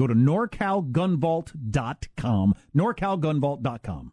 Go 0.00 0.06
to 0.06 0.14
norcalgunvault.com. 0.14 2.54
norcalgunvault.com. 2.74 4.12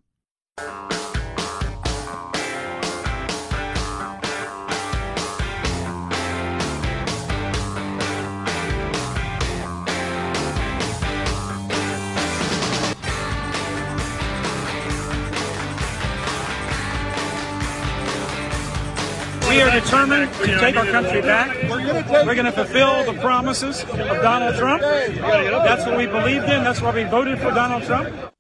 We 19.50 19.62
are 19.62 19.72
determined 19.72 20.32
to 20.34 20.60
take 20.60 20.76
our 20.76 20.86
country 20.86 21.22
back. 21.22 21.56
We're 21.70 22.36
going 22.36 22.46
to 22.46 22.52
fulfill 22.52 23.06
the 23.12 23.20
promises 23.22 23.82
of 23.84 24.22
Donald 24.22 24.56
Trump. 24.56 24.82
That's 24.82 25.86
what 25.86 25.98
we 25.98 26.06
believed 26.06 26.46
in. 26.46 26.64
That's 26.64 26.82
why 26.82 26.94
we 26.94 27.04
voted 27.04 27.40
for 27.40 27.52
Donald 27.52 27.84
Trump. 27.84 28.34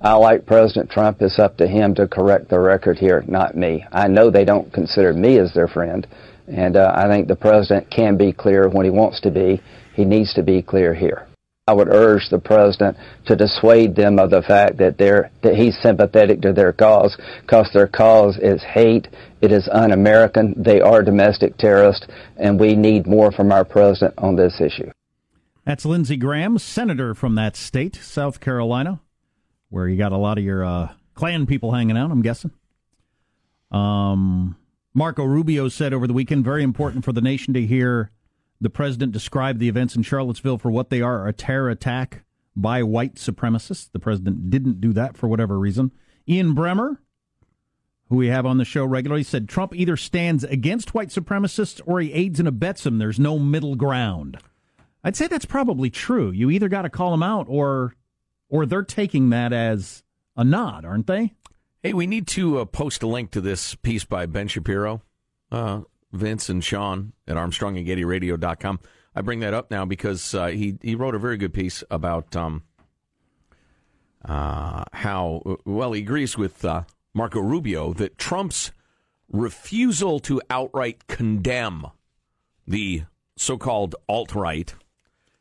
I 0.00 0.14
like 0.14 0.46
President 0.46 0.90
Trump. 0.90 1.22
It's 1.22 1.38
up 1.38 1.56
to 1.56 1.66
him 1.66 1.94
to 1.96 2.06
correct 2.06 2.50
the 2.50 2.60
record 2.60 2.98
here, 2.98 3.24
not 3.26 3.56
me. 3.56 3.84
I 3.90 4.06
know 4.06 4.30
they 4.30 4.44
don't 4.44 4.72
consider 4.72 5.12
me 5.12 5.38
as 5.38 5.52
their 5.54 5.66
friend, 5.66 6.06
and 6.46 6.76
uh, 6.76 6.92
I 6.94 7.08
think 7.08 7.26
the 7.26 7.36
president 7.36 7.90
can 7.90 8.16
be 8.16 8.32
clear 8.32 8.68
when 8.68 8.84
he 8.84 8.90
wants 8.90 9.20
to 9.22 9.30
be. 9.30 9.60
He 9.94 10.04
needs 10.04 10.34
to 10.34 10.42
be 10.42 10.62
clear 10.62 10.94
here. 10.94 11.26
I 11.66 11.72
would 11.72 11.88
urge 11.88 12.28
the 12.28 12.38
president 12.38 12.98
to 13.24 13.36
dissuade 13.36 13.96
them 13.96 14.18
of 14.18 14.28
the 14.28 14.42
fact 14.42 14.76
that 14.78 14.98
they're 14.98 15.30
that 15.42 15.54
he's 15.54 15.74
sympathetic 15.80 16.42
to 16.42 16.52
their 16.52 16.74
cause, 16.74 17.16
because 17.40 17.70
their 17.72 17.86
cause 17.86 18.36
is 18.36 18.62
hate. 18.62 19.08
It 19.40 19.50
is 19.50 19.66
un-American. 19.72 20.62
They 20.62 20.82
are 20.82 21.02
domestic 21.02 21.56
terrorists, 21.56 22.06
and 22.36 22.60
we 22.60 22.76
need 22.76 23.06
more 23.06 23.32
from 23.32 23.50
our 23.50 23.64
president 23.64 24.12
on 24.18 24.36
this 24.36 24.60
issue. 24.60 24.90
That's 25.64 25.86
Lindsey 25.86 26.18
Graham, 26.18 26.58
senator 26.58 27.14
from 27.14 27.34
that 27.36 27.56
state, 27.56 27.96
South 27.96 28.40
Carolina, 28.40 29.00
where 29.70 29.88
you 29.88 29.96
got 29.96 30.12
a 30.12 30.18
lot 30.18 30.36
of 30.36 30.44
your 30.44 30.66
uh, 30.66 30.92
Klan 31.14 31.46
people 31.46 31.72
hanging 31.72 31.96
out. 31.96 32.10
I'm 32.10 32.20
guessing. 32.20 32.50
Um, 33.70 34.56
Marco 34.92 35.24
Rubio 35.24 35.70
said 35.70 35.94
over 35.94 36.06
the 36.06 36.12
weekend, 36.12 36.44
very 36.44 36.62
important 36.62 37.06
for 37.06 37.12
the 37.12 37.22
nation 37.22 37.54
to 37.54 37.66
hear 37.66 38.10
the 38.60 38.70
president 38.70 39.12
described 39.12 39.60
the 39.60 39.68
events 39.68 39.96
in 39.96 40.02
Charlottesville 40.02 40.58
for 40.58 40.70
what 40.70 40.90
they 40.90 41.00
are 41.00 41.26
a 41.26 41.32
terror 41.32 41.70
attack 41.70 42.24
by 42.56 42.82
white 42.82 43.16
supremacists. 43.16 43.90
The 43.90 43.98
president 43.98 44.50
didn't 44.50 44.80
do 44.80 44.92
that 44.92 45.16
for 45.16 45.28
whatever 45.28 45.58
reason. 45.58 45.92
Ian 46.28 46.54
Bremmer, 46.54 46.98
who 48.08 48.16
we 48.16 48.28
have 48.28 48.46
on 48.46 48.58
the 48.58 48.64
show 48.64 48.84
regularly, 48.84 49.22
said 49.22 49.48
Trump 49.48 49.74
either 49.74 49.96
stands 49.96 50.44
against 50.44 50.94
white 50.94 51.08
supremacists 51.08 51.80
or 51.84 52.00
he 52.00 52.12
aids 52.12 52.38
and 52.38 52.48
abets 52.48 52.84
them. 52.84 52.98
There's 52.98 53.18
no 53.18 53.38
middle 53.38 53.74
ground. 53.74 54.38
I'd 55.02 55.16
say 55.16 55.26
that's 55.26 55.44
probably 55.44 55.90
true. 55.90 56.30
You 56.30 56.50
either 56.50 56.68
got 56.68 56.82
to 56.82 56.90
call 56.90 57.10
them 57.10 57.22
out 57.22 57.46
or 57.48 57.94
or 58.48 58.66
they're 58.66 58.82
taking 58.82 59.30
that 59.30 59.52
as 59.52 60.02
a 60.36 60.44
nod, 60.44 60.84
aren't 60.84 61.06
they? 61.06 61.34
Hey, 61.82 61.92
we 61.92 62.06
need 62.06 62.26
to 62.28 62.60
uh, 62.60 62.64
post 62.64 63.02
a 63.02 63.06
link 63.06 63.30
to 63.32 63.40
this 63.40 63.74
piece 63.74 64.04
by 64.04 64.26
Ben 64.26 64.48
Shapiro, 64.48 65.02
uh, 65.50 65.80
Vince, 66.14 66.48
and 66.48 66.62
Sean 66.62 67.12
at 67.26 67.36
ArmstrongandGettyRadio.com. 67.36 68.80
I 69.14 69.20
bring 69.20 69.40
that 69.40 69.54
up 69.54 69.70
now 69.70 69.84
because 69.84 70.34
uh, 70.34 70.48
he 70.48 70.76
he 70.82 70.94
wrote 70.94 71.14
a 71.14 71.18
very 71.18 71.36
good 71.36 71.54
piece 71.54 71.84
about 71.90 72.34
um, 72.34 72.62
uh, 74.24 74.84
how 74.92 75.58
well 75.64 75.92
he 75.92 76.02
agrees 76.02 76.36
with 76.36 76.64
uh, 76.64 76.82
Marco 77.14 77.40
Rubio 77.40 77.92
that 77.94 78.18
Trump's 78.18 78.72
refusal 79.28 80.18
to 80.20 80.40
outright 80.50 81.06
condemn 81.06 81.86
the 82.66 83.04
so-called 83.36 83.94
alt-right 84.08 84.74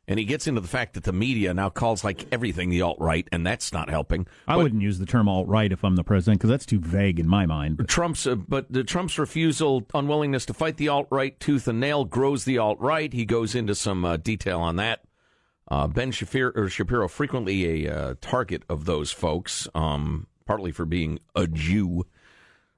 and 0.08 0.20
he 0.20 0.26
gets 0.26 0.48
into 0.48 0.62
the 0.62 0.68
fact 0.68 0.96
that 0.96 1.04
the 1.04 1.14
media 1.14 1.54
now 1.54 1.70
calls 1.70 2.04
like 2.04 2.26
everything 2.32 2.70
the 2.70 2.82
alt 2.82 2.98
right, 3.00 3.28
and 3.32 3.46
that's 3.46 3.72
not 3.72 3.90
helping. 3.90 4.28
I 4.48 4.56
but, 4.56 4.64
wouldn't 4.64 4.82
use 4.82 5.00
the 5.00 5.06
term 5.06 5.30
alt 5.30 5.48
right 5.48 5.72
if 5.72 5.84
I'm 5.84 5.96
the 5.96 6.04
president 6.04 6.40
because 6.40 6.50
that's 6.50 6.66
too 6.66 6.80
vague 6.80 7.20
in 7.20 7.28
my 7.28 7.46
mind. 7.46 7.78
But. 7.78 7.88
Trump's, 7.88 8.28
uh, 8.28 8.36
but 8.36 8.72
the 8.72 8.84
Trump's 8.84 9.18
refusal, 9.18 9.84
unwillingness 9.94 10.46
to 10.48 10.54
fight 10.54 10.78
the 10.78 10.90
alt 10.90 11.08
right 11.10 11.40
tooth 11.40 11.68
and 11.68 11.80
nail 11.80 12.04
grows 12.06 12.44
the 12.44 12.58
alt 12.58 12.80
right. 12.80 13.12
He 13.12 13.26
goes 13.26 13.56
into 13.56 13.76
some 13.76 14.04
uh, 14.04 14.18
detail 14.18 14.60
on 14.60 14.76
that. 14.78 15.02
Uh, 15.70 15.88
ben 15.88 16.12
Shapiro, 16.12 16.68
Shapiro, 16.68 17.08
frequently 17.08 17.88
a 17.88 17.94
uh, 17.94 18.16
target 18.20 18.64
of 18.70 18.86
those 18.86 19.12
folks, 19.12 19.68
um, 19.74 20.28
partly 20.46 20.72
for 20.72 20.86
being 20.86 21.20
a 21.36 21.48
Jew. 21.48 22.06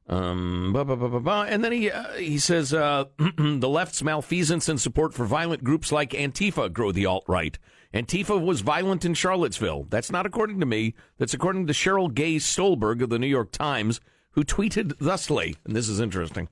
Um, 0.07 0.71
bah, 0.71 0.83
bah, 0.83 0.95
bah, 0.95 1.45
and 1.49 1.63
then 1.63 1.71
he 1.71 1.89
uh, 1.89 2.13
he 2.13 2.37
says 2.37 2.73
uh, 2.73 3.05
the 3.37 3.67
left's 3.67 4.03
malfeasance 4.03 4.69
and 4.69 4.79
support 4.79 5.15
for 5.15 5.25
violent 5.25 5.63
groups 5.63 5.91
like 5.91 6.11
Antifa 6.11 6.71
grow 6.71 6.91
the 6.91 7.07
alt 7.07 7.23
right. 7.27 7.57
Antifa 7.91 8.39
was 8.39 8.61
violent 8.61 9.03
in 9.03 9.13
Charlottesville. 9.13 9.87
That's 9.89 10.11
not 10.11 10.25
according 10.25 10.59
to 10.59 10.65
me. 10.65 10.93
That's 11.17 11.33
according 11.33 11.65
to 11.67 11.73
Sheryl 11.73 12.13
Gay 12.13 12.37
Stolberg 12.37 13.01
of 13.01 13.09
the 13.09 13.17
New 13.17 13.25
York 13.25 13.51
Times, 13.51 13.99
who 14.31 14.43
tweeted 14.43 14.97
thusly, 14.99 15.55
and 15.65 15.75
this 15.75 15.89
is 15.89 15.99
interesting. 15.99 16.49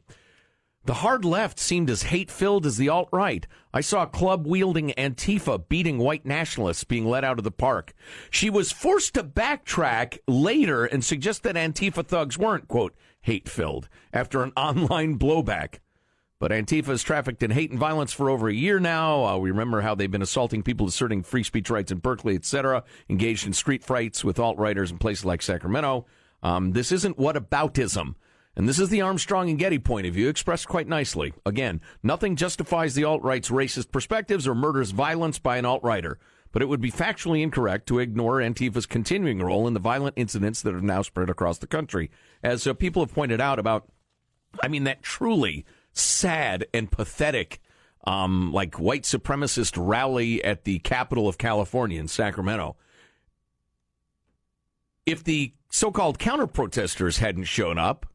The 0.86 0.96
hard 0.96 1.24
left 1.24 1.60
seemed 1.60 1.90
as 1.90 2.04
hate 2.04 2.32
filled 2.32 2.66
as 2.66 2.78
the 2.78 2.90
alt 2.90 3.08
right. 3.14 3.48
I 3.74 3.80
saw 3.82 4.04
a 4.04 4.08
club 4.08 4.46
wielding 4.46 4.94
Antifa 4.98 5.70
beating 5.70 5.98
white 5.98 6.26
nationalists 6.26 6.84
being 6.84 7.06
let 7.06 7.24
out 7.24 7.38
of 7.38 7.46
the 7.46 7.52
park. 7.52 7.94
She 8.30 8.50
was 8.50 8.74
forced 8.74 9.14
to 9.14 9.24
backtrack 9.24 10.18
later 10.28 10.84
and 10.84 11.04
suggest 11.04 11.44
that 11.44 11.56
Antifa 11.56 12.06
thugs 12.06 12.38
weren't, 12.38 12.68
quote, 12.68 12.96
hate 13.24 13.50
filled 13.50 13.90
after 14.14 14.44
an 14.44 14.54
online 14.58 15.18
blowback. 15.18 15.80
But 16.40 16.52
Antifa 16.52 16.88
has 16.88 17.04
trafficked 17.04 17.42
in 17.42 17.52
hate 17.52 17.72
and 17.72 17.80
violence 17.80 18.12
for 18.12 18.30
over 18.30 18.50
a 18.50 18.54
year 18.54 18.78
now. 18.78 19.26
Uh, 19.26 19.38
we 19.38 19.50
remember 19.50 19.82
how 19.82 19.96
they've 19.96 20.12
been 20.12 20.22
assaulting 20.22 20.62
people 20.62 20.86
asserting 20.86 21.24
free 21.24 21.44
speech 21.44 21.70
rights 21.70 21.92
in 21.92 22.00
Berkeley, 22.00 22.36
etc., 22.36 22.84
engaged 23.10 23.48
in 23.48 23.54
street 23.54 23.82
fights 23.84 24.26
with 24.26 24.40
alt 24.40 24.58
righters 24.58 24.92
in 24.92 24.98
places 24.98 25.24
like 25.24 25.42
Sacramento. 25.42 26.06
Um, 26.42 26.74
this 26.74 26.92
isn't 26.92 27.18
what 27.18 27.36
whataboutism. 27.36 28.16
And 28.56 28.68
this 28.70 28.78
is 28.78 28.90
the 28.90 29.02
Armstrong 29.02 29.50
and 29.50 29.58
Getty 29.58 29.80
point 29.80 30.06
of 30.06 30.14
view 30.14 30.30
expressed 30.30 30.68
quite 30.68 30.88
nicely. 30.88 31.34
Again, 31.46 31.82
nothing 32.04 32.36
justifies 32.36 32.94
the 32.94 33.06
alt 33.06 33.24
right's 33.24 33.50
racist 33.50 33.92
perspectives 33.92 34.48
or 34.48 34.54
murders 34.54 34.92
violence 34.92 35.40
by 35.40 35.58
an 35.58 35.66
alt 35.66 35.84
righter 35.84 36.20
but 36.54 36.62
it 36.62 36.70
would 36.70 36.80
be 36.80 36.92
factually 36.92 37.42
incorrect 37.42 37.88
to 37.88 38.00
ignore 38.00 38.40
Antifa's 38.40 38.86
continuing 38.86 39.42
role 39.42 39.68
in 39.68 39.74
the 39.74 39.80
violent 39.80 40.14
incidents 40.16 40.62
that 40.62 40.74
have 40.74 40.84
now 40.84 41.02
spread 41.02 41.30
across 41.30 41.58
the 41.58 41.68
country. 41.68 42.10
As 42.42 42.66
uh, 42.66 42.74
people 42.74 43.04
have 43.04 43.14
pointed 43.14 43.42
out 43.42 43.60
about, 43.60 43.90
I 44.62 44.68
mean, 44.68 44.86
that 44.86 45.02
truly 45.02 45.66
sad 45.92 46.68
and 46.72 46.92
pathetic, 46.92 47.60
um, 48.06 48.54
like 48.54 48.80
white 48.80 49.04
supremacist 49.04 49.74
rally 49.76 50.44
at 50.44 50.64
the 50.64 50.80
capital 50.80 51.28
of 51.28 51.40
California 51.40 52.00
in 52.00 52.08
Sacramento. 52.08 52.78
If 55.08 55.24
the 55.24 55.54
so 55.70 55.92
called 55.92 56.20
counter 56.20 56.48
protesters 56.48 57.18
hadn't 57.18 57.46
shown 57.46 57.80
up, 57.80 58.06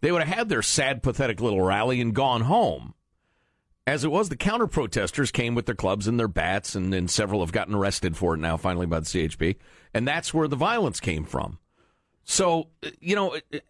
they 0.00 0.10
would 0.10 0.22
have 0.22 0.36
had 0.36 0.48
their 0.48 0.62
sad, 0.62 1.02
pathetic 1.02 1.38
little 1.38 1.60
rally 1.60 2.00
and 2.00 2.14
gone 2.14 2.42
home. 2.42 2.94
As 3.86 4.02
it 4.02 4.10
was, 4.10 4.30
the 4.30 4.36
counter 4.36 4.66
protesters 4.66 5.30
came 5.30 5.54
with 5.54 5.66
their 5.66 5.74
clubs 5.74 6.06
and 6.06 6.18
their 6.18 6.28
bats, 6.28 6.74
and, 6.74 6.94
and 6.94 7.10
several 7.10 7.40
have 7.40 7.52
gotten 7.52 7.74
arrested 7.74 8.16
for 8.16 8.34
it 8.34 8.38
now, 8.38 8.56
finally, 8.56 8.86
by 8.86 9.00
the 9.00 9.06
CHP. 9.06 9.56
And 9.92 10.08
that's 10.08 10.32
where 10.32 10.48
the 10.48 10.56
violence 10.56 11.00
came 11.00 11.24
from. 11.24 11.58
So, 12.24 12.68
you 13.00 13.14
know, 13.14 13.36
it, 13.50 13.64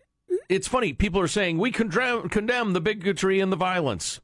it's 0.49 0.69
funny. 0.69 0.93
People 0.93 1.21
are 1.21 1.29
saying 1.29 1.59
we 1.59 1.73
condemn, 1.73 2.29
condemn 2.29 2.73
the 2.73 2.81
bigotry 2.81 3.41
and 3.41 3.51
the 3.51 3.57
violence. 3.57 4.21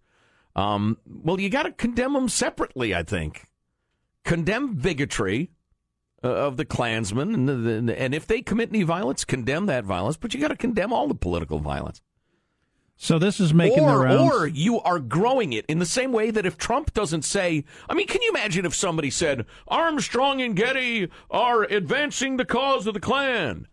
Um, 0.54 0.98
well, 1.06 1.40
you 1.40 1.50
got 1.50 1.64
to 1.64 1.72
condemn 1.72 2.12
them 2.12 2.28
separately, 2.28 2.94
I 2.94 3.02
think. 3.02 3.46
Condemn 4.25 4.75
bigotry 4.75 5.50
uh, 6.22 6.28
of 6.28 6.56
the 6.56 6.64
Klansmen, 6.64 7.34
and, 7.34 7.88
the, 7.88 8.00
and 8.00 8.14
if 8.14 8.26
they 8.26 8.42
commit 8.42 8.69
any 8.69 8.82
violence, 8.82 9.25
condemn 9.25 9.66
that 9.66 9.84
violence, 9.84 10.16
but 10.16 10.34
you 10.34 10.40
got 10.40 10.48
to 10.48 10.56
condemn 10.56 10.92
all 10.92 11.08
the 11.08 11.14
political 11.14 11.58
violence. 11.58 12.00
So 13.02 13.19
this 13.19 13.41
is 13.41 13.55
making 13.55 13.85
or, 13.85 13.93
the 13.93 13.99
rounds. 14.05 14.35
Or 14.35 14.47
you 14.47 14.79
are 14.82 14.99
growing 14.99 15.55
it 15.55 15.64
in 15.69 15.79
the 15.79 15.87
same 15.87 16.12
way 16.12 16.31
that 16.31 16.44
if 16.44 16.58
Trump 16.58 16.93
doesn't 16.93 17.23
say, 17.23 17.64
I 17.88 17.94
mean, 17.94 18.06
can 18.06 18.20
you 18.20 18.29
imagine 18.29 18.67
if 18.67 18.75
somebody 18.75 19.08
said 19.08 19.47
Armstrong 19.67 20.43
and 20.43 20.55
Getty 20.55 21.08
are 21.31 21.62
advancing 21.62 22.37
the 22.37 22.44
cause 22.44 22.87
of 22.87 22.93
the 22.93 23.00
Klan? 23.00 23.69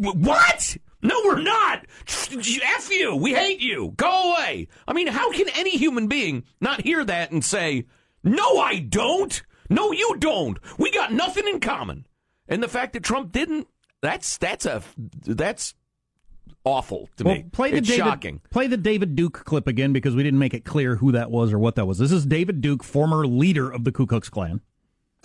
What? 0.00 0.76
No, 1.00 1.14
we're 1.24 1.42
not. 1.42 1.86
F 2.08 2.90
you. 2.90 3.14
We 3.14 3.34
hate 3.34 3.60
you. 3.60 3.94
Go 3.96 4.32
away. 4.34 4.66
I 4.88 4.94
mean, 4.94 5.06
how 5.06 5.30
can 5.30 5.48
any 5.50 5.78
human 5.78 6.08
being 6.08 6.42
not 6.60 6.80
hear 6.80 7.04
that 7.04 7.30
and 7.30 7.44
say, 7.44 7.86
No, 8.24 8.58
I 8.58 8.80
don't. 8.80 9.40
No, 9.70 9.92
you 9.92 10.16
don't. 10.18 10.58
We 10.76 10.90
got 10.90 11.12
nothing 11.12 11.46
in 11.46 11.60
common. 11.60 12.06
And 12.48 12.60
the 12.60 12.68
fact 12.68 12.94
that 12.94 13.04
Trump 13.04 13.30
didn't, 13.30 13.68
that's 14.00 14.38
that's 14.38 14.66
a 14.66 14.82
that's 15.24 15.74
awful 16.64 17.08
to 17.16 17.24
well, 17.24 17.34
me. 17.34 17.44
Play 17.52 17.70
the 17.70 17.78
it's 17.78 17.88
David, 17.88 18.04
shocking. 18.04 18.40
Play 18.50 18.66
the 18.66 18.76
David 18.76 19.16
Duke 19.16 19.44
clip 19.44 19.66
again 19.66 19.92
because 19.92 20.14
we 20.14 20.22
didn't 20.22 20.38
make 20.38 20.54
it 20.54 20.64
clear 20.64 20.96
who 20.96 21.12
that 21.12 21.30
was 21.30 21.52
or 21.52 21.58
what 21.58 21.74
that 21.76 21.86
was. 21.86 21.98
This 21.98 22.12
is 22.12 22.26
David 22.26 22.60
Duke, 22.60 22.82
former 22.82 23.26
leader 23.26 23.70
of 23.70 23.84
the 23.84 23.92
Ku 23.92 24.06
Klux 24.06 24.28
Klan. 24.28 24.60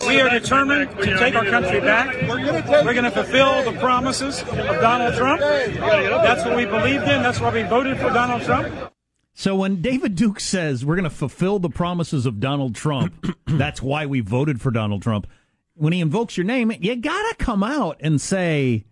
We 0.06 0.20
are 0.20 0.30
determined 0.30 0.90
to 0.98 1.18
take 1.18 1.34
our 1.34 1.44
country 1.44 1.80
back. 1.80 2.14
We're 2.28 2.94
going 2.94 3.04
to 3.04 3.10
fulfill 3.10 3.64
the 3.70 3.78
promises 3.80 4.40
of 4.42 4.46
Donald 4.46 5.14
Trump. 5.14 5.40
That's 5.40 6.44
what 6.44 6.56
we 6.56 6.66
believed 6.66 7.02
in. 7.02 7.22
That's 7.22 7.40
why 7.40 7.52
we 7.52 7.62
voted 7.62 7.98
for 7.98 8.10
Donald 8.10 8.42
Trump. 8.42 8.92
So 9.34 9.56
when 9.56 9.82
David 9.82 10.14
Duke 10.14 10.40
says 10.40 10.84
we're 10.84 10.96
going 10.96 11.04
to 11.04 11.10
fulfill 11.10 11.58
the 11.58 11.68
promises 11.68 12.26
of 12.26 12.40
Donald 12.40 12.74
Trump, 12.74 13.24
that's 13.46 13.82
why 13.82 14.06
we 14.06 14.20
voted 14.20 14.60
for 14.60 14.70
Donald 14.70 15.02
Trump. 15.02 15.26
When 15.74 15.92
he 15.92 16.00
invokes 16.00 16.36
your 16.36 16.44
name, 16.44 16.72
you 16.80 16.96
got 16.96 17.30
to 17.30 17.44
come 17.44 17.62
out 17.62 17.98
and 18.00 18.20
say, 18.20 18.84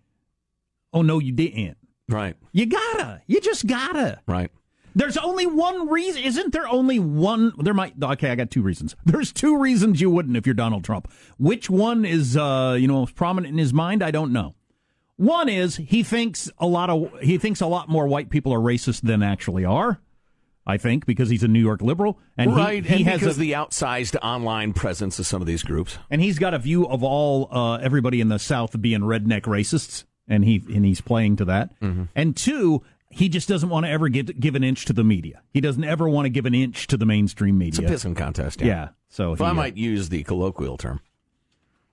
"Oh 0.93 1.03
no, 1.03 1.19
you 1.19 1.33
didn't." 1.33 1.77
Right. 2.09 2.37
You 2.53 2.67
gotta. 2.67 3.23
You 3.27 3.41
just 3.41 3.67
gotta. 3.67 4.21
Right. 4.27 4.51
There's 4.95 5.19
only 5.19 5.47
one 5.47 5.91
reason. 5.91 6.23
Isn't 6.23 6.53
there 6.53 6.67
only 6.67 6.99
one? 6.99 7.53
There 7.59 7.75
might. 7.75 7.95
Okay, 8.03 8.31
I 8.31 8.35
got 8.35 8.51
two 8.51 8.63
reasons. 8.63 8.97
There's 9.05 9.31
two 9.33 9.59
reasons 9.59 10.01
you 10.01 10.11
wouldn't 10.11 10.37
if 10.37 10.47
you're 10.47 10.55
Donald 10.55 10.85
Trump. 10.85 11.11
Which 11.39 11.69
one 11.69 12.05
is, 12.07 12.37
uh, 12.37 12.77
you 12.79 12.89
know, 12.89 13.07
prominent 13.07 13.53
in 13.53 13.59
his 13.59 13.75
mind? 13.75 14.03
I 14.03 14.11
don't 14.11 14.33
know. 14.33 14.55
One 15.17 15.49
is 15.49 15.77
he 15.77 16.03
thinks 16.03 16.51
a 16.59 16.67
lot 16.67 16.91
of 16.91 17.11
he 17.21 17.39
thinks 17.39 17.61
a 17.61 17.67
lot 17.67 17.89
more 17.89 18.07
white 18.07 18.31
people 18.31 18.53
are 18.55 18.59
racist 18.59 19.03
than 19.03 19.23
actually 19.23 19.65
are. 19.65 20.01
I 20.67 20.79
think 20.79 21.07
because 21.07 21.29
he's 21.29 21.43
a 21.43 21.49
New 21.49 21.61
York 21.61 21.81
liberal, 21.81 22.19
and 22.37 22.57
right, 22.57 22.85
he, 22.85 22.97
he 22.97 23.01
and 23.03 23.11
has 23.11 23.21
because 23.21 23.37
a, 23.37 23.41
the 23.41 23.53
outsized 23.53 24.17
online 24.21 24.73
presence 24.73 25.19
of 25.19 25.27
some 25.27 25.41
of 25.41 25.47
these 25.47 25.63
groups, 25.63 25.97
and 26.11 26.21
he's 26.21 26.39
got 26.39 26.55
a 26.55 26.59
view 26.59 26.89
of 26.89 27.05
all 27.05 27.49
uh, 27.53 27.77
everybody 27.77 28.21
in 28.21 28.29
the 28.29 28.39
South 28.39 28.81
being 28.81 29.03
redneck 29.03 29.43
racists 29.43 30.05
and 30.29 30.45
he 30.45 30.63
and 30.75 30.85
he's 30.85 31.01
playing 31.01 31.37
to 31.37 31.45
that. 31.47 31.79
Mm-hmm. 31.81 32.05
And 32.15 32.37
two, 32.37 32.83
he 33.11 33.29
just 33.29 33.49
doesn't 33.49 33.69
want 33.69 33.87
to 33.87 33.91
ever 33.91 34.09
get, 34.09 34.39
give 34.39 34.55
an 34.55 34.65
inch 34.65 34.85
to 34.87 34.93
the 34.93 35.05
media. 35.05 35.43
He 35.53 35.61
doesn't 35.61 35.85
ever 35.85 36.09
want 36.09 36.27
to 36.27 36.31
give 36.31 36.47
an 36.47 36.55
inch 36.55 36.87
to 36.89 36.97
the 36.97 37.07
mainstream 37.07 37.59
media. 37.59 37.89
It's 37.89 38.05
a 38.05 38.09
pissing 38.09 38.17
contest. 38.17 38.61
Yeah. 38.61 38.67
yeah 38.67 38.89
so 39.09 39.33
if 39.33 39.39
he, 39.39 39.45
I 39.45 39.51
uh, 39.51 39.55
might 39.55 39.77
use 39.77 40.09
the 40.09 40.23
colloquial 40.23 40.77
term. 40.77 41.01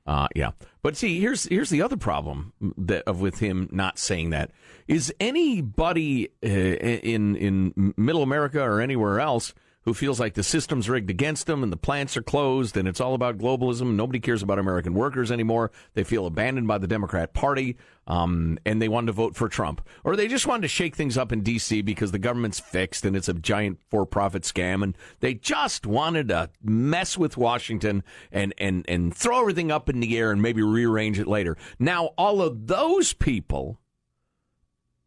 Uh, 0.05 0.27
yeah, 0.35 0.51
but 0.81 0.97
see, 0.97 1.21
here's 1.21 1.45
here's 1.45 1.69
the 1.69 1.81
other 1.81 1.95
problem 1.95 2.51
that 2.77 3.03
of 3.07 3.21
with 3.21 3.39
him 3.39 3.69
not 3.71 3.97
saying 3.97 4.31
that 4.31 4.51
is 4.85 5.13
anybody 5.17 6.27
uh, 6.43 6.47
in 6.47 7.37
in 7.37 7.93
Middle 7.95 8.21
America 8.21 8.61
or 8.61 8.81
anywhere 8.81 9.21
else 9.21 9.53
who 9.85 9.93
feels 9.93 10.19
like 10.19 10.33
the 10.33 10.43
system's 10.43 10.89
rigged 10.89 11.09
against 11.09 11.45
them 11.45 11.63
and 11.63 11.71
the 11.71 11.77
plants 11.77 12.15
are 12.15 12.23
closed 12.23 12.77
and 12.77 12.87
it's 12.87 13.01
all 13.01 13.13
about 13.13 13.37
globalism. 13.37 13.95
Nobody 13.95 14.19
cares 14.19 14.41
about 14.41 14.59
American 14.59 14.93
workers 14.93 15.31
anymore. 15.31 15.71
They 15.93 16.03
feel 16.03 16.25
abandoned 16.25 16.67
by 16.67 16.77
the 16.77 16.87
Democrat 16.87 17.33
Party 17.33 17.77
um, 18.07 18.57
and 18.65 18.81
they 18.81 18.87
wanted 18.87 19.07
to 19.07 19.13
vote 19.13 19.35
for 19.35 19.47
Trump. 19.47 19.81
Or 20.03 20.15
they 20.15 20.27
just 20.27 20.47
wanted 20.47 20.63
to 20.63 20.67
shake 20.67 20.95
things 20.95 21.17
up 21.17 21.31
in 21.31 21.41
D.C. 21.41 21.81
because 21.81 22.11
the 22.11 22.19
government's 22.19 22.59
fixed 22.59 23.05
and 23.05 23.15
it's 23.15 23.29
a 23.29 23.33
giant 23.33 23.79
for 23.89 24.05
profit 24.05 24.43
scam. 24.43 24.83
And 24.83 24.97
they 25.19 25.33
just 25.33 25.85
wanted 25.85 26.29
to 26.29 26.49
mess 26.61 27.17
with 27.17 27.37
Washington 27.37 28.03
and, 28.31 28.53
and, 28.57 28.85
and 28.87 29.15
throw 29.15 29.41
everything 29.41 29.71
up 29.71 29.89
in 29.89 29.99
the 29.99 30.17
air 30.17 30.31
and 30.31 30.41
maybe 30.41 30.61
rearrange 30.61 31.19
it 31.19 31.27
later. 31.27 31.57
Now, 31.79 32.07
all 32.17 32.41
of 32.41 32.67
those 32.67 33.13
people 33.13 33.79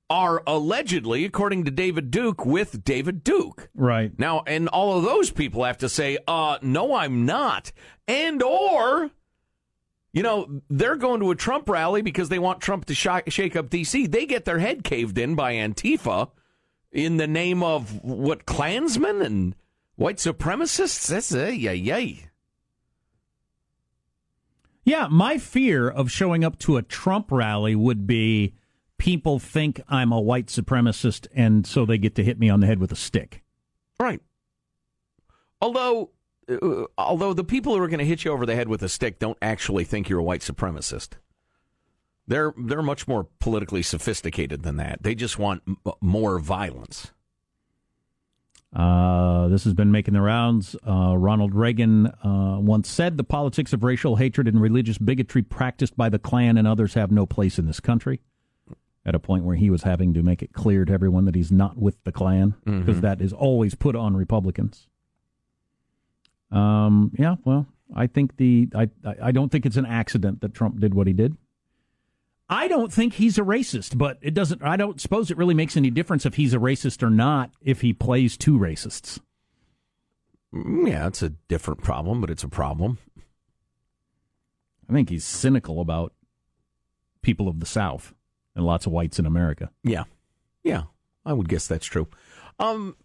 are 0.09 0.43
allegedly, 0.47 1.25
according 1.25 1.65
to 1.65 1.71
David 1.71 2.11
Duke, 2.11 2.47
with 2.47 2.85
David 2.85 3.25
Duke. 3.25 3.69
Right. 3.75 4.17
Now, 4.19 4.43
and 4.47 4.69
all 4.69 4.97
of 4.97 5.05
those 5.05 5.31
people 5.31 5.65
have 5.65 5.79
to 5.79 5.89
say, 5.89 6.19
uh, 6.29 6.59
no, 6.63 6.95
I'm 6.95 7.27
not. 7.27 7.73
And 8.07 8.43
or 8.43 9.11
You 10.13 10.23
know, 10.23 10.63
they're 10.71 10.97
going 10.97 11.21
to 11.21 11.31
a 11.31 11.35
Trump 11.35 11.69
rally 11.69 12.01
because 12.03 12.29
they 12.31 12.39
want 12.39 12.61
Trump 12.61 12.87
to 12.87 12.95
sh- 12.95 13.07
shake 13.29 13.55
up 13.57 13.69
D.C. 13.69 14.07
They 14.07 14.25
get 14.25 14.45
their 14.47 14.61
head 14.61 14.83
caved 14.85 15.19
in 15.19 15.35
by 15.35 15.55
Antifa 15.55 16.31
in 16.91 17.19
the 17.19 17.27
name 17.27 17.63
of 17.63 18.03
what 18.03 18.47
Klansmen 18.47 19.21
and 19.21 19.55
white 19.97 20.17
supremacists. 20.17 21.09
That's 21.09 21.35
a 21.35 21.55
yay 21.55 21.75
yay. 21.75 22.31
Yeah, 24.85 25.09
my 25.11 25.37
fear 25.37 25.89
of 25.89 26.11
showing 26.11 26.45
up 26.45 26.59
to 26.61 26.77
a 26.77 26.83
Trump 26.83 27.31
rally 27.33 27.75
would 27.75 28.07
be 28.07 28.55
people 28.99 29.38
think 29.38 29.81
I'm 29.88 30.12
a 30.12 30.21
white 30.21 30.47
supremacist, 30.47 31.26
and 31.35 31.67
so 31.67 31.85
they 31.85 31.99
get 31.99 32.15
to 32.17 32.25
hit 32.25 32.38
me 32.38 32.49
on 32.49 32.61
the 32.61 32.67
head 32.67 32.79
with 32.79 32.93
a 32.93 32.97
stick. 32.97 33.43
Right. 33.99 34.21
Although, 35.61 36.11
uh, 36.50 36.85
although 36.99 37.33
the 37.33 37.45
people 37.45 37.75
who 37.75 37.83
are 37.83 37.88
going 37.88 37.99
to 37.99 38.05
hit 38.05 38.25
you 38.25 38.33
over 38.33 38.47
the 38.47 38.55
head 38.55 38.69
with 38.69 38.83
a 38.83 38.88
stick 38.88 39.19
don't 39.19 39.38
actually 39.41 39.85
think 39.85 40.09
you're 40.09 40.21
a 40.21 40.25
white 40.25 40.43
supremacist. 40.43 41.15
They're 42.29 42.53
they're 42.59 42.83
much 42.83 43.07
more 43.07 43.29
politically 43.38 43.83
sophisticated 43.83 44.62
than 44.62 44.76
that. 44.76 45.03
They 45.03 45.15
just 45.15 45.38
want 45.38 45.62
m- 45.67 45.76
more 46.00 46.38
violence. 46.41 47.12
Uh, 48.75 49.49
this 49.49 49.65
has 49.65 49.75
been 49.75 49.93
making 49.93 50.12
the 50.12 50.21
rounds. 50.21 50.76
Uh, 50.87 51.17
Ronald 51.17 51.55
Reagan 51.55 52.09
uh, 52.09 52.59
once 52.61 52.91
said 52.91 53.17
the 53.17 53.25
politics 53.25 53.73
of 53.73 53.85
racial 53.85 54.17
hatred 54.17 54.49
and 54.49 54.61
religious 54.61 54.99
bigotry 54.99 55.43
practiced 55.43 55.97
by 55.97 56.09
the 56.09 56.19
Klan 56.19 56.59
and 56.59 56.67
others 56.67 56.95
have 56.95 57.11
no 57.11 57.26
place 57.26 57.59
in 57.59 57.67
this 57.67 57.81
country. 57.81 58.21
At 59.07 59.15
a 59.15 59.19
point 59.21 59.45
where 59.45 59.55
he 59.57 59.71
was 59.71 59.85
having 59.85 60.13
to 60.15 60.23
make 60.23 60.43
it 60.43 60.53
clear 60.53 60.85
to 60.85 60.93
everyone 60.93 61.25
that 61.27 61.35
he's 61.37 61.53
not 61.53 61.79
with 61.79 61.97
the 62.05 62.11
Klan, 62.13 62.55
because 62.65 63.01
Mhm. 63.01 63.21
is 63.23 63.33
always 63.33 63.75
put 63.77 63.95
on 63.97 64.17
Republicans. 64.17 64.89
Um, 66.51 67.13
yeah, 67.17 67.37
well, 67.45 67.67
I 67.95 68.09
think 68.09 68.37
the 68.37 68.69
I 68.75 68.91
I 69.05 69.15
I 69.23 69.33
don't 69.33 69.51
think 69.53 69.65
it's 69.65 69.77
an 69.77 69.87
accident 69.87 70.41
that 70.41 70.55
Trump 70.55 70.81
did 70.81 70.93
what 70.93 71.07
he 71.07 71.13
did. 71.13 71.37
I 72.49 72.67
don't 72.69 72.93
think 72.93 73.15
he's 73.15 73.39
a 73.39 73.43
racist, 73.43 73.97
but 73.97 74.19
it 74.23 74.35
doesn't. 74.35 74.61
I 74.63 74.77
don't 74.77 75.01
suppose 75.01 75.31
it 75.31 75.37
really 75.37 75.55
makes 75.55 75.77
any 75.77 75.91
difference 75.91 76.27
if 76.27 76.35
he's 76.35 76.53
a 76.55 76.59
racist 76.59 77.01
or 77.03 77.11
not 77.11 77.53
if 77.61 77.81
he 77.83 77.93
plays 77.93 78.37
two 78.37 78.59
racists. 78.59 79.21
Mm, 80.53 80.89
Yeah, 80.89 81.07
it's 81.07 81.23
a 81.23 81.31
different 81.31 81.81
problem, 81.81 82.21
but 82.21 82.31
it's 82.31 82.45
a 82.45 82.49
problem. 82.49 82.99
I 84.89 84.93
think 84.93 85.11
he's 85.11 85.25
cynical 85.25 85.81
about 85.81 86.13
people 87.23 87.47
of 87.49 87.59
the 87.61 87.67
South 87.67 88.15
and 88.57 88.67
lots 88.67 88.87
of 88.87 88.93
whites 88.93 89.21
in 89.21 89.27
America. 89.27 89.71
Yeah, 89.85 90.05
yeah, 90.65 90.85
I 91.25 91.33
would 91.33 91.49
guess 91.49 91.69
that's 91.69 91.87
true. 91.87 92.09
Um, 92.59 92.97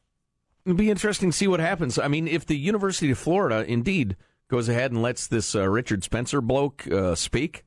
it'd 0.66 0.78
be 0.78 0.90
interesting 0.90 1.30
to 1.30 1.38
see 1.38 1.48
what 1.48 1.60
happens. 1.60 2.00
I 2.00 2.08
mean, 2.08 2.28
if 2.28 2.46
the 2.46 2.58
University 2.58 3.12
of 3.12 3.20
Florida 3.20 3.64
indeed 3.68 4.16
goes 4.48 4.68
ahead 4.68 4.92
and 4.92 5.02
lets 5.02 5.28
this 5.28 5.54
uh, 5.54 5.68
Richard 5.70 6.04
Spencer 6.04 6.42
bloke 6.42 6.88
uh, 6.92 7.14
speak, 7.16 7.64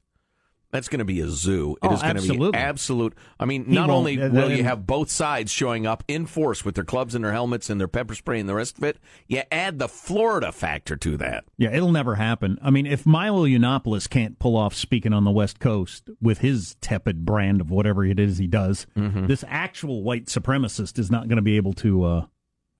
that's 0.74 0.88
going 0.88 0.98
to 0.98 1.04
be 1.04 1.20
a 1.20 1.28
zoo. 1.28 1.76
It 1.82 1.86
Oh, 1.86 1.94
is 1.94 2.02
going 2.02 2.16
to 2.16 2.22
be 2.22 2.28
absolutely. 2.30 2.58
absolute. 2.58 3.14
I 3.38 3.44
mean, 3.44 3.64
He 3.66 3.72
not 3.74 3.90
only 3.90 4.20
uh, 4.20 4.28
will 4.28 4.50
you 4.50 4.64
have 4.64 4.86
both 4.86 5.08
sides 5.08 5.52
showing 5.52 5.86
up 5.86 6.02
in 6.08 6.26
force 6.26 6.64
with 6.64 6.74
their 6.74 6.84
clubs 6.84 7.14
and 7.14 7.24
their 7.24 7.32
helmets 7.32 7.70
and 7.70 7.78
their 7.80 7.86
pepper 7.88 8.14
spray 8.16 8.40
and 8.40 8.48
the 8.48 8.54
rest 8.54 8.76
of 8.78 8.84
it, 8.84 8.98
you 9.28 9.42
add 9.52 9.78
the 9.78 9.86
Florida 9.88 10.50
factor 10.50 10.96
to 10.96 11.16
that. 11.18 11.44
Yeah, 11.56 11.70
it'll 11.72 11.92
never 11.92 12.16
happen. 12.16 12.58
I 12.60 12.70
mean, 12.70 12.86
if 12.86 13.06
Milo 13.06 13.46
Yiannopoulos 13.46 14.10
can't 14.10 14.38
pull 14.40 14.56
off 14.56 14.74
speaking 14.74 15.12
on 15.12 15.22
the 15.24 15.30
West 15.30 15.60
Coast 15.60 16.10
with 16.20 16.38
his 16.38 16.74
tepid 16.80 17.24
brand 17.24 17.60
of 17.60 17.70
whatever 17.70 18.04
it 18.04 18.18
is 18.18 18.38
he 18.38 18.46
does, 18.48 18.86
Mm-hmm. 18.96 19.26
this 19.28 19.44
actual 19.46 20.02
white 20.02 20.26
supremacist 20.26 20.98
is 20.98 21.10
not 21.10 21.28
going 21.28 21.36
to 21.36 21.42
be 21.42 21.56
able 21.56 21.72
to. 21.74 22.04
Uh, 22.04 22.26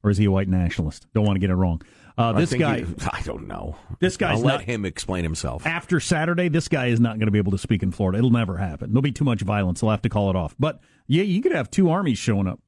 or 0.03 0.11
is 0.11 0.19
he 0.19 0.25
a 0.27 0.31
white 0.31 0.49
nationalist? 0.49 1.07
Don't 1.15 1.25
want 1.25 1.37
to 1.37 1.41
get 1.41 1.49
it 1.51 1.55
wrong. 1.55 1.81
Uh, 2.17 2.33
this 2.33 2.55
guy, 2.55 2.81
he- 2.83 2.95
I 3.13 3.23
don't 3.23 3.49
know. 3.49 3.77
This 3.99 4.17
guy's 4.17 4.39
I'll 4.39 4.45
let 4.45 4.53
not- 4.55 4.63
him 4.63 4.85
explain 4.85 5.25
himself. 5.25 5.67
after 5.67 5.99
Saturday, 6.01 6.49
this 6.49 6.69
guy 6.69 6.87
is 6.87 7.01
not 7.01 7.19
going 7.19 7.27
to 7.27 7.33
be 7.33 7.39
able 7.39 7.53
to 7.53 7.59
speak 7.59 7.83
in 7.83 7.91
Florida. 7.91 8.19
It'll 8.19 8.31
never 8.31 8.57
happen. 8.57 8.91
There'll 8.93 9.03
be 9.03 9.11
too 9.13 9.25
much 9.25 9.41
violence. 9.43 9.81
They'll 9.81 9.91
have 9.91 10.03
to 10.03 10.09
call 10.09 10.31
it 10.31 10.37
off. 10.37 10.55
But 10.59 10.81
yeah, 11.09 11.23
you 11.25 11.43
could 11.43 11.53
have 11.53 11.71
two 11.71 11.91
armies 11.91 12.19
showing 12.19 12.47
up. 12.47 12.61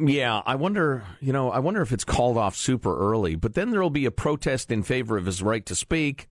Yeah, 0.00 0.42
I 0.46 0.54
wonder, 0.54 1.04
you 1.20 1.32
know, 1.32 1.50
I 1.50 1.58
wonder 1.58 1.82
if 1.82 1.90
it's 1.92 2.04
called 2.04 2.36
off 2.36 2.54
super 2.54 2.96
early, 2.98 3.34
but 3.34 3.54
then 3.54 3.70
there'll 3.70 3.90
be 3.90 4.04
a 4.06 4.12
protest 4.12 4.70
in 4.70 4.84
favor 4.84 5.16
of 5.16 5.26
his 5.26 5.42
right 5.42 5.64
to 5.66 5.74
speak. 5.74 6.28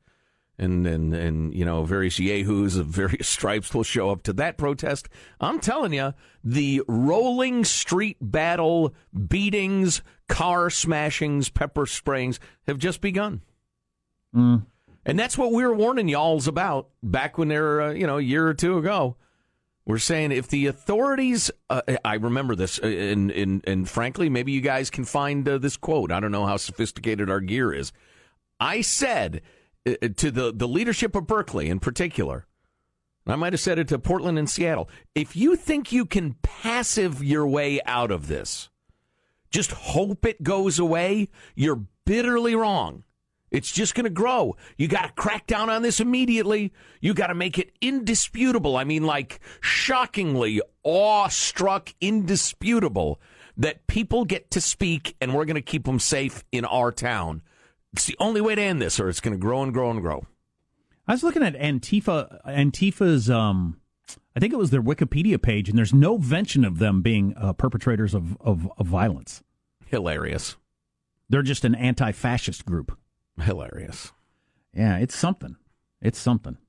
And, 0.59 0.87
and, 0.87 1.13
and, 1.13 1.53
you 1.53 1.65
know, 1.65 1.83
various 1.83 2.17
yahoos 2.17 2.77
of 2.77 2.87
various 2.87 3.27
stripes 3.29 3.73
will 3.75 3.83
show 3.83 4.09
up 4.09 4.23
to 4.23 4.33
that 4.33 4.57
protest. 4.57 5.07
I'm 5.39 5.59
telling 5.59 5.93
you, 5.93 6.13
the 6.43 6.81
rolling 6.87 7.63
street 7.63 8.17
battle, 8.19 8.95
beatings, 9.27 10.01
car 10.27 10.69
smashings, 10.69 11.53
pepper 11.53 11.85
sprayings 11.85 12.39
have 12.67 12.77
just 12.77 13.01
begun. 13.01 13.41
Mm. 14.35 14.65
And 15.05 15.17
that's 15.17 15.37
what 15.37 15.53
we 15.53 15.63
were 15.63 15.73
warning 15.73 16.09
y'alls 16.09 16.47
about 16.47 16.89
back 17.01 17.37
when 17.37 17.47
they 17.47 17.59
were, 17.59 17.81
uh, 17.81 17.91
you 17.91 18.05
know, 18.05 18.17
a 18.17 18.21
year 18.21 18.45
or 18.47 18.53
two 18.53 18.77
ago. 18.77 19.15
We're 19.85 19.99
saying 19.99 20.33
if 20.33 20.49
the 20.49 20.67
authorities, 20.67 21.49
uh, 21.69 21.81
I 22.03 22.15
remember 22.15 22.55
this, 22.55 22.77
uh, 22.83 22.87
and, 22.87 23.31
and, 23.31 23.63
and 23.65 23.89
frankly, 23.89 24.27
maybe 24.27 24.51
you 24.51 24.59
guys 24.59 24.89
can 24.89 25.05
find 25.05 25.47
uh, 25.47 25.59
this 25.59 25.77
quote. 25.77 26.11
I 26.11 26.19
don't 26.19 26.33
know 26.33 26.45
how 26.45 26.57
sophisticated 26.57 27.29
our 27.29 27.39
gear 27.39 27.71
is. 27.71 27.93
I 28.59 28.81
said 28.81 29.41
uh, 29.87 29.95
to 30.17 30.29
the, 30.29 30.51
the 30.53 30.67
leadership 30.67 31.15
of 31.15 31.25
Berkeley 31.25 31.69
in 31.69 31.79
particular, 31.79 32.45
I 33.25 33.37
might 33.37 33.53
have 33.53 33.61
said 33.61 33.79
it 33.79 33.87
to 33.89 33.99
Portland 33.99 34.37
and 34.37 34.49
Seattle, 34.49 34.89
if 35.15 35.35
you 35.37 35.55
think 35.55 35.91
you 35.91 36.05
can 36.05 36.35
passive 36.41 37.23
your 37.23 37.47
way 37.47 37.79
out 37.85 38.11
of 38.11 38.27
this, 38.27 38.69
just 39.49 39.71
hope 39.71 40.25
it 40.25 40.43
goes 40.43 40.79
away, 40.79 41.29
you're 41.55 41.83
bitterly 42.05 42.55
wrong. 42.55 43.03
It's 43.49 43.71
just 43.71 43.95
going 43.95 44.03
to 44.03 44.09
grow. 44.09 44.57
You 44.77 44.87
got 44.87 45.03
to 45.03 45.13
crack 45.13 45.47
down 45.47 45.69
on 45.69 45.81
this 45.81 45.99
immediately. 45.99 46.73
You 46.99 47.13
got 47.13 47.27
to 47.27 47.35
make 47.35 47.57
it 47.57 47.71
indisputable. 47.79 48.75
I 48.75 48.83
mean, 48.83 49.03
like 49.03 49.39
shockingly 49.61 50.61
awestruck, 50.83 51.93
indisputable 52.01 53.21
that 53.55 53.87
people 53.87 54.25
get 54.25 54.51
to 54.51 54.61
speak 54.61 55.15
and 55.21 55.33
we're 55.33 55.45
going 55.45 55.55
to 55.55 55.61
keep 55.61 55.85
them 55.85 55.99
safe 55.99 56.43
in 56.51 56.65
our 56.65 56.91
town. 56.91 57.41
It's 57.93 58.05
the 58.05 58.17
only 58.19 58.41
way 58.41 58.53
to 58.53 58.61
end 58.61 58.81
this, 58.81 58.99
or 58.99 59.07
it's 59.07 59.21
going 59.21 59.33
to 59.33 59.39
grow 59.39 59.63
and 59.63 59.73
grow 59.73 59.89
and 59.89 60.01
grow. 60.01 60.27
I 61.07 61.13
was 61.13 61.23
looking 61.23 61.41
at 61.41 61.55
Antifa. 61.55 62.45
Antifa's, 62.45 63.29
um, 63.29 63.79
I 64.37 64.39
think 64.39 64.53
it 64.53 64.57
was 64.57 64.69
their 64.69 64.83
Wikipedia 64.83 65.41
page, 65.41 65.67
and 65.67 65.75
there's 65.75 65.95
no 65.95 66.19
mention 66.19 66.63
of 66.63 66.77
them 66.77 67.01
being 67.01 67.33
uh, 67.35 67.53
perpetrators 67.53 68.13
of, 68.13 68.37
of, 68.39 68.71
of 68.77 68.85
violence. 68.85 69.41
Hilarious. 69.87 70.57
They're 71.27 71.41
just 71.41 71.65
an 71.65 71.73
anti-fascist 71.73 72.63
group. 72.63 72.95
Hilarious. 73.41 74.11
Yeah, 74.75 74.99
it's 74.99 75.15
something. 75.15 75.55
It's 76.03 76.19
something. 76.19 76.59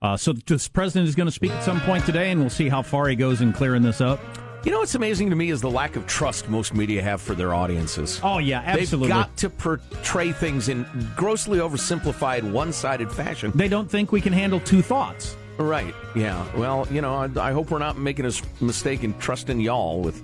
Uh, 0.00 0.16
so 0.16 0.32
this 0.32 0.68
president 0.68 1.06
is 1.06 1.14
going 1.14 1.26
to 1.26 1.32
speak 1.32 1.50
at 1.50 1.62
some 1.62 1.82
point 1.82 2.06
today, 2.06 2.30
and 2.30 2.40
we'll 2.40 2.48
see 2.48 2.70
how 2.70 2.80
far 2.80 3.08
he 3.08 3.14
goes 3.14 3.42
in 3.42 3.52
clearing 3.52 3.82
this 3.82 4.00
up. 4.00 4.18
You 4.64 4.70
know 4.70 4.78
what's 4.78 4.94
amazing 4.94 5.28
to 5.28 5.36
me 5.36 5.50
is 5.50 5.60
the 5.60 5.70
lack 5.70 5.96
of 5.96 6.06
trust 6.06 6.48
most 6.48 6.72
media 6.72 7.02
have 7.02 7.20
for 7.20 7.34
their 7.34 7.52
audiences. 7.52 8.22
Oh 8.24 8.38
yeah, 8.38 8.62
absolutely. 8.64 9.08
They've 9.08 9.16
got 9.16 9.36
to 9.36 9.50
portray 9.50 10.32
things 10.32 10.70
in 10.70 10.86
grossly 11.14 11.58
oversimplified, 11.58 12.50
one-sided 12.50 13.12
fashion. 13.12 13.52
They 13.54 13.68
don't 13.68 13.90
think 13.90 14.12
we 14.12 14.22
can 14.22 14.32
handle 14.32 14.60
two 14.60 14.80
thoughts. 14.80 15.36
Right. 15.60 15.94
Yeah. 16.16 16.44
Well, 16.56 16.88
you 16.90 17.00
know, 17.02 17.14
I, 17.14 17.28
I 17.48 17.52
hope 17.52 17.70
we're 17.70 17.78
not 17.78 17.98
making 17.98 18.24
a 18.24 18.32
mistake 18.60 19.04
in 19.04 19.12
trusting 19.18 19.60
y'all 19.60 20.00
with 20.00 20.16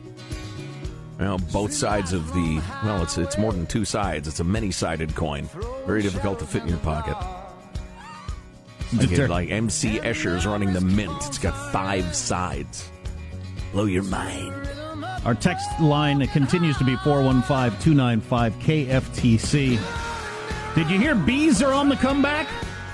you 1.18 1.24
know, 1.24 1.38
both 1.52 1.72
sides 1.74 2.12
of 2.14 2.26
the. 2.32 2.62
Well, 2.82 3.02
it's 3.02 3.18
it's 3.18 3.36
more 3.36 3.52
than 3.52 3.66
two 3.66 3.84
sides. 3.84 4.26
It's 4.28 4.40
a 4.40 4.44
many-sided 4.44 5.14
coin. 5.14 5.48
Very 5.86 6.00
difficult 6.02 6.38
to 6.38 6.46
fit 6.46 6.62
in 6.62 6.68
your 6.68 6.78
pocket. 6.78 7.16
Like, 8.96 9.10
it- 9.12 9.30
like 9.30 9.50
MC 9.50 9.98
Escher's 9.98 10.46
running 10.46 10.72
the 10.72 10.80
mint. 10.80 11.12
It's 11.26 11.38
got 11.38 11.54
five 11.72 12.14
sides. 12.14 12.88
Blow 13.72 13.84
your 13.84 14.04
mind. 14.04 14.54
Our 15.26 15.34
text 15.34 15.66
line 15.80 16.26
continues 16.28 16.78
to 16.78 16.84
be 16.84 16.96
415 16.96 17.78
295 17.82 18.54
KFTC. 18.60 19.78
Did 20.74 20.90
you 20.90 20.98
hear 20.98 21.14
bees 21.14 21.62
are 21.62 21.72
on 21.74 21.88
the 21.88 21.96
comeback? 21.96 22.46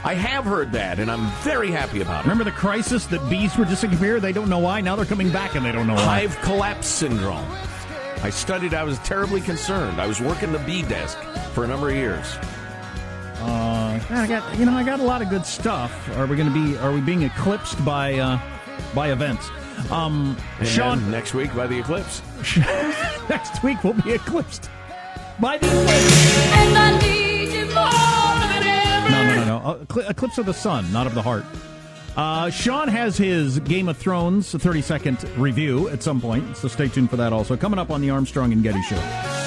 I 0.05 0.15
have 0.15 0.45
heard 0.45 0.73
that, 0.73 0.99
and 0.99 1.11
I'm 1.11 1.31
very 1.43 1.71
happy 1.71 2.01
about 2.01 2.21
it. 2.21 2.23
Remember 2.29 2.45
the 2.45 2.51
crisis 2.51 3.07
that 3.07 3.29
bees 3.31 3.57
were 3.57 3.65
disappearing? 3.65 4.21
They 4.21 4.33
don't 4.33 4.49
know 4.49 4.59
why. 4.59 4.81
Now 4.81 4.97
they're 4.97 5.05
coming 5.05 5.31
back 5.31 5.55
and 5.55 5.65
they 5.65 5.71
don't 5.73 5.87
know 5.87 5.95
why. 5.95 6.03
Hive 6.27 6.37
collapse 6.43 6.89
syndrome. 6.89 7.47
I 8.23 8.31
studied. 8.31 8.75
I 8.75 8.83
was 8.85 8.99
terribly 9.01 9.41
concerned. 9.41 10.01
I 10.01 10.07
was 10.07 10.21
working 10.21 10.51
the 10.53 10.59
bee 10.61 10.83
desk 10.83 11.19
for 11.55 11.65
a 11.65 11.69
number 11.69 11.89
of 11.89 11.95
years. 11.95 12.27
Uh, 13.41 13.99
I 14.11 14.27
got 14.29 14.57
you 14.59 14.65
know 14.65 14.73
I 14.77 14.85
got 14.85 15.01
a 15.01 15.03
lot 15.05 15.23
of 15.23 15.29
good 15.29 15.45
stuff. 15.45 16.09
Are 16.17 16.27
we 16.27 16.37
going 16.37 16.53
to 16.53 16.55
be? 16.55 16.77
Are 16.79 16.93
we 16.93 17.01
being 17.01 17.23
eclipsed 17.23 17.85
by 17.85 18.15
uh, 18.15 18.39
by 18.95 19.11
events? 19.13 19.51
Um, 19.91 20.37
And 20.61 20.69
Sean, 20.69 21.11
next 21.11 21.35
week 21.35 21.55
by 21.57 21.67
the 21.67 21.79
eclipse. 21.79 22.23
next 23.29 23.63
week 23.65 23.83
we'll 23.83 23.95
be 23.95 24.13
eclipsed 24.13 24.69
by 25.41 25.59
the 25.59 25.67
eclipse. 25.67 26.52
Eclipse 29.65 30.39
of 30.39 30.47
the 30.47 30.55
sun, 30.55 30.91
not 30.93 31.07
of 31.07 31.15
the 31.15 31.23
heart. 31.23 31.45
Uh, 32.17 32.51
Sean 32.51 32.89
has 32.89 33.17
his 33.17 33.59
Game 33.61 33.89
of 33.89 33.97
Thrones 33.97 34.53
30 34.53 34.83
second 34.83 35.29
review 35.39 35.89
at 35.89 36.03
some 36.03 36.21
point, 36.21 36.57
so 36.57 36.69
stay 36.69 36.89
tuned 36.89 37.09
for 37.09 37.17
that 37.17 37.33
also. 37.33 37.57
Coming 37.57 37.79
up 37.79 37.91
on 37.91 38.01
the 38.01 38.11
Armstrong 38.11 38.53
and 38.53 38.63
Getty 38.63 38.83
Show. 38.83 39.42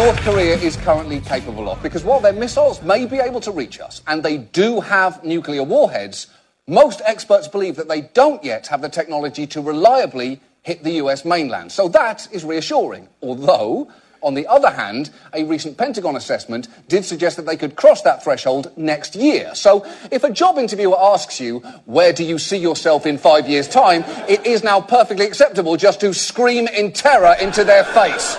North 0.00 0.18
Korea 0.22 0.56
is 0.56 0.76
currently 0.76 1.20
capable 1.20 1.68
of. 1.68 1.82
Because 1.82 2.04
while 2.04 2.20
their 2.20 2.32
missiles 2.32 2.80
may 2.80 3.04
be 3.04 3.18
able 3.18 3.38
to 3.40 3.50
reach 3.50 3.78
us, 3.78 4.00
and 4.06 4.22
they 4.22 4.38
do 4.38 4.80
have 4.80 5.22
nuclear 5.22 5.62
warheads, 5.62 6.28
most 6.66 7.02
experts 7.04 7.46
believe 7.48 7.76
that 7.76 7.86
they 7.86 8.00
don't 8.00 8.42
yet 8.42 8.66
have 8.68 8.80
the 8.80 8.88
technology 8.88 9.46
to 9.48 9.60
reliably 9.60 10.40
hit 10.62 10.82
the 10.84 10.92
US 10.92 11.26
mainland. 11.26 11.70
So 11.70 11.86
that 11.88 12.26
is 12.32 12.46
reassuring. 12.46 13.08
Although, 13.20 13.90
on 14.22 14.32
the 14.32 14.46
other 14.46 14.70
hand, 14.70 15.10
a 15.34 15.44
recent 15.44 15.76
Pentagon 15.76 16.16
assessment 16.16 16.68
did 16.88 17.04
suggest 17.04 17.36
that 17.36 17.44
they 17.44 17.58
could 17.58 17.76
cross 17.76 18.00
that 18.00 18.24
threshold 18.24 18.72
next 18.78 19.14
year. 19.14 19.54
So 19.54 19.84
if 20.10 20.24
a 20.24 20.30
job 20.30 20.56
interviewer 20.56 20.96
asks 20.98 21.38
you, 21.38 21.58
where 21.84 22.14
do 22.14 22.24
you 22.24 22.38
see 22.38 22.56
yourself 22.56 23.04
in 23.04 23.18
five 23.18 23.46
years' 23.50 23.68
time, 23.68 24.04
it 24.30 24.46
is 24.46 24.64
now 24.64 24.80
perfectly 24.80 25.26
acceptable 25.26 25.76
just 25.76 26.00
to 26.00 26.14
scream 26.14 26.68
in 26.68 26.90
terror 26.90 27.36
into 27.38 27.64
their 27.64 27.84
face. 27.84 28.38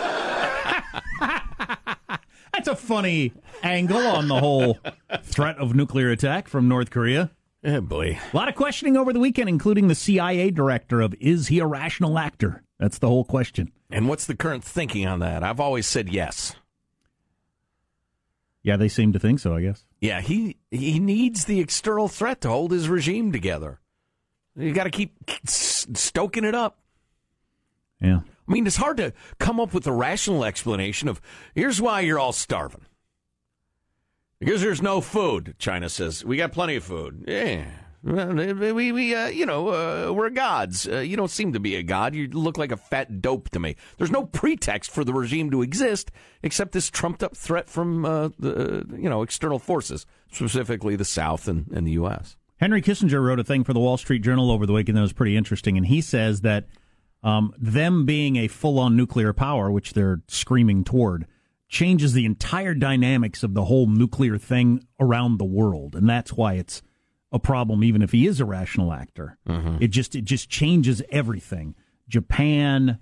That's 2.54 2.68
a 2.68 2.76
funny 2.76 3.34
angle 3.64 4.06
on 4.06 4.28
the 4.28 4.40
whole 4.40 4.78
threat 5.24 5.58
of 5.58 5.74
nuclear 5.74 6.12
attack 6.12 6.48
from 6.48 6.68
North 6.68 6.90
Korea. 6.90 7.32
Yeah, 7.64 7.80
boy. 7.80 8.20
A 8.34 8.36
lot 8.36 8.50
of 8.50 8.56
questioning 8.56 8.98
over 8.98 9.14
the 9.14 9.20
weekend, 9.20 9.48
including 9.48 9.88
the 9.88 9.96
CIA 9.96 10.52
director 10.52 11.00
of 11.00 11.14
is 11.20 11.48
he 11.48 11.60
a 11.60 11.66
rational 11.66 12.18
actor? 12.18 12.64
That's 12.80 12.98
the 12.98 13.08
whole 13.08 13.24
question. 13.24 13.72
And 13.92 14.08
what's 14.10 14.26
the 14.26 14.36
current 14.36 14.64
thinking 14.64 15.06
on 15.06 15.20
that? 15.20 15.44
I've 15.44 15.60
always 15.60 15.86
said 15.86 16.10
yes. 16.10 16.56
Yeah, 18.64 18.78
they 18.78 18.88
seem 18.90 19.14
to 19.14 19.20
think 19.20 19.40
so, 19.40 19.56
I 19.56 19.62
guess. 19.62 19.86
Yeah, 20.00 20.22
he 20.22 20.58
he 20.70 21.00
needs 21.00 21.46
the 21.46 21.60
external 21.60 22.08
threat 22.08 22.42
to 22.42 22.50
hold 22.50 22.72
his 22.72 22.90
regime 22.90 23.32
together. 23.32 23.80
You 24.56 24.74
got 24.74 24.84
to 24.84 24.90
keep 24.90 25.14
stoking 25.46 26.44
it 26.44 26.56
up. 26.56 26.80
Yeah. 28.02 28.22
I 28.52 28.54
mean, 28.54 28.68
it's 28.68 28.76
hard 28.76 28.98
to 28.98 29.14
come 29.40 29.62
up 29.62 29.74
with 29.74 29.88
a 29.88 29.94
rational 29.94 30.44
explanation 30.44 31.08
of 31.08 31.22
here's 31.56 31.80
why 31.80 32.02
you're 32.02 32.20
all 32.20 32.34
starving. 32.34 32.86
Because 34.40 34.60
there's 34.60 34.82
no 34.82 35.00
food, 35.00 35.56
China 35.58 35.88
says. 35.88 36.26
We 36.26 36.36
got 36.36 36.52
plenty 36.52 36.76
of 36.76 36.84
food. 36.84 37.24
Yeah. 37.30 37.64
We, 38.04 38.92
we 38.92 39.16
uh, 39.16 39.28
you 39.28 39.46
know, 39.46 39.70
uh, 39.70 40.12
we're 40.12 40.32
gods. 40.32 40.86
Uh, 40.86 40.98
you 40.98 41.16
don't 41.16 41.32
seem 41.32 41.54
to 41.54 41.62
be 41.62 41.78
a 41.78 41.84
god. 41.84 42.14
You 42.14 42.28
look 42.28 42.58
like 42.58 42.74
a 42.74 42.78
fat 42.78 43.22
dope 43.22 43.50
to 43.52 43.60
me. 43.62 43.78
There's 43.98 44.12
no 44.12 44.26
pretext 44.26 44.92
for 44.92 45.06
the 45.06 45.14
regime 45.14 45.50
to 45.52 45.62
exist 45.62 46.12
except 46.44 46.74
this 46.74 46.90
trumped 46.90 47.24
up 47.24 47.38
threat 47.38 47.70
from 47.70 48.04
uh, 48.04 48.30
the, 48.38 48.86
you 48.98 49.10
know, 49.10 49.22
external 49.22 49.60
forces, 49.60 50.06
specifically 50.30 50.98
the 50.98 51.06
South 51.06 51.48
and, 51.48 51.68
and 51.72 51.88
the 51.88 51.92
U.S. 51.92 52.36
Henry 52.58 52.82
Kissinger 52.82 53.24
wrote 53.24 53.40
a 53.40 53.46
thing 53.46 53.64
for 53.64 53.72
the 53.72 53.80
Wall 53.80 53.96
Street 53.96 54.24
Journal 54.24 54.52
over 54.52 54.66
the 54.66 54.74
weekend 54.74 54.98
that 54.98 55.02
was 55.02 55.14
pretty 55.14 55.38
interesting, 55.38 55.78
and 55.78 55.86
he 55.86 56.02
says 56.02 56.42
that 56.42 56.66
um, 57.24 57.54
them 57.58 58.06
being 58.06 58.36
a 58.36 58.48
full 58.48 58.80
on 58.80 58.96
nuclear 58.96 59.34
power, 59.34 59.70
which 59.70 59.94
they're 59.94 60.22
screaming 60.28 60.84
toward, 60.84 61.28
changes 61.68 62.14
the 62.14 62.26
entire 62.26 62.74
dynamics 62.74 63.44
of 63.44 63.54
the 63.54 63.66
whole 63.66 63.88
nuclear 63.88 64.38
thing 64.38 64.86
around 65.00 65.38
the 65.38 65.46
world, 65.46 65.96
and 65.96 66.10
that's 66.10 66.34
why 66.34 66.54
it's 66.56 66.82
a 67.32 67.40
problem. 67.40 67.84
Even 67.84 68.02
if 68.02 68.12
he 68.12 68.28
is 68.28 68.40
a 68.40 68.46
rational 68.46 68.92
actor, 68.92 69.38
mm-hmm. 69.48 69.78
it 69.82 69.88
just 69.88 70.16
it 70.16 70.26
just 70.26 70.50
changes 70.50 71.02
everything. 71.10 71.76
Japan, 72.10 73.00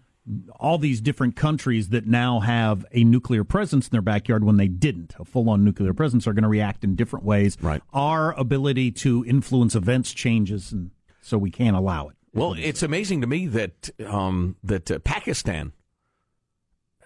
all 0.60 0.78
these 0.78 1.02
different 1.02 1.36
countries 1.36 1.90
that 1.90 2.06
now 2.06 2.42
have 2.42 2.86
a 2.92 3.04
nuclear 3.04 3.44
presence 3.44 3.88
in 3.88 3.92
their 3.92 4.04
backyard 4.04 4.44
when 4.44 4.58
they 4.58 4.68
didn't 4.68 5.16
a 5.18 5.26
full-on 5.26 5.64
nuclear 5.64 5.96
presence 5.96 6.28
are 6.28 6.34
going 6.34 6.44
to 6.44 6.50
react 6.50 6.84
in 6.84 6.96
different 6.96 7.26
ways. 7.26 7.58
Right. 7.60 7.82
Our 7.92 8.34
ability 8.34 8.92
to 8.92 9.26
influence 9.26 9.74
events 9.74 10.12
changes, 10.12 10.72
and 10.72 10.92
so 11.22 11.40
we 11.40 11.50
can't 11.50 11.76
allow 11.76 12.10
it. 12.10 12.16
Well, 12.34 12.54
it's 12.58 12.84
amazing 12.84 13.22
to 13.22 13.28
me 13.28 13.48
that 13.48 13.90
um, 14.06 14.56
that 14.64 14.92
uh, 14.92 15.00
Pakistan 15.00 15.74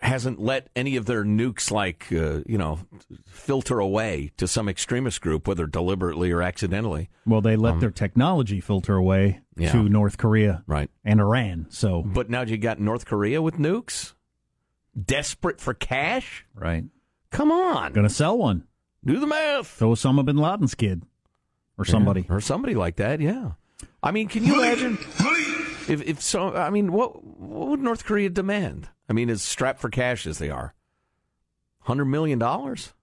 hasn't 0.04 0.40
let 0.40 0.68
any 0.76 0.96
of 0.96 1.06
their 1.06 1.24
nukes, 1.24 1.72
like 1.72 2.08
uh, 2.12 2.42
you 2.46 2.58
know, 2.58 2.80
filter 3.26 3.80
away 3.80 4.32
to 4.38 4.48
some 4.48 4.68
extremist 4.68 5.22
group, 5.22 5.48
whether 5.48 5.66
deliberately 5.66 6.32
or 6.32 6.42
accidentally. 6.42 7.10
Well, 7.26 7.42
they 7.42 7.56
let 7.56 7.74
um, 7.74 7.80
their 7.80 7.92
technology 7.92 8.60
filter 8.60 8.96
away 8.96 9.42
yeah. 9.56 9.72
to 9.72 9.90
North 9.90 10.18
Korea, 10.18 10.64
right, 10.68 10.90
and 11.04 11.20
Iran. 11.20 11.68
So, 11.70 12.04
but 12.04 12.30
now 12.30 12.42
you 12.42 12.58
got 12.58 12.80
North 12.80 13.06
Korea 13.06 13.42
with 13.42 13.56
nukes, 13.56 14.14
desperate 15.02 15.60
for 15.60 15.74
cash, 15.74 16.46
right? 16.54 16.84
Come 17.32 17.52
on, 17.52 17.94
gonna 17.94 18.10
sell 18.10 18.38
one. 18.38 18.68
Do 19.06 19.20
the 19.20 19.28
math. 19.28 19.68
Throw 19.68 19.92
Osama 19.92 20.24
bin 20.24 20.38
Laden's 20.38 20.76
kid, 20.76 21.04
or 21.78 21.86
somebody, 21.86 22.22
yeah, 22.22 22.36
or 22.36 22.42
somebody 22.42 22.76
like 22.76 22.98
that. 22.98 23.20
Yeah. 23.20 23.52
I 24.04 24.12
mean, 24.12 24.28
can 24.28 24.44
you 24.44 24.62
imagine 24.62 24.98
if 25.88 26.02
if 26.02 26.22
so? 26.22 26.54
I 26.54 26.70
mean, 26.70 26.92
what 26.92 27.24
what 27.24 27.70
would 27.70 27.80
North 27.80 28.04
Korea 28.04 28.30
demand? 28.30 28.90
I 29.10 29.14
mean, 29.14 29.30
as 29.30 29.42
strapped 29.42 29.80
for 29.80 29.90
cash 29.90 30.28
as 30.28 30.40
they 30.40 30.50
are, 30.50 30.74
hundred 31.82 32.06
million 32.06 32.38
dollars. 32.38 32.94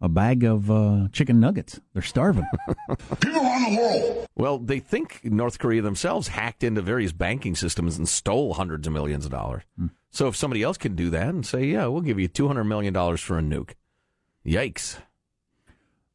A 0.00 0.08
bag 0.08 0.44
of 0.44 0.70
uh, 0.70 1.08
chicken 1.12 1.40
nuggets. 1.40 1.80
They're 1.92 2.02
starving. 2.02 2.44
People 3.20 3.40
around 3.40 3.72
the 3.72 3.78
world. 3.80 4.26
Well, 4.34 4.58
they 4.58 4.78
think 4.78 5.20
North 5.24 5.58
Korea 5.58 5.80
themselves 5.80 6.28
hacked 6.28 6.62
into 6.62 6.82
various 6.82 7.12
banking 7.12 7.54
systems 7.54 7.96
and 7.96 8.06
stole 8.06 8.54
hundreds 8.54 8.86
of 8.86 8.92
millions 8.92 9.24
of 9.24 9.30
dollars. 9.30 9.62
Hmm. 9.78 9.86
So 10.10 10.28
if 10.28 10.36
somebody 10.36 10.62
else 10.62 10.76
can 10.76 10.94
do 10.94 11.10
that 11.10 11.28
and 11.28 11.46
say, 11.46 11.64
"Yeah, 11.66 11.86
we'll 11.86 12.02
give 12.02 12.18
you 12.18 12.28
two 12.28 12.48
hundred 12.48 12.64
million 12.64 12.92
dollars 12.92 13.20
for 13.20 13.38
a 13.38 13.42
nuke," 13.42 13.74
yikes! 14.46 14.96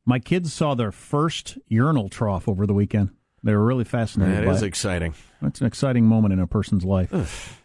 My 0.09 0.17
kids 0.17 0.51
saw 0.51 0.73
their 0.73 0.91
first 0.91 1.59
urinal 1.67 2.09
trough 2.09 2.47
over 2.47 2.65
the 2.65 2.73
weekend. 2.73 3.11
They 3.43 3.53
were 3.53 3.63
really 3.63 3.83
fascinated. 3.83 4.47
That 4.47 4.51
is 4.51 4.63
it. 4.63 4.65
exciting. 4.65 5.13
That's 5.39 5.61
an 5.61 5.67
exciting 5.67 6.05
moment 6.05 6.33
in 6.33 6.39
a 6.39 6.47
person's 6.47 6.83
life. 6.83 7.61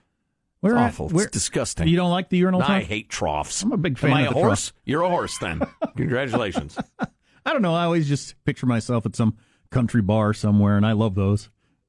We're 0.60 0.76
awful. 0.76 1.06
At, 1.06 1.14
it's 1.14 1.30
disgusting. 1.30 1.88
You 1.88 1.96
don't 1.96 2.10
like 2.10 2.28
the 2.28 2.36
urinal? 2.36 2.60
No, 2.60 2.66
I 2.66 2.82
hate 2.82 3.08
troughs. 3.08 3.62
I'm 3.62 3.72
a 3.72 3.78
big 3.78 3.96
fan. 3.96 4.10
Am 4.10 4.16
I 4.18 4.22
a 4.26 4.30
horse? 4.30 4.68
Trough. 4.68 4.80
You're 4.84 5.00
a 5.00 5.08
horse, 5.08 5.38
then. 5.38 5.62
Congratulations. 5.96 6.76
I 6.98 7.52
don't 7.54 7.62
know. 7.62 7.74
I 7.74 7.84
always 7.84 8.06
just 8.06 8.34
picture 8.44 8.66
myself 8.66 9.06
at 9.06 9.16
some 9.16 9.38
country 9.70 10.02
bar 10.02 10.34
somewhere, 10.34 10.76
and 10.76 10.84
I 10.84 10.92
love 10.92 11.14
those. 11.14 11.44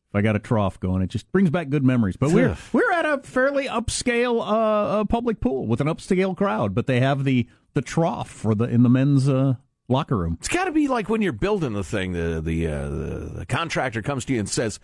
If 0.10 0.16
I 0.16 0.22
got 0.22 0.38
a 0.38 0.40
trough 0.40 0.80
going, 0.80 1.02
it 1.02 1.08
just 1.08 1.30
brings 1.34 1.50
back 1.50 1.68
good 1.68 1.84
memories. 1.84 2.16
But 2.16 2.32
we're 2.32 2.56
we're 2.72 2.94
at 2.94 3.06
a 3.06 3.18
fairly 3.24 3.68
upscale 3.68 4.40
uh, 4.40 5.02
uh, 5.02 5.04
public 5.04 5.42
pool 5.42 5.68
with 5.68 5.82
an 5.82 5.88
upscale 5.88 6.34
crowd, 6.34 6.74
but 6.74 6.88
they 6.88 7.02
have 7.02 7.26
the 7.26 7.46
the 7.74 7.82
trough 7.82 8.30
for 8.30 8.56
the 8.56 8.64
in 8.64 8.84
the 8.84 8.90
men's 8.90 9.28
uh, 9.28 9.56
locker 9.88 10.18
room. 10.18 10.38
It's 10.40 10.48
got 10.48 10.66
to 10.66 10.72
be 10.72 10.88
like 10.88 11.10
when 11.10 11.22
you're 11.22 11.34
building 11.34 11.74
the 11.74 11.84
thing. 11.84 12.14
The 12.14 12.42
the, 12.42 12.68
uh, 12.68 12.90
the 12.90 13.32
the 13.40 13.46
contractor 13.46 14.02
comes 14.02 14.26
to 14.26 14.34
you 14.34 14.40
and 14.40 14.50
says, 14.50 14.80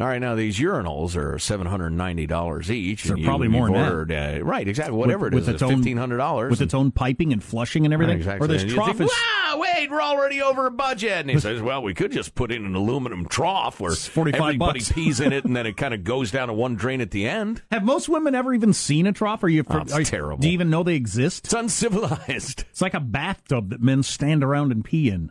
all 0.00 0.08
right, 0.08 0.20
now 0.20 0.34
these 0.34 0.58
urinals 0.58 1.16
are 1.16 1.38
seven 1.38 1.68
hundred 1.68 1.88
and 1.88 1.96
ninety 1.96 2.26
dollars 2.26 2.68
each. 2.68 3.04
They're 3.04 3.16
probably 3.16 3.46
more 3.46 3.68
than 3.68 3.76
ordered, 3.76 4.08
that. 4.08 4.40
Uh, 4.40 4.44
right? 4.44 4.66
Exactly. 4.66 4.96
Whatever 4.96 5.26
with, 5.26 5.34
it 5.34 5.36
is, 5.36 5.46
with 5.46 5.62
its 5.62 5.70
fifteen 5.70 5.96
hundred 5.96 6.16
dollars 6.16 6.50
with 6.50 6.62
its 6.62 6.74
own 6.74 6.90
piping 6.90 7.32
and 7.32 7.42
flushing 7.42 7.84
and 7.84 7.94
everything. 7.94 8.14
Right, 8.14 8.18
exactly. 8.18 8.44
Or 8.44 8.48
this 8.48 8.62
and 8.62 8.72
trough 8.72 8.98
think, 8.98 9.08
is. 9.08 9.16
Wow, 9.44 9.58
wait, 9.60 9.88
we're 9.88 10.02
already 10.02 10.42
over 10.42 10.66
a 10.66 10.72
budget. 10.72 11.12
And 11.12 11.30
he 11.30 11.38
says, 11.38 11.62
well, 11.62 11.80
we 11.80 11.94
could 11.94 12.10
just 12.10 12.34
put 12.34 12.50
in 12.50 12.64
an 12.64 12.74
aluminum 12.74 13.26
trough 13.26 13.78
where 13.78 13.94
everybody 14.16 14.58
bucks. 14.58 14.90
pees 14.90 15.20
in 15.20 15.32
it, 15.32 15.44
and 15.44 15.54
then 15.54 15.64
it 15.64 15.76
kind 15.76 15.94
of 15.94 16.02
goes 16.02 16.32
down 16.32 16.48
to 16.48 16.54
one 16.54 16.74
drain 16.74 17.00
at 17.00 17.12
the 17.12 17.28
end. 17.28 17.62
Have 17.70 17.84
most 17.84 18.08
women 18.08 18.34
ever 18.34 18.52
even 18.52 18.72
seen 18.72 19.06
a 19.06 19.12
trough? 19.12 19.44
Are 19.44 19.48
you? 19.48 19.62
Oh, 19.70 19.78
it's 19.78 19.92
are, 19.92 20.02
terrible. 20.02 20.38
Do 20.38 20.48
you 20.48 20.54
even 20.54 20.70
know 20.70 20.82
they 20.82 20.96
exist? 20.96 21.44
It's 21.44 21.54
uncivilized. 21.54 22.64
It's 22.68 22.82
like 22.82 22.94
a 22.94 23.00
bathtub 23.00 23.70
that 23.70 23.80
men 23.80 24.02
stand 24.02 24.42
around 24.42 24.72
and 24.72 24.84
pee 24.84 25.08
in. 25.08 25.30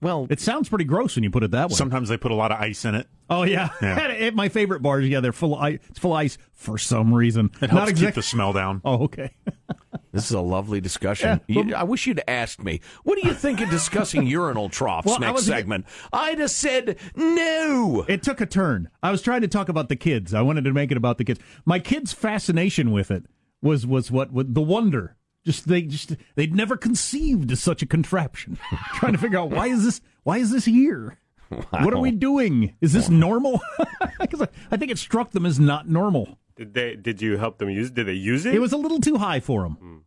Well, 0.00 0.26
it 0.30 0.40
sounds 0.40 0.68
pretty 0.68 0.84
gross 0.84 1.16
when 1.16 1.24
you 1.24 1.30
put 1.30 1.42
it 1.42 1.50
that 1.52 1.70
way. 1.70 1.74
Sometimes 1.74 2.08
they 2.08 2.16
put 2.16 2.30
a 2.30 2.34
lot 2.34 2.52
of 2.52 2.60
ice 2.60 2.84
in 2.84 2.94
it. 2.94 3.08
Oh 3.30 3.42
yeah, 3.42 3.70
yeah. 3.82 3.96
At 4.20 4.34
my 4.34 4.48
favorite 4.48 4.80
bars, 4.80 5.06
yeah, 5.06 5.20
they're 5.20 5.32
full. 5.32 5.54
Of 5.54 5.62
ice, 5.62 5.78
it's 5.88 5.98
full 5.98 6.12
of 6.12 6.18
ice 6.18 6.38
for 6.52 6.78
some 6.78 7.12
reason. 7.12 7.50
It 7.60 7.70
helps 7.70 7.92
keep 7.92 8.14
the 8.14 8.22
smell 8.22 8.52
down. 8.52 8.80
Oh, 8.84 9.04
okay. 9.04 9.34
this 10.12 10.24
is 10.26 10.32
a 10.32 10.40
lovely 10.40 10.80
discussion. 10.80 11.40
Yeah, 11.46 11.62
you, 11.62 11.74
I 11.74 11.82
wish 11.84 12.06
you'd 12.06 12.22
asked 12.26 12.62
me. 12.62 12.80
What 13.04 13.20
do 13.20 13.28
you 13.28 13.34
think 13.34 13.60
of 13.60 13.70
discussing 13.70 14.26
urinal 14.26 14.68
troughs 14.68 15.06
well, 15.06 15.20
next 15.20 15.44
segment? 15.44 15.86
I'd 16.12 16.38
have 16.38 16.50
said 16.50 16.98
no. 17.14 18.04
It 18.08 18.22
took 18.22 18.40
a 18.40 18.46
turn. 18.46 18.88
I 19.02 19.10
was 19.10 19.22
trying 19.22 19.42
to 19.42 19.48
talk 19.48 19.68
about 19.68 19.88
the 19.88 19.96
kids. 19.96 20.34
I 20.34 20.42
wanted 20.42 20.64
to 20.64 20.72
make 20.72 20.90
it 20.90 20.96
about 20.96 21.18
the 21.18 21.24
kids. 21.24 21.40
My 21.64 21.78
kids' 21.78 22.12
fascination 22.12 22.92
with 22.92 23.10
it 23.10 23.24
was 23.60 23.86
was 23.86 24.10
what, 24.10 24.32
what 24.32 24.54
the 24.54 24.62
wonder 24.62 25.16
just 25.44 25.68
they 25.68 25.82
just 25.82 26.16
they'd 26.34 26.54
never 26.54 26.76
conceived 26.76 27.50
of 27.50 27.58
such 27.58 27.82
a 27.82 27.86
contraption. 27.86 28.58
Trying 28.94 29.12
to 29.12 29.18
figure 29.18 29.38
out 29.38 29.50
why 29.50 29.68
is 29.68 29.84
this 29.84 30.00
why 30.22 30.38
is 30.38 30.50
this 30.50 30.64
here? 30.64 31.18
Wow. 31.50 31.64
What 31.84 31.94
are 31.94 32.00
we 32.00 32.10
doing? 32.10 32.74
Is 32.80 32.92
this 32.92 33.08
normal? 33.08 33.60
Because 34.20 34.42
I, 34.42 34.48
I, 34.72 34.76
think 34.76 34.90
it 34.90 34.98
struck 34.98 35.30
them 35.30 35.46
as 35.46 35.60
not 35.60 35.88
normal. 35.88 36.38
Did 36.56 36.74
they? 36.74 36.96
Did 36.96 37.22
you 37.22 37.36
help 37.36 37.58
them 37.58 37.70
use? 37.70 37.92
Did 37.92 38.08
they 38.08 38.14
use 38.14 38.44
it? 38.44 38.54
It 38.54 38.58
was 38.58 38.72
a 38.72 38.76
little 38.76 38.98
too 38.98 39.16
high 39.16 39.38
for 39.38 39.62
them. 39.62 39.78
Mm. 39.80 40.00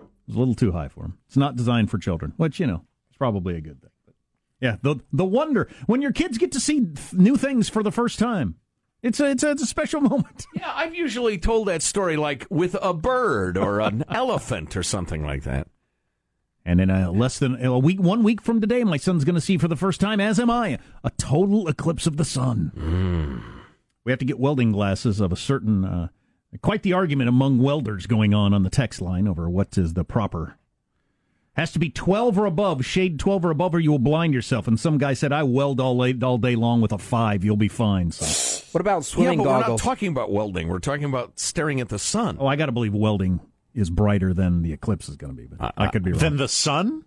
It 0.00 0.06
was 0.26 0.36
a 0.36 0.38
little 0.38 0.54
too 0.54 0.72
high 0.72 0.88
for 0.88 1.00
them. 1.00 1.18
It's 1.26 1.36
not 1.36 1.56
designed 1.56 1.90
for 1.90 1.96
children, 1.96 2.34
which 2.36 2.60
you 2.60 2.66
know 2.66 2.84
it's 3.08 3.16
probably 3.16 3.56
a 3.56 3.62
good 3.62 3.80
thing. 3.80 3.90
But 4.04 4.14
yeah, 4.60 4.76
the 4.82 4.96
the 5.12 5.24
wonder 5.24 5.68
when 5.86 6.02
your 6.02 6.12
kids 6.12 6.36
get 6.36 6.52
to 6.52 6.60
see 6.60 6.88
new 7.12 7.38
things 7.38 7.70
for 7.70 7.82
the 7.82 7.90
first 7.90 8.18
time. 8.18 8.56
It's 9.04 9.20
a, 9.20 9.30
it's 9.30 9.42
a, 9.42 9.50
it's 9.50 9.62
a 9.62 9.66
special 9.66 10.00
moment. 10.12 10.46
Yeah, 10.54 10.72
I've 10.74 10.94
usually 10.94 11.36
told 11.36 11.68
that 11.68 11.82
story 11.82 12.16
like 12.16 12.46
with 12.48 12.74
a 12.80 12.94
bird 12.94 13.58
or 13.58 13.80
an 13.80 14.02
elephant 14.10 14.76
or 14.76 14.82
something 14.82 15.24
like 15.24 15.44
that. 15.44 15.68
And 16.64 16.80
in 16.80 16.88
a 16.88 17.12
less 17.12 17.38
than 17.38 17.62
a 17.62 17.78
week, 17.78 18.00
one 18.00 18.22
week 18.22 18.40
from 18.40 18.62
today, 18.62 18.82
my 18.84 18.96
son's 18.96 19.24
going 19.24 19.34
to 19.34 19.40
see 19.42 19.58
for 19.58 19.68
the 19.68 19.76
first 19.76 20.00
time, 20.00 20.18
as 20.18 20.40
am 20.40 20.48
I, 20.48 20.78
a 21.04 21.10
total 21.18 21.68
eclipse 21.68 22.06
of 22.06 22.16
the 22.16 22.24
sun. 22.24 22.72
Mm. 22.74 23.42
We 24.04 24.12
have 24.12 24.18
to 24.20 24.24
get 24.24 24.40
welding 24.40 24.72
glasses 24.72 25.20
of 25.20 25.30
a 25.30 25.36
certain. 25.36 25.84
Uh, 25.84 26.08
quite 26.62 26.82
the 26.82 26.94
argument 26.94 27.28
among 27.28 27.58
welders 27.58 28.06
going 28.06 28.32
on 28.32 28.54
on 28.54 28.62
the 28.62 28.70
text 28.70 29.02
line 29.02 29.28
over 29.28 29.50
what 29.50 29.76
is 29.76 29.92
the 29.92 30.04
proper. 30.04 30.56
Has 31.52 31.72
to 31.72 31.78
be 31.78 31.90
12 31.90 32.38
or 32.38 32.46
above, 32.46 32.86
shade 32.86 33.18
12 33.18 33.44
or 33.44 33.50
above, 33.50 33.74
or 33.74 33.80
you 33.80 33.90
will 33.90 33.98
blind 33.98 34.32
yourself. 34.32 34.66
And 34.66 34.80
some 34.80 34.96
guy 34.96 35.12
said, 35.12 35.32
I 35.32 35.42
weld 35.42 35.80
all 35.80 36.02
day, 36.02 36.26
all 36.26 36.38
day 36.38 36.56
long 36.56 36.80
with 36.80 36.92
a 36.92 36.98
five. 36.98 37.44
You'll 37.44 37.56
be 37.56 37.68
fine. 37.68 38.10
So. 38.10 38.53
What 38.74 38.80
about 38.80 39.04
swimming 39.04 39.38
Yeah, 39.38 39.44
swimming 39.44 39.44
but 39.44 39.68
we're 39.68 39.68
not 39.68 39.78
talking 39.78 40.08
about 40.08 40.32
welding. 40.32 40.66
We're 40.66 40.80
talking 40.80 41.04
about 41.04 41.38
staring 41.38 41.80
at 41.80 41.90
the 41.90 41.98
sun. 41.98 42.38
Oh, 42.40 42.46
I 42.48 42.56
got 42.56 42.66
to 42.66 42.72
believe 42.72 42.92
welding 42.92 43.38
is 43.72 43.88
brighter 43.88 44.34
than 44.34 44.62
the 44.62 44.72
eclipse 44.72 45.08
is 45.08 45.14
going 45.14 45.32
to 45.32 45.40
be, 45.40 45.46
but 45.46 45.74
I 45.76 45.86
could 45.86 46.02
be 46.02 46.10
wrong. 46.10 46.18
Then 46.18 46.38
the 46.38 46.48
sun? 46.48 47.04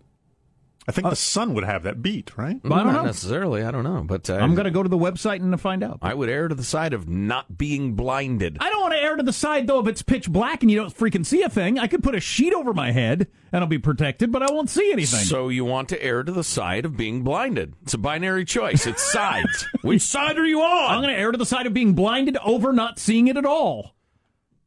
I 0.88 0.90
Uh, 0.90 0.92
think 0.94 1.10
the 1.10 1.16
sun 1.16 1.52
would 1.52 1.64
have 1.64 1.82
that 1.82 2.00
beat, 2.00 2.36
right? 2.38 2.56
I 2.64 2.68
don't 2.68 2.86
not 2.86 2.92
know. 2.92 3.02
necessarily. 3.04 3.62
I 3.62 3.70
don't 3.70 3.84
know, 3.84 4.02
but 4.06 4.30
uh, 4.30 4.36
I'm 4.36 4.54
going 4.54 4.64
to 4.64 4.70
go 4.70 4.82
to 4.82 4.88
the 4.88 4.96
website 4.96 5.42
and 5.42 5.60
find 5.60 5.84
out. 5.84 5.98
I 6.00 6.14
would 6.14 6.30
err 6.30 6.48
to 6.48 6.54
the 6.54 6.64
side 6.64 6.94
of 6.94 7.06
not 7.06 7.58
being 7.58 7.92
blinded. 7.92 8.56
I 8.60 8.70
don't 8.70 8.80
want 8.80 8.94
to 8.94 8.98
err 9.00 9.16
to 9.16 9.22
the 9.22 9.32
side 9.34 9.66
though 9.66 9.80
if 9.80 9.86
it's 9.86 10.00
pitch 10.00 10.30
black 10.30 10.62
and 10.62 10.70
you 10.70 10.78
don't 10.78 10.94
freaking 10.96 11.26
see 11.26 11.42
a 11.42 11.50
thing. 11.50 11.78
I 11.78 11.88
could 11.88 12.02
put 12.02 12.14
a 12.14 12.20
sheet 12.20 12.54
over 12.54 12.72
my 12.72 12.90
head 12.92 13.26
and 13.52 13.62
I'll 13.62 13.68
be 13.68 13.78
protected, 13.78 14.32
but 14.32 14.42
I 14.42 14.50
won't 14.50 14.70
see 14.70 14.90
anything. 14.90 15.24
So 15.26 15.50
you 15.50 15.64
want 15.66 15.90
to 15.90 16.02
err 16.02 16.22
to 16.22 16.32
the 16.32 16.42
side 16.44 16.86
of 16.86 16.96
being 16.96 17.22
blinded? 17.22 17.74
It's 17.82 17.92
a 17.94 17.98
binary 17.98 18.46
choice. 18.46 18.86
It's 18.86 19.02
sides. 19.02 19.66
Which 19.82 20.00
side 20.02 20.38
are 20.38 20.46
you 20.46 20.62
on? 20.62 20.90
I'm 20.90 21.02
going 21.02 21.14
to 21.14 21.20
err 21.20 21.32
to 21.32 21.38
the 21.38 21.44
side 21.46 21.66
of 21.66 21.74
being 21.74 21.92
blinded 21.92 22.38
over 22.38 22.72
not 22.72 22.98
seeing 22.98 23.28
it 23.28 23.36
at 23.36 23.44
all. 23.44 23.94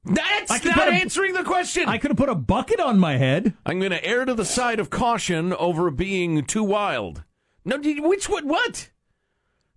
That's 0.03 0.65
not 0.65 0.87
a- 0.87 0.93
answering 0.93 1.33
the 1.33 1.43
question. 1.43 1.87
I 1.87 1.97
could 1.97 2.11
have 2.11 2.17
put 2.17 2.29
a 2.29 2.35
bucket 2.35 2.79
on 2.79 2.99
my 2.99 3.17
head. 3.17 3.53
I'm 3.65 3.79
going 3.79 3.91
to 3.91 4.03
err 4.03 4.25
to 4.25 4.33
the 4.33 4.45
side 4.45 4.79
of 4.79 4.89
caution 4.89 5.53
over 5.53 5.91
being 5.91 6.43
too 6.45 6.63
wild. 6.63 7.23
No, 7.63 7.77
which 7.77 8.27
one? 8.27 8.47
What? 8.47 8.89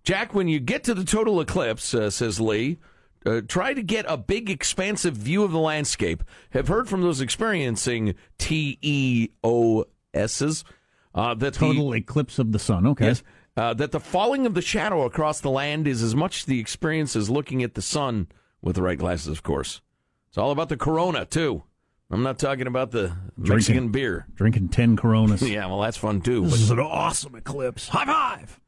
Jack, 0.03 0.33
when 0.33 0.47
you 0.47 0.59
get 0.59 0.83
to 0.85 0.93
the 0.93 1.03
total 1.03 1.39
eclipse, 1.41 1.93
uh, 1.93 2.09
says 2.09 2.39
Lee, 2.39 2.79
uh, 3.25 3.41
try 3.47 3.73
to 3.73 3.83
get 3.83 4.05
a 4.07 4.17
big, 4.17 4.49
expansive 4.49 5.15
view 5.15 5.43
of 5.43 5.51
the 5.51 5.59
landscape. 5.59 6.23
Have 6.51 6.67
heard 6.67 6.87
from 6.87 7.01
those 7.01 7.21
experiencing 7.21 8.15
TEOSs 8.39 9.29
uh, 11.15 11.33
that 11.35 11.53
the 11.53 11.59
Total 11.59 11.95
eclipse 11.95 12.39
of 12.39 12.51
the 12.51 12.59
sun. 12.59 12.87
Okay. 12.87 13.07
Yes. 13.07 13.23
Uh, 13.57 13.73
that 13.73 13.91
the 13.91 13.99
falling 13.99 14.45
of 14.45 14.53
the 14.53 14.61
shadow 14.61 15.05
across 15.05 15.39
the 15.39 15.49
land 15.49 15.87
is 15.87 16.03
as 16.03 16.13
much 16.13 16.45
the 16.45 16.59
experience 16.59 17.15
as 17.15 17.29
looking 17.29 17.63
at 17.63 17.73
the 17.73 17.81
sun 17.81 18.27
with 18.61 18.75
the 18.75 18.81
right 18.81 18.99
glasses, 18.99 19.27
of 19.29 19.43
course. 19.43 19.81
It's 20.35 20.37
all 20.37 20.51
about 20.51 20.67
the 20.67 20.75
corona, 20.75 21.23
too. 21.23 21.63
I'm 22.11 22.21
not 22.21 22.37
talking 22.37 22.67
about 22.67 22.91
the 22.91 23.15
Mexican 23.37 23.87
beer. 23.87 24.27
Drinking 24.35 24.67
10 24.67 24.97
Coronas. 24.97 25.41
Yeah, 25.49 25.65
well, 25.67 25.79
that's 25.79 25.95
fun, 25.95 26.19
too. 26.19 26.41
This 26.41 26.51
but- 26.51 26.59
is 26.59 26.71
an 26.71 26.79
awesome 26.81 27.35
eclipse. 27.35 27.87
High 27.87 28.03
five. 28.03 28.59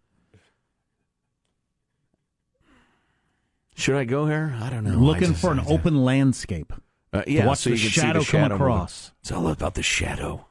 Should 3.76 3.98
I 3.98 4.06
go 4.06 4.28
here? 4.28 4.56
I 4.62 4.70
don't 4.70 4.86
know. 4.86 4.92
Looking 4.98 5.34
for 5.34 5.52
an 5.52 5.60
open 5.68 6.06
landscape. 6.06 6.72
Uh, 7.12 7.24
yeah, 7.28 7.42
to 7.42 7.48
watch 7.50 7.58
so 7.58 7.70
the 7.72 7.76
you 7.76 7.82
can 7.82 7.90
see 7.92 8.00
shadow, 8.00 8.20
the 8.20 8.26
shadow 8.26 8.48
come 8.58 8.62
across. 8.62 9.12
It's 9.20 9.34
all 9.34 9.50
about 9.50 9.74
the 9.74 9.84
shadow. 9.84 10.46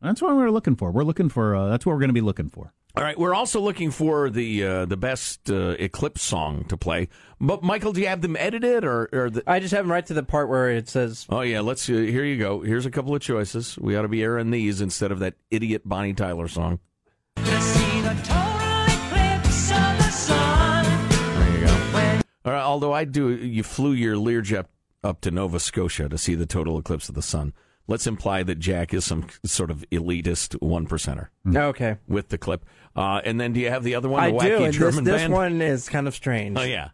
That's 0.00 0.22
what 0.22 0.36
we're 0.36 0.52
looking 0.52 0.76
for. 0.76 0.92
We're 0.92 1.02
looking 1.02 1.28
for. 1.28 1.56
Uh, 1.56 1.66
that's 1.66 1.84
what 1.84 1.94
we're 1.94 1.98
going 1.98 2.10
to 2.10 2.14
be 2.14 2.20
looking 2.20 2.50
for. 2.50 2.72
All 2.98 3.04
right, 3.04 3.16
we're 3.16 3.32
also 3.32 3.60
looking 3.60 3.92
for 3.92 4.28
the 4.28 4.64
uh, 4.64 4.84
the 4.84 4.96
best 4.96 5.48
uh, 5.48 5.76
eclipse 5.78 6.20
song 6.20 6.64
to 6.64 6.76
play. 6.76 7.06
But 7.40 7.62
Michael, 7.62 7.92
do 7.92 8.00
you 8.00 8.08
have 8.08 8.22
them 8.22 8.34
edited 8.36 8.84
or, 8.84 9.08
or 9.12 9.30
the... 9.30 9.44
I 9.46 9.60
just 9.60 9.72
have 9.72 9.84
them 9.84 9.92
right 9.92 10.04
to 10.06 10.14
the 10.14 10.24
part 10.24 10.48
where 10.48 10.68
it 10.70 10.88
says. 10.88 11.24
Oh 11.28 11.42
yeah, 11.42 11.60
let's. 11.60 11.88
Uh, 11.88 11.92
here 11.92 12.24
you 12.24 12.36
go. 12.38 12.60
Here's 12.60 12.86
a 12.86 12.90
couple 12.90 13.14
of 13.14 13.22
choices. 13.22 13.78
We 13.78 13.94
ought 13.94 14.02
to 14.02 14.08
be 14.08 14.24
airing 14.24 14.50
these 14.50 14.80
instead 14.80 15.12
of 15.12 15.20
that 15.20 15.34
idiot 15.48 15.82
Bonnie 15.84 16.12
Tyler 16.12 16.48
song. 16.48 16.80
There 17.36 17.44
you 21.54 21.66
go. 21.66 22.20
All 22.44 22.52
right, 22.52 22.64
although 22.64 22.92
I 22.92 23.04
do, 23.04 23.30
you 23.30 23.62
flew 23.62 23.92
your 23.92 24.16
Learjet 24.16 24.64
up 25.04 25.20
to 25.20 25.30
Nova 25.30 25.60
Scotia 25.60 26.08
to 26.08 26.18
see 26.18 26.34
the 26.34 26.46
total 26.46 26.76
eclipse 26.76 27.08
of 27.08 27.14
the 27.14 27.22
sun. 27.22 27.52
Let's 27.90 28.06
imply 28.06 28.42
that 28.42 28.58
Jack 28.58 28.92
is 28.92 29.06
some 29.06 29.28
sort 29.46 29.70
of 29.70 29.82
elitist 29.90 30.60
one 30.60 30.86
percenter. 30.86 31.28
Okay. 31.56 31.96
With 32.06 32.28
the 32.28 32.36
clip, 32.36 32.66
uh, 32.98 33.20
and 33.24 33.40
then 33.40 33.52
do 33.52 33.60
you 33.60 33.70
have 33.70 33.84
the 33.84 33.94
other 33.94 34.08
one? 34.08 34.22
I 34.22 34.30
the 34.32 34.38
do, 34.38 34.44
wacky 34.44 34.56
and 34.56 34.66
this, 34.66 34.76
German 34.76 35.04
this 35.04 35.22
band? 35.22 35.32
one 35.32 35.62
is 35.62 35.88
kind 35.88 36.08
of 36.08 36.14
strange. 36.14 36.58
Oh 36.58 36.62
yeah. 36.62 36.90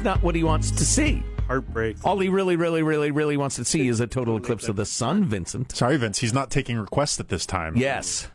That's 0.00 0.16
not 0.16 0.22
what 0.22 0.34
he 0.34 0.44
wants 0.44 0.70
to 0.70 0.86
see. 0.86 1.22
Heartbreak. 1.46 1.98
All 2.06 2.18
he 2.18 2.30
really, 2.30 2.56
really, 2.56 2.82
really, 2.82 3.10
really 3.10 3.36
wants 3.36 3.56
to 3.56 3.66
see 3.66 3.86
is 3.86 4.00
a 4.00 4.06
total 4.06 4.38
eclipse 4.38 4.66
of 4.66 4.76
the 4.76 4.86
sun, 4.86 5.24
Vincent. 5.24 5.76
Sorry, 5.76 5.98
Vince. 5.98 6.18
He's 6.20 6.32
not 6.32 6.50
taking 6.50 6.78
requests 6.78 7.20
at 7.20 7.28
this 7.28 7.44
time. 7.44 7.76
Yes. 7.76 8.26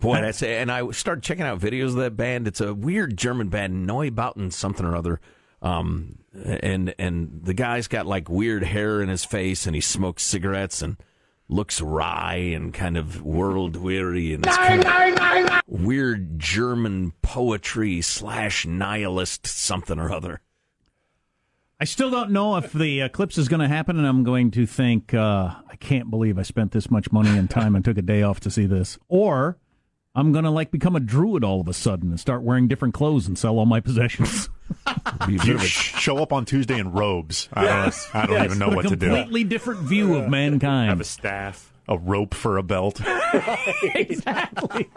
Boy, 0.00 0.20
that's 0.20 0.42
and 0.42 0.72
I 0.72 0.90
started 0.90 1.22
checking 1.22 1.44
out 1.44 1.60
videos 1.60 1.90
of 1.90 1.96
that 1.96 2.16
band. 2.16 2.48
It's 2.48 2.60
a 2.60 2.74
weird 2.74 3.16
German 3.16 3.48
band, 3.48 3.88
Neubauten 3.88 4.52
something 4.52 4.84
or 4.84 4.96
other. 4.96 5.20
Um, 5.62 6.18
and 6.34 6.92
and 6.98 7.42
the 7.44 7.54
guy's 7.54 7.86
got 7.86 8.06
like 8.06 8.28
weird 8.28 8.64
hair 8.64 9.00
in 9.00 9.08
his 9.08 9.24
face, 9.24 9.66
and 9.66 9.76
he 9.76 9.80
smokes 9.80 10.24
cigarettes 10.24 10.82
and 10.82 10.96
looks 11.48 11.80
wry 11.80 12.34
and 12.34 12.74
kind 12.74 12.96
of 12.96 13.22
world 13.22 13.76
weary, 13.76 14.34
and 14.34 14.44
it's 14.44 14.56
kind 14.56 14.84
of 14.84 15.62
weird 15.68 16.40
German 16.40 17.12
poetry 17.22 18.00
slash 18.00 18.66
nihilist 18.66 19.46
something 19.46 20.00
or 20.00 20.12
other. 20.12 20.40
I 21.78 21.84
still 21.84 22.10
don't 22.10 22.30
know 22.30 22.56
if 22.56 22.72
the 22.72 23.02
eclipse 23.02 23.36
is 23.36 23.48
going 23.48 23.60
to 23.60 23.68
happen, 23.68 23.98
and 23.98 24.06
I'm 24.06 24.24
going 24.24 24.50
to 24.52 24.64
think, 24.66 25.12
uh, 25.12 25.54
I 25.70 25.76
can't 25.78 26.08
believe 26.10 26.38
I 26.38 26.42
spent 26.42 26.72
this 26.72 26.90
much 26.90 27.12
money 27.12 27.36
and 27.36 27.50
time 27.50 27.76
and 27.76 27.84
took 27.84 27.98
a 27.98 28.02
day 28.02 28.22
off 28.22 28.40
to 28.40 28.50
see 28.50 28.64
this. 28.64 28.98
Or 29.08 29.58
I'm 30.14 30.32
going 30.32 30.44
to 30.44 30.50
like 30.50 30.70
become 30.70 30.96
a 30.96 31.00
druid 31.00 31.44
all 31.44 31.60
of 31.60 31.68
a 31.68 31.74
sudden 31.74 32.08
and 32.10 32.18
start 32.18 32.42
wearing 32.42 32.66
different 32.66 32.94
clothes 32.94 33.26
and 33.28 33.36
sell 33.38 33.58
all 33.58 33.66
my 33.66 33.80
possessions. 33.80 34.48
You 35.28 35.58
show 35.58 36.18
up 36.18 36.32
on 36.32 36.44
Tuesday 36.44 36.78
in 36.78 36.90
robes. 36.90 37.48
I 37.52 37.64
don't, 37.64 37.94
I 38.14 38.26
don't 38.26 38.32
Yes. 38.36 38.44
even 38.46 38.58
know 38.58 38.68
what 38.68 38.88
to 38.88 38.96
do. 38.96 39.06
completely 39.06 39.44
different 39.44 39.80
view 39.82 40.16
of 40.16 40.28
mankind. 40.28 40.88
Have 40.90 41.00
a 41.00 41.04
staff, 41.04 41.72
a 41.88 41.96
rope 41.96 42.34
for 42.34 42.58
a 42.58 42.62
belt. 42.64 43.00
exactly. 43.94 44.88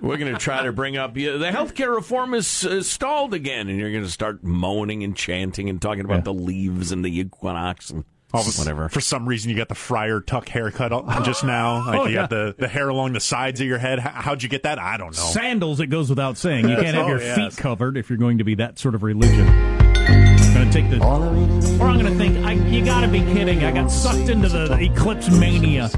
We're 0.00 0.16
going 0.16 0.32
to 0.32 0.38
try 0.38 0.62
to 0.64 0.72
bring 0.72 0.96
up 0.96 1.16
yeah, 1.16 1.32
the 1.36 1.50
healthcare 1.50 1.94
reform 1.94 2.34
is 2.34 2.64
uh, 2.66 2.82
stalled 2.82 3.34
again, 3.34 3.68
and 3.68 3.78
you're 3.78 3.92
going 3.92 4.04
to 4.04 4.10
start 4.10 4.42
moaning 4.42 5.04
and 5.04 5.16
chanting 5.16 5.68
and 5.68 5.80
talking 5.80 6.04
about 6.04 6.24
the 6.24 6.34
leaves 6.34 6.90
and 6.92 7.04
the 7.04 7.18
equinox 7.20 7.90
and 7.90 8.04
All 8.32 8.40
of 8.40 8.58
whatever. 8.58 8.88
For 8.88 9.00
some 9.00 9.28
reason, 9.28 9.50
you 9.50 9.56
got 9.56 9.68
the 9.68 9.74
Friar 9.74 10.20
Tuck 10.20 10.48
haircut 10.48 10.90
just 11.24 11.44
now. 11.44 11.86
Like 11.86 12.00
Oh, 12.00 12.06
you 12.06 12.14
got 12.14 12.32
yeah. 12.32 12.44
the, 12.46 12.54
the 12.58 12.68
hair 12.68 12.88
along 12.88 13.12
the 13.12 13.20
sides 13.20 13.60
of 13.60 13.66
your 13.66 13.78
head. 13.78 13.98
How, 14.00 14.10
how'd 14.22 14.42
you 14.42 14.48
get 14.48 14.62
that? 14.64 14.78
I 14.78 14.96
don't 14.96 15.14
know. 15.16 15.22
Sandals, 15.22 15.78
it 15.80 15.86
goes 15.88 16.08
without 16.08 16.36
saying. 16.38 16.68
You 16.68 16.76
can't 16.76 16.96
have 16.96 17.04
Oh, 17.06 17.08
your 17.08 17.20
yes. 17.20 17.36
feet 17.36 17.56
covered 17.62 17.96
if 17.96 18.08
you're 18.10 18.18
going 18.18 18.38
to 18.38 18.44
be 18.44 18.54
that 18.56 18.78
sort 18.78 18.94
of 18.94 19.02
religion. 19.02 19.46
I'm 19.48 20.54
going 20.54 20.70
to 20.70 20.72
take 20.72 20.90
the. 20.90 21.04
Or 21.04 21.86
I'm 21.86 21.98
going 22.00 22.12
to 22.12 22.18
think, 22.18 22.44
I, 22.44 22.52
you 22.52 22.84
got 22.84 23.02
to 23.02 23.08
be 23.08 23.20
kidding. 23.20 23.64
I 23.64 23.70
got 23.72 23.90
sucked 23.90 24.28
into 24.28 24.48
the 24.48 24.78
eclipse 24.80 25.30
mania. 25.30 25.88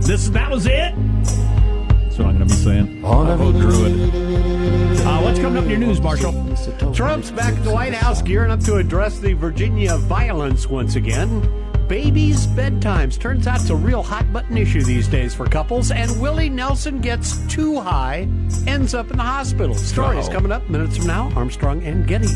This, 0.00 0.28
that 0.30 0.50
was 0.50 0.66
it? 0.66 0.94
That's 2.16 2.24
what 2.24 2.34
I'm 2.34 2.38
going 2.38 2.48
to 2.48 2.54
be 2.54 2.62
saying. 2.62 3.04
I 3.04 3.36
vote 3.36 3.52
Druid. 3.60 4.10
Uh, 5.06 5.20
what's 5.20 5.38
coming 5.38 5.58
up 5.58 5.64
in 5.64 5.70
your 5.70 5.78
news, 5.80 6.00
Marshall? 6.00 6.32
Trump's 6.94 7.30
back 7.30 7.52
at 7.52 7.62
the 7.62 7.70
White 7.70 7.92
House 7.92 8.22
gearing 8.22 8.50
up 8.50 8.60
to 8.60 8.76
address 8.76 9.18
the 9.18 9.34
Virginia 9.34 9.98
violence 9.98 10.66
once 10.66 10.96
again. 10.96 11.42
Babies' 11.88 12.46
bedtimes. 12.46 13.20
Turns 13.20 13.46
out 13.46 13.60
it's 13.60 13.68
a 13.68 13.76
real 13.76 14.02
hot 14.02 14.32
button 14.32 14.56
issue 14.56 14.82
these 14.82 15.06
days 15.08 15.34
for 15.34 15.44
couples. 15.44 15.90
And 15.90 16.18
Willie 16.18 16.48
Nelson 16.48 17.02
gets 17.02 17.36
too 17.48 17.80
high, 17.80 18.26
ends 18.66 18.94
up 18.94 19.10
in 19.10 19.18
the 19.18 19.22
hospital. 19.22 19.74
Story 19.74 20.16
is 20.16 20.30
coming 20.30 20.52
up 20.52 20.70
minutes 20.70 20.96
from 20.96 21.08
now. 21.08 21.30
Armstrong 21.36 21.82
and 21.82 22.06
Getty. 22.06 22.28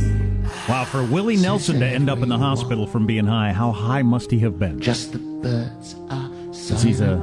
Wow, 0.68 0.84
for 0.84 1.04
Willie 1.04 1.38
Nelson 1.38 1.80
to 1.80 1.86
end 1.86 2.10
up 2.10 2.18
in 2.18 2.28
the 2.28 2.36
hospital 2.38 2.86
from 2.86 3.06
being 3.06 3.24
high, 3.26 3.54
how 3.54 3.72
high 3.72 4.02
must 4.02 4.30
he 4.30 4.40
have 4.40 4.58
been? 4.58 4.78
Just 4.78 5.12
the 5.12 5.18
birds 5.18 5.96
are 6.10 6.28
'Cause 6.48 6.82
he's 6.82 7.00
a 7.00 7.16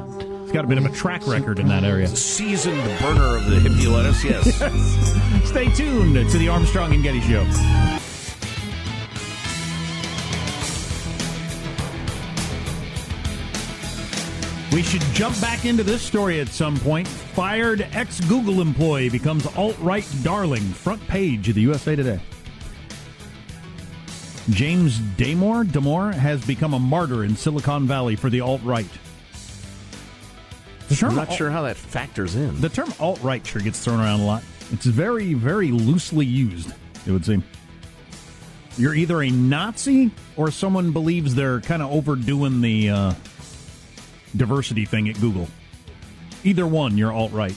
he's 0.48 0.54
got 0.54 0.64
a 0.64 0.68
bit 0.68 0.78
of 0.78 0.86
a 0.86 0.90
track 0.90 1.28
record 1.28 1.60
in 1.60 1.68
that 1.68 1.84
area. 1.84 2.08
Seasoned 2.08 2.78
burner 3.02 3.36
of 3.36 3.46
the 3.50 3.58
hippie 3.58 3.92
lettuce, 3.92 4.24
yes. 4.24 4.56
Stay 5.50 5.70
tuned 5.74 6.16
to 6.16 6.38
the 6.38 6.48
Armstrong 6.48 6.94
and 6.94 7.04
Getty 7.04 7.20
Show. 7.20 7.44
We 14.72 14.84
should 14.84 15.02
jump 15.14 15.40
back 15.42 15.66
into 15.66 15.84
this 15.84 16.02
story 16.02 16.40
at 16.40 16.48
some 16.48 16.78
point. 16.78 17.08
Fired 17.08 17.86
ex 17.92 18.22
Google 18.22 18.62
employee 18.62 19.10
becomes 19.10 19.46
alt 19.58 19.78
right 19.80 20.08
darling. 20.24 20.62
Front 20.62 21.06
page 21.08 21.50
of 21.50 21.56
the 21.56 21.62
USA 21.62 21.96
Today. 21.96 22.22
James 24.50 25.00
Damore, 25.18 25.66
Damore 25.66 26.14
has 26.14 26.46
become 26.46 26.74
a 26.74 26.80
martyr 26.80 27.26
in 27.26 27.36
Silicon 27.36 27.86
Valley 27.86 28.16
for 28.16 28.30
the 28.30 28.40
alt 28.40 28.62
right. 28.64 28.88
I'm 31.02 31.16
not 31.16 31.34
sure 31.34 31.50
how 31.50 31.64
that 31.64 31.76
factors 31.78 32.36
in. 32.36 32.60
The 32.62 32.70
term 32.70 32.94
alt 33.00 33.22
right 33.22 33.46
sure 33.46 33.62
gets 33.62 33.84
thrown 33.84 34.00
around 34.00 34.22
a 34.22 34.26
lot. 34.26 34.44
It's 34.72 34.86
very, 34.86 35.34
very 35.34 35.72
loosely 35.72 36.26
used, 36.26 36.74
it 37.06 37.12
would 37.12 37.26
seem. 37.26 37.44
You're 38.78 38.94
either 38.94 39.22
a 39.22 39.30
Nazi 39.30 40.12
or 40.36 40.52
someone 40.52 40.92
believes 40.92 41.34
they're 41.36 41.62
kind 41.62 41.82
of 41.82 41.92
overdoing 41.92 42.62
the 42.62 42.90
uh, 42.90 43.14
diversity 44.36 44.86
thing 44.86 45.10
at 45.10 45.20
Google. 45.20 45.48
Either 46.44 46.68
one, 46.68 46.98
you're 46.98 47.12
alt 47.12 47.32
right. 47.32 47.56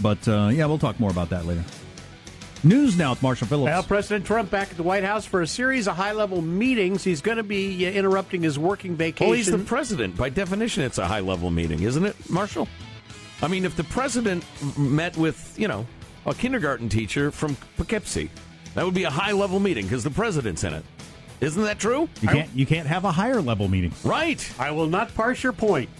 But 0.00 0.26
uh, 0.28 0.50
yeah, 0.52 0.66
we'll 0.66 0.78
talk 0.78 1.00
more 1.00 1.10
about 1.10 1.30
that 1.30 1.46
later. 1.46 1.64
News 2.64 2.96
now 2.96 3.10
with 3.10 3.22
Marshall 3.22 3.46
Phillips. 3.46 3.70
Well, 3.70 3.82
President 3.82 4.26
Trump 4.26 4.50
back 4.50 4.70
at 4.70 4.76
the 4.76 4.82
White 4.82 5.04
House 5.04 5.24
for 5.24 5.42
a 5.42 5.46
series 5.46 5.86
of 5.86 5.96
high 5.96 6.12
level 6.12 6.40
meetings. 6.42 7.04
He's 7.04 7.20
going 7.20 7.36
to 7.36 7.42
be 7.42 7.86
uh, 7.86 7.90
interrupting 7.90 8.42
his 8.42 8.58
working 8.58 8.96
vacation. 8.96 9.28
Well, 9.28 9.36
he's 9.36 9.50
the 9.50 9.58
president. 9.58 10.16
By 10.16 10.30
definition, 10.30 10.82
it's 10.82 10.98
a 10.98 11.06
high 11.06 11.20
level 11.20 11.50
meeting, 11.50 11.82
isn't 11.82 12.04
it, 12.04 12.16
Marshall? 12.30 12.66
I 13.42 13.48
mean, 13.48 13.64
if 13.64 13.76
the 13.76 13.84
president 13.84 14.44
met 14.78 15.16
with, 15.16 15.54
you 15.58 15.68
know, 15.68 15.86
a 16.24 16.34
kindergarten 16.34 16.88
teacher 16.88 17.30
from 17.30 17.56
Poughkeepsie, 17.76 18.30
that 18.74 18.84
would 18.84 18.94
be 18.94 19.04
a 19.04 19.10
high 19.10 19.32
level 19.32 19.60
meeting 19.60 19.84
because 19.84 20.02
the 20.02 20.10
president's 20.10 20.64
in 20.64 20.72
it. 20.72 20.84
Isn't 21.40 21.62
that 21.64 21.78
true? 21.78 22.08
You 22.22 22.28
can't 22.28 22.50
you 22.54 22.64
can't 22.64 22.86
have 22.88 23.04
a 23.04 23.12
higher 23.12 23.42
level 23.42 23.68
meeting. 23.68 23.92
Right. 24.02 24.50
I 24.58 24.70
will 24.70 24.86
not 24.86 25.14
parse 25.14 25.42
your 25.42 25.52
point. 25.52 25.90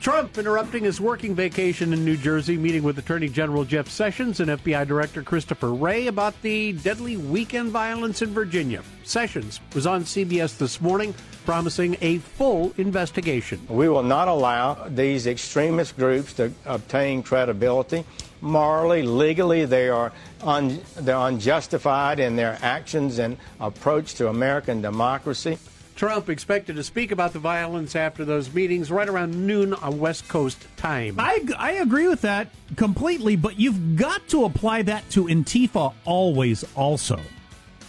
Trump 0.00 0.38
interrupting 0.38 0.84
his 0.84 1.00
working 1.00 1.34
vacation 1.34 1.92
in 1.92 2.04
New 2.04 2.16
Jersey, 2.16 2.56
meeting 2.56 2.84
with 2.84 2.98
Attorney 2.98 3.28
General 3.28 3.64
Jeff 3.64 3.88
Sessions 3.88 4.38
and 4.38 4.50
FBI 4.50 4.86
Director 4.86 5.22
Christopher 5.22 5.72
Wray 5.72 6.06
about 6.06 6.40
the 6.42 6.72
deadly 6.74 7.16
weekend 7.16 7.70
violence 7.70 8.22
in 8.22 8.30
Virginia. 8.32 8.82
Sessions 9.02 9.58
was 9.74 9.86
on 9.86 10.04
CBS 10.04 10.58
this 10.58 10.80
morning 10.80 11.12
promising 11.44 11.96
a 12.02 12.18
full 12.18 12.72
investigation. 12.76 13.60
We 13.68 13.88
will 13.88 14.02
not 14.02 14.28
allow 14.28 14.86
these 14.88 15.26
extremist 15.26 15.96
groups 15.96 16.34
to 16.34 16.52
obtain 16.66 17.22
credibility. 17.22 18.04
Morally, 18.40 19.02
legally, 19.02 19.64
they 19.64 19.88
are 19.88 20.12
un- 20.42 20.80
they're 20.98 21.16
unjustified 21.16 22.20
in 22.20 22.36
their 22.36 22.58
actions 22.62 23.18
and 23.18 23.38
approach 23.58 24.14
to 24.14 24.28
American 24.28 24.82
democracy. 24.82 25.58
Trump 25.96 26.28
expected 26.28 26.76
to 26.76 26.84
speak 26.84 27.10
about 27.10 27.32
the 27.32 27.38
violence 27.38 27.96
after 27.96 28.24
those 28.24 28.52
meetings 28.52 28.90
right 28.90 29.08
around 29.08 29.46
noon 29.46 29.72
on 29.74 29.98
West 29.98 30.28
Coast 30.28 30.66
time. 30.76 31.16
I, 31.18 31.44
I 31.58 31.72
agree 31.72 32.06
with 32.06 32.20
that 32.20 32.48
completely, 32.76 33.34
but 33.34 33.58
you've 33.58 33.96
got 33.96 34.28
to 34.28 34.44
apply 34.44 34.82
that 34.82 35.08
to 35.10 35.24
Antifa 35.24 35.94
always, 36.04 36.64
also. 36.74 37.18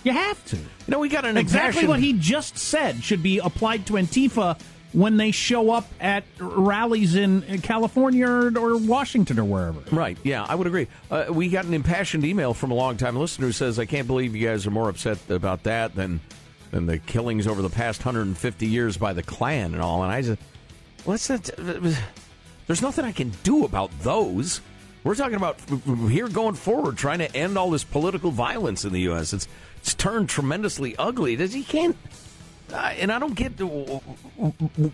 You 0.03 0.13
have 0.13 0.43
to. 0.45 0.55
You 0.55 0.63
know, 0.87 0.99
we 0.99 1.09
got 1.09 1.25
an 1.25 1.35
exactly 1.35 1.85
what 1.85 1.99
he 1.99 2.13
just 2.13 2.57
said 2.57 3.03
should 3.03 3.21
be 3.21 3.39
applied 3.39 3.85
to 3.87 3.93
Antifa 3.93 4.57
when 4.93 5.17
they 5.17 5.31
show 5.31 5.71
up 5.71 5.85
at 5.99 6.23
rallies 6.39 7.15
in 7.15 7.41
California 7.61 8.25
or, 8.25 8.77
Washington 8.77 9.37
or 9.37 9.43
wherever. 9.43 9.81
Right. 9.93 10.17
Yeah, 10.23 10.45
I 10.47 10.55
would 10.55 10.65
agree. 10.65 10.87
Uh, 11.11 11.25
we 11.29 11.49
got 11.49 11.65
an 11.65 11.73
impassioned 11.73 12.23
email 12.23 12.53
from 12.53 12.71
a 12.71 12.73
longtime 12.73 13.17
listener 13.17 13.47
who 13.47 13.51
says, 13.51 13.79
"I 13.79 13.85
can't 13.85 14.07
believe 14.07 14.33
you 14.33 14.47
guys 14.47 14.65
are 14.65 14.71
more 14.71 14.87
upset 14.87 15.17
about 15.29 15.63
that 15.63 15.93
than 15.93 16.21
than 16.71 16.85
the 16.85 16.97
killings 16.99 17.47
over 17.47 17.61
the 17.61 17.69
past 17.69 17.99
150 18.01 18.65
years 18.65 18.97
by 18.97 19.13
the 19.13 19.23
Klan 19.23 19.73
and 19.73 19.81
all." 19.81 20.03
And 20.03 20.11
I 20.11 20.21
just, 20.21 20.41
what's 21.05 21.27
that? 21.27 21.49
There's 22.67 22.81
nothing 22.81 23.05
I 23.05 23.11
can 23.11 23.31
do 23.43 23.65
about 23.65 23.91
those. 24.01 24.61
We're 25.03 25.15
talking 25.15 25.35
about 25.35 25.57
here 26.09 26.27
going 26.27 26.55
forward, 26.55 26.97
trying 26.97 27.19
to 27.19 27.33
end 27.33 27.57
all 27.57 27.69
this 27.69 27.85
political 27.85 28.31
violence 28.31 28.83
in 28.83 28.91
the 28.91 29.01
U.S. 29.01 29.31
It's 29.31 29.47
it's 29.77 29.93
turned 29.93 30.27
tremendously 30.27 30.97
ugly. 30.97 31.35
You 31.35 31.63
can't. 31.63 31.95
Uh, 32.71 32.93
and 32.99 33.09
I 33.11 33.19
don't 33.19 33.33
get 33.33 33.53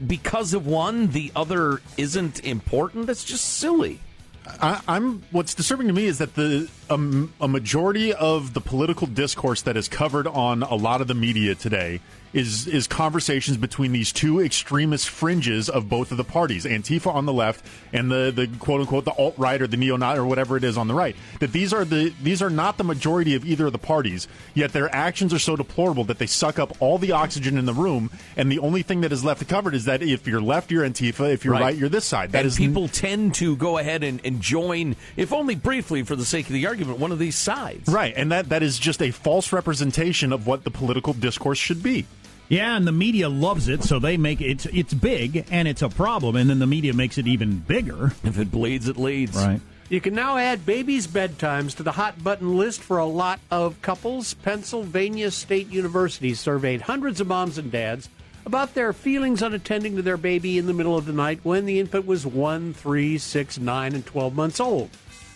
because 0.08 0.54
of 0.54 0.68
one, 0.68 1.08
the 1.08 1.32
other 1.36 1.82
isn't 1.98 2.46
important. 2.46 3.08
That's 3.08 3.24
just 3.24 3.58
silly. 3.58 4.00
I, 4.46 4.82
I'm. 4.88 5.24
What's 5.32 5.54
disturbing 5.54 5.88
to 5.88 5.94
me 5.94 6.06
is 6.06 6.18
that 6.18 6.36
the 6.36 6.70
um, 6.90 7.34
a 7.40 7.48
majority 7.48 8.14
of 8.14 8.54
the 8.54 8.62
political 8.62 9.08
discourse 9.08 9.62
that 9.64 9.78
is 9.78 9.88
covered 9.88 10.28
on 10.28 10.64
a 10.64 10.76
lot 10.76 11.02
of 11.02 11.08
the 11.08 11.14
media 11.14 11.56
today 11.56 12.02
is 12.34 12.68
is 12.68 12.88
conversations 12.88 13.58
between 13.58 13.92
these 13.92 14.12
two 14.12 14.42
extremist 14.42 15.10
fringes 15.10 15.70
of 15.70 15.88
both 15.88 16.12
of 16.12 16.18
the 16.18 16.24
parties, 16.24 16.66
Antifa 16.66 17.14
on 17.14 17.26
the 17.26 17.34
left 17.34 17.64
and 17.92 18.12
the 18.12 18.32
the 18.36 18.48
quote 18.60 18.82
unquote 18.82 19.06
the 19.06 19.12
alt 19.12 19.36
right 19.38 19.62
or 19.62 19.68
the 19.68 19.78
neo 19.78 19.98
Nazi 19.98 20.20
or 20.20 20.26
whatever 20.26 20.58
it 20.58 20.64
is 20.64 20.78
on 20.78 20.88
the 20.88 20.94
right. 20.94 21.16
That 21.40 21.52
these 21.52 21.74
are 21.74 21.86
the 21.86 22.14
these 22.22 22.42
are 22.42 22.50
not 22.50 22.78
the 22.78 22.84
majority 22.84 23.36
of 23.36 23.46
either 23.46 23.68
of 23.68 23.72
the 23.72 23.78
parties. 23.78 24.28
Yet 24.54 24.74
their 24.74 24.94
actions 24.94 25.34
are 25.34 25.40
so 25.40 25.56
deplorable 25.56 26.04
that 26.06 26.18
they 26.18 26.26
suck 26.28 26.58
up 26.60 26.76
all 26.80 26.98
the 26.98 27.12
oxygen 27.12 27.58
in 27.58 27.66
the 27.66 27.74
room, 27.74 28.10
and 28.36 28.52
the 28.52 28.60
only 28.60 28.82
thing 28.82 29.02
that 29.02 29.12
is 29.12 29.24
left 29.24 29.48
covered 29.48 29.76
is 29.76 29.86
that 29.86 30.02
if 30.02 30.28
you're 30.28 30.42
left, 30.42 30.72
you're 30.72 30.84
Antifa. 30.84 31.32
If 31.32 31.44
you're 31.46 31.54
Right. 31.54 31.62
right, 31.62 31.78
you're 31.78 31.90
this 31.90 32.06
side. 32.06 32.32
That 32.32 32.40
and 32.40 32.48
is 32.48 32.58
people 32.58 32.88
tend 32.88 33.36
to 33.36 33.56
go 33.56 33.78
ahead 33.78 34.04
and, 34.04 34.20
and 34.26 34.42
join, 34.42 34.96
if 35.16 35.32
only 35.32 35.54
briefly 35.54 36.02
for 36.04 36.16
the 36.16 36.26
sake 36.26 36.48
of 36.48 36.54
the 36.54 36.66
argument, 36.66 36.98
one 36.98 37.12
of 37.12 37.20
these 37.20 37.36
sides. 37.36 37.88
Right, 37.88 38.14
and 38.16 38.32
that 38.32 38.50
that 38.50 38.64
is 38.64 38.80
just 38.80 39.02
a 39.02 39.12
false 39.12 39.54
representation 39.54 40.34
of 40.34 40.48
what 40.48 40.64
the 40.64 40.72
political 40.72 41.14
discourse 41.14 41.60
should 41.60 41.84
be. 41.84 42.06
Yeah, 42.50 42.76
and 42.76 42.86
the 42.86 42.92
media 42.92 43.30
loves 43.30 43.68
it, 43.68 43.84
so 43.84 44.00
they 44.00 44.18
make 44.18 44.42
it 44.42 44.46
it's, 44.46 44.66
it's 44.68 44.94
big 44.94 45.46
and 45.50 45.68
it's 45.68 45.82
a 45.82 45.90
problem, 45.90 46.36
and 46.36 46.50
then 46.50 46.60
the 46.60 46.68
media 46.68 46.94
makes 46.94 47.18
it 47.18 47.28
even 47.28 47.60
bigger. 47.60 48.14
If 48.24 48.38
it 48.38 48.52
bleeds, 48.52 48.88
it 48.88 48.98
leads. 48.98 49.36
Right. 49.36 49.62
You 49.90 50.02
can 50.02 50.16
now 50.16 50.38
add 50.38 50.66
babies' 50.66 51.08
bedtimes 51.08 51.76
to 51.76 51.84
the 51.84 51.92
hot 51.92 52.24
button 52.24 52.58
list 52.58 52.82
for 52.82 52.98
a 52.98 53.06
lot 53.06 53.40
of 53.52 53.82
couples. 53.82 54.34
Pennsylvania 54.34 55.30
State 55.30 55.70
University 55.70 56.34
surveyed 56.34 56.82
hundreds 56.82 57.22
of 57.22 57.28
moms 57.28 57.58
and 57.58 57.72
dads 57.72 58.10
about 58.46 58.74
their 58.74 58.94
feelings 58.94 59.44
on 59.44 59.54
attending 59.54 59.96
to 59.96 60.02
their 60.02 60.18
baby 60.18 60.58
in 60.58 60.66
the 60.66 60.74
middle 60.74 60.98
of 60.98 61.06
the 61.06 61.14
night 61.14 61.40
when 61.44 61.66
the 61.66 61.80
infant 61.80 62.06
was 62.06 62.26
1, 62.26 62.74
3, 62.74 63.18
6, 63.18 63.60
9, 63.60 63.94
and 63.94 64.06
12 64.06 64.36
months 64.36 64.60
old. 64.60 64.90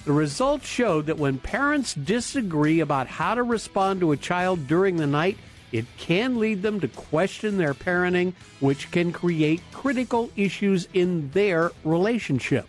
The 0.05 0.13
results 0.13 0.65
showed 0.65 1.05
that 1.07 1.17
when 1.17 1.37
parents 1.37 1.93
disagree 1.93 2.79
about 2.79 3.07
how 3.07 3.35
to 3.35 3.43
respond 3.43 3.99
to 3.99 4.11
a 4.11 4.17
child 4.17 4.65
during 4.67 4.97
the 4.97 5.07
night, 5.07 5.37
it 5.77 5.85
can 5.97 6.39
lead 6.39 6.61
them 6.63 6.79
to 6.79 6.87
question 6.87 7.57
their 7.57 7.73
parenting, 7.73 8.33
which 8.59 8.89
can 8.91 9.11
create 9.11 9.61
critical 9.71 10.31
issues 10.35 10.87
in 10.93 11.29
their 11.31 11.71
relationship. 11.83 12.67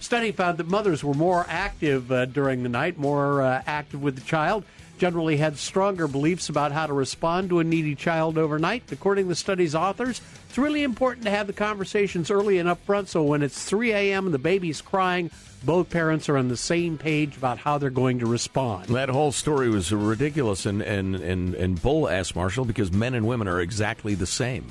Study 0.00 0.32
found 0.32 0.58
that 0.58 0.66
mothers 0.66 1.04
were 1.04 1.14
more 1.14 1.46
active 1.48 2.10
uh, 2.10 2.24
during 2.24 2.62
the 2.62 2.68
night, 2.68 2.98
more 2.98 3.42
uh, 3.42 3.62
active 3.66 4.02
with 4.02 4.16
the 4.16 4.22
child, 4.22 4.64
generally 4.98 5.36
had 5.36 5.56
stronger 5.56 6.08
beliefs 6.08 6.48
about 6.48 6.72
how 6.72 6.86
to 6.86 6.92
respond 6.92 7.48
to 7.50 7.58
a 7.58 7.64
needy 7.64 7.94
child 7.94 8.36
overnight. 8.36 8.82
According 8.90 9.26
to 9.26 9.28
the 9.30 9.34
study's 9.34 9.74
authors, 9.74 10.20
it's 10.48 10.58
really 10.58 10.82
important 10.82 11.24
to 11.24 11.30
have 11.30 11.46
the 11.46 11.52
conversations 11.52 12.30
early 12.30 12.58
and 12.58 12.68
upfront 12.68 13.08
so 13.08 13.22
when 13.22 13.42
it's 13.42 13.64
3 13.64 13.92
a.m. 13.92 14.26
and 14.26 14.34
the 14.34 14.38
baby's 14.38 14.82
crying, 14.82 15.30
both 15.64 15.90
parents 15.90 16.28
are 16.28 16.36
on 16.36 16.48
the 16.48 16.56
same 16.56 16.98
page 16.98 17.36
about 17.36 17.58
how 17.58 17.78
they're 17.78 17.90
going 17.90 18.20
to 18.20 18.26
respond. 18.26 18.86
That 18.86 19.08
whole 19.08 19.32
story 19.32 19.68
was 19.68 19.92
ridiculous 19.92 20.66
and, 20.66 20.82
and, 20.82 21.16
and, 21.16 21.54
and 21.54 21.80
bull 21.80 22.08
ass, 22.08 22.34
Marshall, 22.34 22.64
because 22.64 22.92
men 22.92 23.14
and 23.14 23.26
women 23.26 23.48
are 23.48 23.60
exactly 23.60 24.14
the 24.14 24.26
same. 24.26 24.66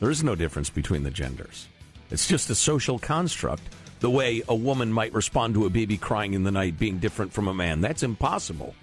There 0.00 0.10
is 0.10 0.22
no 0.22 0.34
difference 0.34 0.70
between 0.70 1.02
the 1.02 1.10
genders. 1.10 1.66
It's 2.10 2.26
just 2.26 2.48
a 2.50 2.54
social 2.54 2.98
construct. 2.98 3.62
The 4.00 4.10
way 4.10 4.42
a 4.48 4.54
woman 4.54 4.92
might 4.92 5.12
respond 5.12 5.54
to 5.54 5.66
a 5.66 5.70
baby 5.70 5.96
crying 5.96 6.34
in 6.34 6.44
the 6.44 6.52
night 6.52 6.78
being 6.78 6.98
different 6.98 7.32
from 7.32 7.48
a 7.48 7.54
man. 7.54 7.80
That's 7.80 8.04
impossible. 8.04 8.74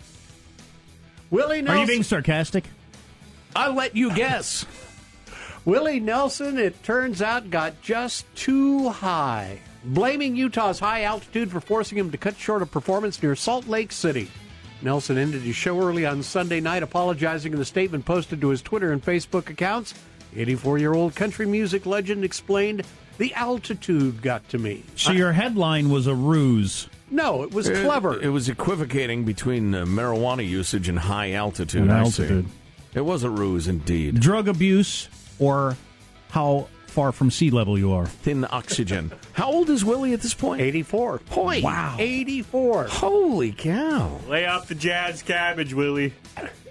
Willie 1.31 1.61
Nelson. 1.61 1.77
Are 1.77 1.81
you 1.81 1.87
being 1.87 2.03
sarcastic? 2.03 2.65
I'll 3.55 3.73
let 3.73 3.95
you 3.95 4.13
guess. 4.13 4.65
Willie 5.63 5.99
Nelson, 6.01 6.59
it 6.59 6.83
turns 6.83 7.21
out, 7.21 7.49
got 7.49 7.81
just 7.81 8.25
too 8.35 8.89
high, 8.89 9.59
blaming 9.85 10.35
Utah's 10.35 10.79
high 10.79 11.03
altitude 11.03 11.51
for 11.51 11.59
forcing 11.59 11.97
him 11.97 12.11
to 12.11 12.17
cut 12.17 12.35
short 12.37 12.61
a 12.61 12.65
performance 12.65 13.21
near 13.21 13.35
Salt 13.35 13.67
Lake 13.67 13.91
City. 13.91 14.29
Nelson 14.81 15.17
ended 15.17 15.41
his 15.41 15.55
show 15.55 15.79
early 15.81 16.05
on 16.05 16.21
Sunday 16.21 16.59
night, 16.59 16.83
apologizing 16.83 17.53
in 17.53 17.59
a 17.61 17.65
statement 17.65 18.05
posted 18.05 18.41
to 18.41 18.49
his 18.49 18.61
Twitter 18.61 18.91
and 18.91 19.03
Facebook 19.03 19.49
accounts. 19.49 19.93
84 20.35 20.77
year 20.79 20.93
old 20.93 21.15
country 21.15 21.45
music 21.45 21.85
legend 21.85 22.23
explained, 22.23 22.83
The 23.17 23.33
altitude 23.35 24.21
got 24.21 24.47
to 24.49 24.57
me. 24.57 24.83
So 24.95 25.11
your 25.13 25.31
headline 25.31 25.89
was 25.89 26.07
a 26.07 26.13
ruse. 26.15 26.89
No, 27.09 27.43
it 27.43 27.51
was 27.53 27.69
It- 27.69 27.85
clever. 27.85 28.19
It, 28.19 28.29
was 28.29 28.49
equivocating 28.49 29.23
between 29.23 29.73
uh, 29.73 29.85
marijuana 29.85 30.47
usage 30.47 30.89
and 30.89 30.99
high 30.99 31.31
altitude. 31.31 31.83
And 31.83 31.91
I 31.91 32.03
see. 32.09 32.23
altitude. 32.23 32.45
It 32.93 33.05
was 33.05 33.23
a 33.23 33.29
ruse 33.29 33.67
indeed. 33.67 34.19
Drug 34.19 34.47
abuse 34.47 35.07
or 35.39 35.77
how 36.31 36.67
far 36.95 37.12
from 37.12 37.29
sea 37.29 37.51
level 37.51 37.77
you 37.77 37.91
are. 37.91 38.05
Thin 38.05 38.47
oxygen. 38.49 39.12
How 39.34 39.51
old 39.51 39.69
is 39.69 39.84
Willie 39.84 40.13
at 40.13 40.21
this 40.21 40.34
point? 40.34 40.62
84. 40.62 41.19
Holy 41.29 41.62
Wow. 41.62 41.97
84. 41.99 42.86
Holy 42.86 43.51
cow. 43.51 44.21
Lay 44.29 44.45
off 44.45 44.69
the 44.69 44.75
jazz 44.75 45.21
cabbage, 45.21 45.73
Willie. 45.73 46.13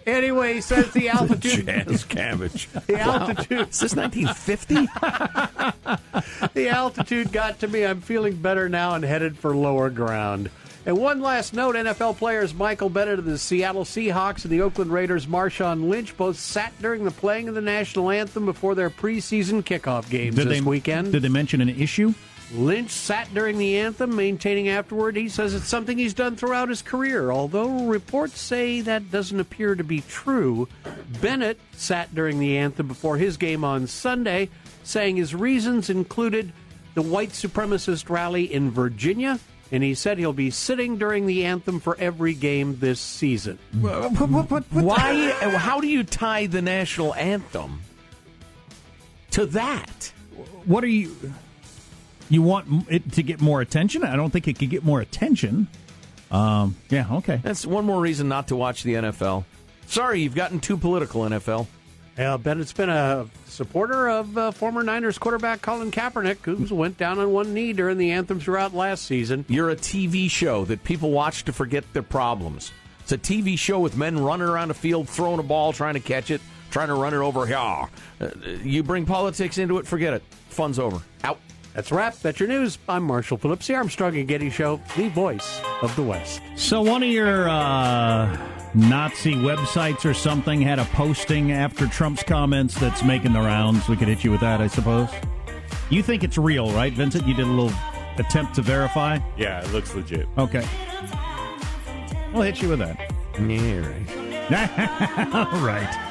Anyway, 0.06 0.54
he 0.54 0.60
says 0.62 0.90
the 0.92 1.08
altitude. 1.10 1.66
Jazz 1.66 2.04
cabbage. 2.04 2.68
The 2.86 3.00
altitude. 3.00 3.68
Is 3.68 3.80
this 3.80 3.94
1950? 3.94 4.74
the 6.54 6.68
altitude 6.70 7.30
got 7.30 7.60
to 7.60 7.68
me. 7.68 7.84
I'm 7.84 8.00
feeling 8.00 8.36
better 8.36 8.70
now 8.70 8.94
and 8.94 9.04
headed 9.04 9.36
for 9.36 9.54
lower 9.54 9.90
ground. 9.90 10.48
And 10.86 10.98
one 10.98 11.22
last 11.22 11.54
note 11.54 11.76
NFL 11.76 12.18
players 12.18 12.52
Michael 12.52 12.90
Bennett 12.90 13.18
of 13.18 13.24
the 13.24 13.38
Seattle 13.38 13.84
Seahawks 13.84 14.44
and 14.44 14.52
the 14.52 14.60
Oakland 14.60 14.92
Raiders 14.92 15.26
Marshawn 15.26 15.88
Lynch 15.88 16.14
both 16.16 16.38
sat 16.38 16.74
during 16.82 17.04
the 17.04 17.10
playing 17.10 17.48
of 17.48 17.54
the 17.54 17.62
national 17.62 18.10
anthem 18.10 18.44
before 18.44 18.74
their 18.74 18.90
preseason 18.90 19.62
kickoff 19.62 20.10
games 20.10 20.36
Did 20.36 20.48
this 20.48 20.58
they, 20.58 20.64
weekend. 20.64 21.12
Did 21.12 21.22
they 21.22 21.30
mention 21.30 21.62
an 21.62 21.70
issue? 21.70 22.12
Lynch 22.52 22.90
sat 22.90 23.32
during 23.32 23.56
the 23.56 23.78
anthem, 23.78 24.14
maintaining 24.14 24.68
afterward 24.68 25.16
he 25.16 25.30
says 25.30 25.54
it's 25.54 25.66
something 25.66 25.96
he's 25.96 26.12
done 26.12 26.36
throughout 26.36 26.68
his 26.68 26.82
career, 26.82 27.32
although 27.32 27.86
reports 27.86 28.38
say 28.38 28.82
that 28.82 29.10
doesn't 29.10 29.40
appear 29.40 29.74
to 29.74 29.82
be 29.82 30.02
true. 30.02 30.68
Bennett 31.22 31.58
sat 31.72 32.14
during 32.14 32.38
the 32.38 32.58
anthem 32.58 32.86
before 32.86 33.16
his 33.16 33.38
game 33.38 33.64
on 33.64 33.86
Sunday, 33.86 34.50
saying 34.82 35.16
his 35.16 35.34
reasons 35.34 35.88
included 35.88 36.52
the 36.92 37.02
white 37.02 37.30
supremacist 37.30 38.10
rally 38.10 38.52
in 38.52 38.70
Virginia, 38.70 39.40
and 39.74 39.82
he 39.82 39.92
said 39.92 40.18
he'll 40.18 40.32
be 40.32 40.50
sitting 40.50 40.98
during 40.98 41.26
the 41.26 41.44
anthem 41.44 41.80
for 41.80 41.96
every 41.98 42.32
game 42.32 42.78
this 42.78 43.00
season. 43.00 43.58
Why? 44.70 45.30
How 45.58 45.80
do 45.80 45.88
you 45.88 46.04
tie 46.04 46.46
the 46.46 46.62
national 46.62 47.12
anthem 47.16 47.82
to 49.32 49.46
that? 49.46 50.12
What 50.64 50.84
are 50.84 50.88
you? 50.88 51.16
You 52.30 52.42
want 52.42 52.86
it 52.88 53.12
to 53.14 53.24
get 53.24 53.40
more 53.40 53.60
attention? 53.60 54.04
I 54.04 54.14
don't 54.14 54.30
think 54.30 54.46
it 54.46 54.60
could 54.60 54.70
get 54.70 54.84
more 54.84 55.00
attention. 55.00 55.66
Um, 56.30 56.76
yeah, 56.88 57.08
okay. 57.10 57.40
That's 57.42 57.66
one 57.66 57.84
more 57.84 58.00
reason 58.00 58.28
not 58.28 58.48
to 58.48 58.56
watch 58.56 58.84
the 58.84 58.94
NFL. 58.94 59.44
Sorry, 59.88 60.20
you've 60.20 60.36
gotten 60.36 60.60
too 60.60 60.76
political, 60.76 61.22
NFL. 61.22 61.66
Yeah, 62.16 62.36
Bennett's 62.36 62.72
been 62.72 62.90
a 62.90 63.26
supporter 63.46 64.08
of 64.08 64.38
uh, 64.38 64.50
former 64.52 64.84
Niners 64.84 65.18
quarterback 65.18 65.62
Colin 65.62 65.90
Kaepernick, 65.90 66.38
who 66.44 66.74
went 66.74 66.96
down 66.96 67.18
on 67.18 67.32
one 67.32 67.52
knee 67.52 67.72
during 67.72 67.98
the 67.98 68.12
anthem 68.12 68.38
throughout 68.38 68.72
last 68.72 69.04
season. 69.04 69.44
You're 69.48 69.70
a 69.70 69.76
TV 69.76 70.30
show 70.30 70.64
that 70.66 70.84
people 70.84 71.10
watch 71.10 71.44
to 71.44 71.52
forget 71.52 71.84
their 71.92 72.04
problems. 72.04 72.70
It's 73.00 73.12
a 73.12 73.18
TV 73.18 73.58
show 73.58 73.80
with 73.80 73.96
men 73.96 74.18
running 74.18 74.46
around 74.46 74.70
a 74.70 74.74
field, 74.74 75.08
throwing 75.08 75.40
a 75.40 75.42
ball, 75.42 75.72
trying 75.72 75.94
to 75.94 76.00
catch 76.00 76.30
it, 76.30 76.40
trying 76.70 76.88
to 76.88 76.94
run 76.94 77.14
it 77.14 77.18
over. 77.18 77.48
Yeah, 77.48 77.88
uh, 78.20 78.30
you 78.62 78.84
bring 78.84 79.06
politics 79.06 79.58
into 79.58 79.78
it, 79.78 79.86
forget 79.86 80.14
it. 80.14 80.22
Fun's 80.48 80.78
over. 80.78 81.02
Out. 81.24 81.40
That's 81.74 81.90
a 81.90 81.96
wrap. 81.96 82.16
That's 82.20 82.38
your 82.38 82.48
news. 82.48 82.78
I'm 82.88 83.02
Marshall 83.02 83.36
Phillips, 83.36 83.66
the 83.66 83.74
Armstrong 83.74 84.16
and 84.16 84.28
Getty 84.28 84.50
Show, 84.50 84.80
the 84.96 85.08
voice 85.08 85.60
of 85.82 85.94
the 85.96 86.04
West. 86.04 86.40
So 86.54 86.80
one 86.80 87.02
of 87.02 87.08
your 87.08 87.48
uh, 87.48 88.53
Nazi 88.74 89.34
websites 89.34 90.04
or 90.04 90.14
something 90.14 90.60
had 90.60 90.78
a 90.78 90.84
posting 90.86 91.52
after 91.52 91.86
Trump's 91.86 92.22
comments 92.22 92.74
that's 92.78 93.04
making 93.04 93.32
the 93.32 93.40
rounds. 93.40 93.88
We 93.88 93.96
could 93.96 94.08
hit 94.08 94.24
you 94.24 94.30
with 94.30 94.40
that, 94.40 94.60
I 94.60 94.66
suppose. 94.66 95.08
You 95.90 96.02
think 96.02 96.24
it's 96.24 96.36
real, 96.36 96.72
right, 96.72 96.92
Vincent? 96.92 97.26
You 97.26 97.34
did 97.34 97.46
a 97.46 97.50
little 97.50 97.76
attempt 98.18 98.54
to 98.56 98.62
verify. 98.62 99.18
Yeah, 99.36 99.62
it 99.64 99.72
looks 99.72 99.94
legit. 99.94 100.26
Okay. 100.38 100.66
We'll 102.32 102.42
hit 102.42 102.60
you 102.60 102.70
with 102.70 102.80
that. 102.80 103.12
Yeah, 103.38 103.78
right. 104.50 105.34
all 105.34 105.60
right. 105.60 106.10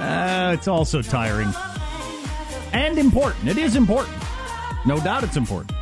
Uh, 0.00 0.52
it's 0.54 0.68
also 0.68 1.02
tiring 1.02 1.52
and 2.72 2.98
important. 2.98 3.48
It 3.48 3.58
is 3.58 3.76
important. 3.76 4.16
No 4.86 4.98
doubt 5.00 5.24
it's 5.24 5.36
important. 5.36 5.72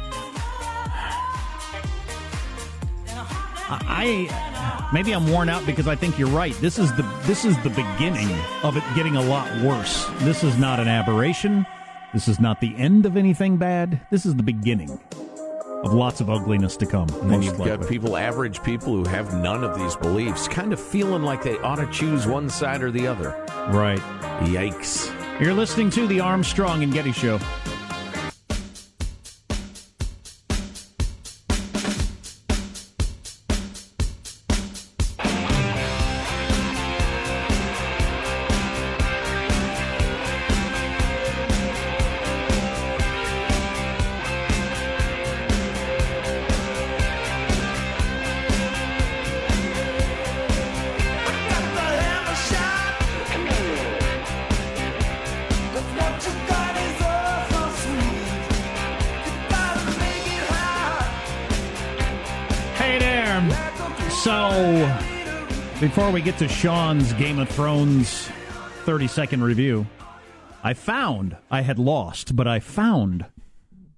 I 3.71 4.91
maybe 4.93 5.13
I'm 5.13 5.31
worn 5.31 5.49
out 5.49 5.65
because 5.67 5.87
I 5.87 5.95
think 5.95 6.19
you're 6.19 6.29
right. 6.29 6.55
This 6.61 6.79
is 6.79 6.93
the 6.95 7.03
this 7.23 7.45
is 7.45 7.57
the 7.63 7.71
beginning 7.71 8.31
of 8.63 8.77
it 8.77 8.85
getting 8.95 9.17
a 9.17 9.23
lot 9.23 9.49
worse. 9.63 10.07
This 10.21 10.43
is 10.43 10.57
not 10.57 10.81
an 10.81 10.89
aberration. 10.89 11.67
This 12.13 12.29
is 12.29 12.41
not 12.41 12.61
the 12.61 12.75
end 12.77 13.05
of 13.05 13.17
anything 13.17 13.59
bad. 13.59 14.01
This 14.11 14.25
is 14.25 14.35
the 14.35 14.43
beginning 14.43 14.99
of 15.85 15.93
lots 15.93 16.21
of 16.21 16.31
ugliness 16.31 16.77
to 16.79 16.87
come. 16.87 17.09
And 17.31 17.45
you've 17.45 17.59
likely. 17.59 17.77
got 17.77 17.89
people, 17.89 18.17
average 18.17 18.63
people 18.63 18.95
who 18.97 19.05
have 19.05 19.35
none 19.35 19.63
of 19.63 19.79
these 19.79 19.95
beliefs, 19.97 20.49
kind 20.49 20.73
of 20.73 20.81
feeling 20.81 21.23
like 21.23 21.43
they 21.43 21.59
ought 21.59 21.77
to 21.77 21.87
choose 21.91 22.27
one 22.27 22.49
side 22.49 22.83
or 22.83 22.91
the 22.91 23.07
other. 23.07 23.31
Right. 23.69 24.01
Yikes. 24.41 25.15
You're 25.41 25.55
listening 25.55 25.91
to 25.91 26.07
the 26.07 26.21
Armstrong 26.21 26.83
and 26.83 26.93
Getty 26.93 27.13
Show. 27.13 27.39
Before 66.09 66.15
we 66.15 66.23
get 66.23 66.39
to 66.39 66.49
Sean's 66.49 67.13
Game 67.13 67.39
of 67.39 67.51
Thrones 67.51 68.31
30 68.87 69.09
second 69.09 69.43
review, 69.43 69.87
I 70.65 70.73
found 70.73 71.37
I 71.51 71.61
had 71.61 71.79
lost, 71.79 72.35
but 72.35 72.49
I 72.49 72.61
found 72.61 73.27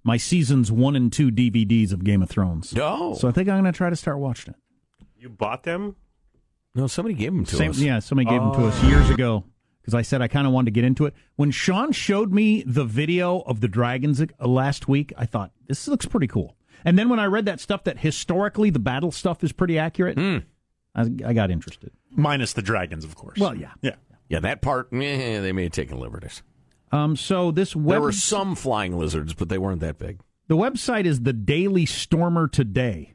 my 0.03 0.17
seasons 0.17 0.73
one 0.73 0.97
and 0.97 1.13
two 1.13 1.31
DVDs 1.31 1.93
of 1.93 2.03
Game 2.03 2.21
of 2.21 2.29
Thrones. 2.29 2.75
Oh. 2.77 3.15
So 3.15 3.29
I 3.29 3.31
think 3.31 3.49
I'm 3.49 3.63
going 3.63 3.73
to 3.73 3.77
try 3.77 3.91
to 3.91 3.95
start 3.95 4.19
watching 4.19 4.55
it. 4.55 5.07
You 5.21 5.29
bought 5.29 5.63
them? 5.63 5.95
No, 6.75 6.89
somebody 6.89 7.15
gave 7.15 7.33
them 7.33 7.45
to 7.45 7.55
Same, 7.55 7.71
us. 7.71 7.79
yeah, 7.79 8.01
somebody 8.01 8.29
gave 8.29 8.41
them 8.41 8.55
to 8.55 8.67
us 8.67 8.83
years 8.83 9.09
ago 9.09 9.45
because 9.81 9.95
I 9.95 10.03
said 10.03 10.21
I 10.21 10.27
kind 10.27 10.49
of 10.49 10.53
wanted 10.53 10.65
to 10.65 10.71
get 10.73 10.83
into 10.83 11.07
it. 11.07 11.15
When 11.37 11.53
Sean 11.53 11.93
showed 11.93 12.33
me 12.33 12.65
the 12.67 12.85
video 12.85 13.39
of 13.43 13.61
the 13.61 13.69
dragons 13.69 14.21
uh, 14.21 14.49
last 14.49 14.89
week, 14.89 15.13
I 15.17 15.27
thought 15.27 15.53
this 15.69 15.87
looks 15.87 16.07
pretty 16.07 16.27
cool. 16.27 16.57
And 16.85 16.99
then 16.99 17.09
when 17.09 17.21
I 17.21 17.27
read 17.27 17.45
that 17.45 17.61
stuff 17.61 17.85
that 17.85 17.99
historically 17.99 18.71
the 18.71 18.81
battle 18.81 19.13
stuff 19.13 19.45
is 19.45 19.53
pretty 19.53 19.79
accurate, 19.79 20.19
Hmm. 20.19 20.39
I, 20.95 21.03
I 21.25 21.33
got 21.33 21.51
interested. 21.51 21.91
Minus 22.11 22.53
the 22.53 22.63
dragons, 22.63 23.05
of 23.05 23.15
course. 23.15 23.39
Well, 23.39 23.55
yeah. 23.55 23.73
Yeah. 23.83 23.95
Yeah, 24.29 24.41
that 24.41 24.63
part, 24.63 24.89
eh, 24.93 25.41
they 25.41 25.53
may 25.53 25.65
have 25.65 25.73
taken 25.73 25.99
liberties. 25.99 26.43
Um, 26.93 27.17
so 27.17 27.51
this 27.51 27.75
web, 27.75 27.95
There 27.95 28.01
were 28.01 28.13
some 28.13 28.55
flying 28.55 28.97
lizards, 28.99 29.35
but 29.35 29.49
they 29.49 29.59
weren't 29.59 29.81
that 29.81 29.99
big. 29.99 30.21
the 30.49 30.57
website 30.57 31.05
is 31.05 31.21
the 31.23 31.33
Daily 31.33 31.87
Stormer 31.87 32.47
Today. 32.49 33.15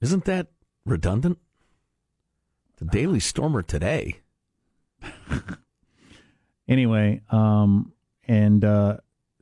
Isn't 0.00 0.24
that 0.26 0.48
redundant? 0.84 1.38
The 2.78 2.84
Daily 2.86 3.20
Stormer 3.20 3.62
today. 3.62 4.20
Anyway, 6.68 7.22
um, 7.30 7.92
and 8.26 8.64
uh, 8.64 8.96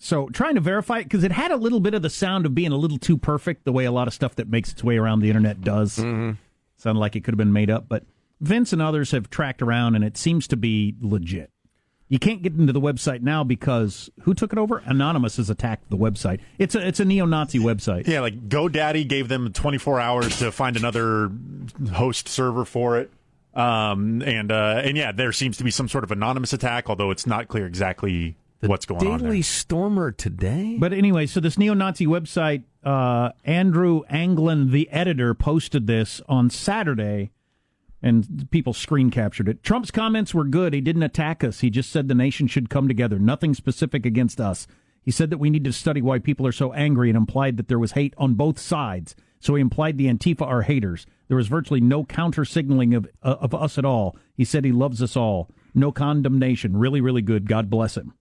so 0.04 0.28
trying 0.28 0.54
to 0.56 0.60
verify 0.60 0.98
it 0.98 1.04
because 1.04 1.24
it 1.24 1.32
had 1.32 1.50
a 1.50 1.56
little 1.56 1.80
bit 1.80 1.94
of 1.94 2.02
the 2.02 2.10
sound 2.10 2.44
of 2.44 2.54
being 2.54 2.72
a 2.72 2.76
little 2.76 2.98
too 2.98 3.16
perfect, 3.16 3.64
the 3.64 3.72
way 3.72 3.86
a 3.86 3.90
lot 3.90 4.06
of 4.06 4.12
stuff 4.12 4.36
that 4.36 4.50
makes 4.50 4.70
its 4.70 4.84
way 4.84 4.98
around 4.98 5.20
the 5.20 5.28
internet 5.28 5.62
does. 5.62 5.96
Mm-hmm. 5.96 6.32
Sounded 6.76 7.00
like 7.00 7.16
it 7.16 7.24
could 7.24 7.32
have 7.32 7.38
been 7.38 7.54
made 7.54 7.70
up, 7.70 7.88
but 7.88 8.04
Vince 8.38 8.74
and 8.74 8.82
others 8.82 9.12
have 9.12 9.30
tracked 9.30 9.62
around, 9.62 9.94
and 9.94 10.04
it 10.04 10.18
seems 10.18 10.46
to 10.48 10.58
be 10.58 10.94
legit. 11.00 11.50
You 12.08 12.18
can't 12.18 12.42
get 12.42 12.52
into 12.52 12.74
the 12.74 12.82
website 12.82 13.22
now 13.22 13.44
because 13.44 14.10
who 14.24 14.34
took 14.34 14.52
it 14.52 14.58
over? 14.58 14.82
Anonymous 14.84 15.38
has 15.38 15.48
attacked 15.48 15.88
the 15.88 15.96
website. 15.96 16.40
It's 16.58 16.74
a 16.74 16.86
it's 16.86 17.00
a 17.00 17.06
neo-Nazi 17.06 17.58
website. 17.58 18.06
Yeah, 18.06 18.20
like 18.20 18.50
GoDaddy 18.50 19.08
gave 19.08 19.28
them 19.28 19.54
24 19.54 20.00
hours 20.00 20.38
to 20.40 20.52
find 20.52 20.76
another 20.76 21.32
host 21.94 22.28
server 22.28 22.66
for 22.66 22.98
it. 22.98 23.10
Um, 23.54 24.20
and 24.20 24.52
uh, 24.52 24.82
and 24.84 24.98
yeah, 24.98 25.12
there 25.12 25.32
seems 25.32 25.56
to 25.56 25.64
be 25.64 25.70
some 25.70 25.88
sort 25.88 26.04
of 26.04 26.10
anonymous 26.10 26.52
attack, 26.52 26.90
although 26.90 27.10
it's 27.10 27.26
not 27.26 27.48
clear 27.48 27.66
exactly 27.66 28.36
what's 28.60 28.86
going 28.86 29.06
on 29.06 29.18
there. 29.18 29.28
Daily 29.28 29.42
Stormer 29.42 30.12
today? 30.12 30.76
But 30.78 30.92
anyway, 30.92 31.26
so 31.26 31.40
this 31.40 31.58
neo-Nazi 31.58 32.06
website, 32.06 32.64
uh, 32.82 33.30
Andrew 33.44 34.02
Anglin, 34.08 34.70
the 34.70 34.88
editor, 34.90 35.34
posted 35.34 35.86
this 35.86 36.20
on 36.28 36.50
Saturday, 36.50 37.30
and 38.02 38.48
people 38.50 38.72
screen 38.72 39.10
captured 39.10 39.48
it. 39.48 39.62
Trump's 39.62 39.90
comments 39.90 40.34
were 40.34 40.44
good. 40.44 40.74
He 40.74 40.80
didn't 40.80 41.02
attack 41.02 41.42
us. 41.42 41.60
He 41.60 41.70
just 41.70 41.90
said 41.90 42.08
the 42.08 42.14
nation 42.14 42.46
should 42.46 42.68
come 42.70 42.88
together. 42.88 43.18
Nothing 43.18 43.54
specific 43.54 44.04
against 44.04 44.40
us. 44.40 44.66
He 45.02 45.10
said 45.10 45.30
that 45.30 45.38
we 45.38 45.50
need 45.50 45.64
to 45.64 45.72
study 45.72 46.00
why 46.00 46.18
people 46.18 46.46
are 46.46 46.52
so 46.52 46.72
angry 46.72 47.10
and 47.10 47.16
implied 47.16 47.56
that 47.58 47.68
there 47.68 47.78
was 47.78 47.92
hate 47.92 48.14
on 48.16 48.34
both 48.34 48.58
sides. 48.58 49.14
So 49.38 49.54
he 49.54 49.60
implied 49.60 49.98
the 49.98 50.06
Antifa 50.06 50.42
are 50.42 50.62
haters. 50.62 51.06
There 51.28 51.36
was 51.36 51.48
virtually 51.48 51.80
no 51.80 52.04
counter 52.04 52.46
signaling 52.46 52.94
of 52.94 53.06
uh, 53.22 53.36
of 53.40 53.54
us 53.54 53.76
at 53.76 53.84
all. 53.84 54.16
He 54.34 54.44
said 54.46 54.64
he 54.64 54.72
loves 54.72 55.02
us 55.02 55.16
all. 55.16 55.50
No 55.74 55.92
condemnation. 55.92 56.76
Really, 56.78 57.02
really 57.02 57.20
good. 57.20 57.46
God 57.46 57.68
bless 57.68 57.96
him. 57.96 58.14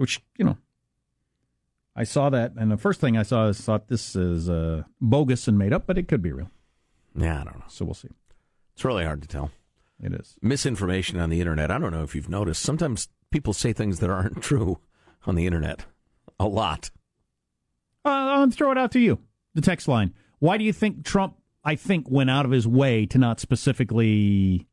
Which 0.00 0.20
you 0.38 0.44
know, 0.44 0.56
I 1.94 2.04
saw 2.04 2.30
that, 2.30 2.52
and 2.56 2.70
the 2.70 2.76
first 2.76 3.00
thing 3.00 3.16
I 3.16 3.22
saw 3.22 3.48
is 3.48 3.60
thought 3.60 3.88
this 3.88 4.16
is 4.16 4.48
uh, 4.48 4.84
bogus 5.00 5.46
and 5.46 5.58
made 5.58 5.72
up, 5.72 5.86
but 5.86 5.98
it 5.98 6.08
could 6.08 6.22
be 6.22 6.32
real. 6.32 6.50
Yeah, 7.14 7.40
I 7.40 7.44
don't 7.44 7.58
know. 7.58 7.64
So 7.68 7.84
we'll 7.84 7.94
see. 7.94 8.08
It's 8.74 8.84
really 8.84 9.04
hard 9.04 9.22
to 9.22 9.28
tell. 9.28 9.50
It 10.02 10.14
is. 10.14 10.36
Misinformation 10.40 11.20
on 11.20 11.28
the 11.28 11.40
internet. 11.40 11.70
I 11.70 11.78
don't 11.78 11.92
know 11.92 12.02
if 12.02 12.14
you've 12.14 12.30
noticed. 12.30 12.62
Sometimes 12.62 13.08
people 13.30 13.52
say 13.52 13.72
things 13.72 13.98
that 13.98 14.08
aren't 14.08 14.42
true 14.42 14.78
on 15.26 15.34
the 15.34 15.46
internet. 15.46 15.84
A 16.38 16.46
lot. 16.46 16.90
Uh, 18.04 18.08
I'll 18.08 18.50
throw 18.50 18.72
it 18.72 18.78
out 18.78 18.92
to 18.92 19.00
you. 19.00 19.18
The 19.54 19.60
text 19.60 19.86
line. 19.86 20.14
Why 20.38 20.56
do 20.56 20.64
you 20.64 20.72
think 20.72 21.04
Trump, 21.04 21.36
I 21.64 21.74
think, 21.74 22.10
went 22.10 22.30
out 22.30 22.46
of 22.46 22.50
his 22.50 22.66
way 22.66 23.04
to 23.06 23.18
not 23.18 23.40
specifically, 23.40 24.66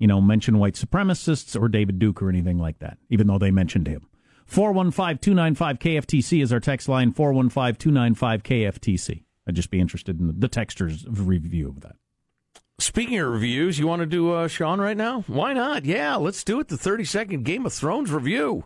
you 0.00 0.08
know, 0.08 0.20
mention 0.20 0.58
white 0.58 0.74
supremacists 0.74 1.60
or 1.60 1.68
David 1.68 2.00
Duke 2.00 2.20
or 2.20 2.28
anything 2.28 2.58
like 2.58 2.80
that, 2.80 2.98
even 3.10 3.28
though 3.28 3.38
they 3.38 3.52
mentioned 3.52 3.86
him? 3.86 4.07
415 4.48 5.18
295 5.18 5.78
KFTC 5.78 6.42
is 6.42 6.52
our 6.52 6.60
text 6.60 6.88
line 6.88 7.12
415 7.12 7.76
295 7.76 8.42
KFTC. 8.42 9.22
I'd 9.46 9.54
just 9.54 9.70
be 9.70 9.78
interested 9.78 10.18
in 10.18 10.40
the 10.40 10.48
texter's 10.48 11.06
review 11.08 11.68
of 11.68 11.80
that. 11.80 11.96
Speaking 12.80 13.18
of 13.18 13.30
reviews, 13.30 13.78
you 13.78 13.86
want 13.86 14.00
to 14.00 14.06
do 14.06 14.32
uh, 14.32 14.48
Sean 14.48 14.80
right 14.80 14.96
now? 14.96 15.22
Why 15.26 15.52
not? 15.52 15.84
Yeah, 15.84 16.16
let's 16.16 16.44
do 16.44 16.60
it. 16.60 16.68
The 16.68 16.76
30 16.76 17.04
second 17.04 17.44
Game 17.44 17.66
of 17.66 17.72
Thrones 17.72 18.10
review. 18.10 18.64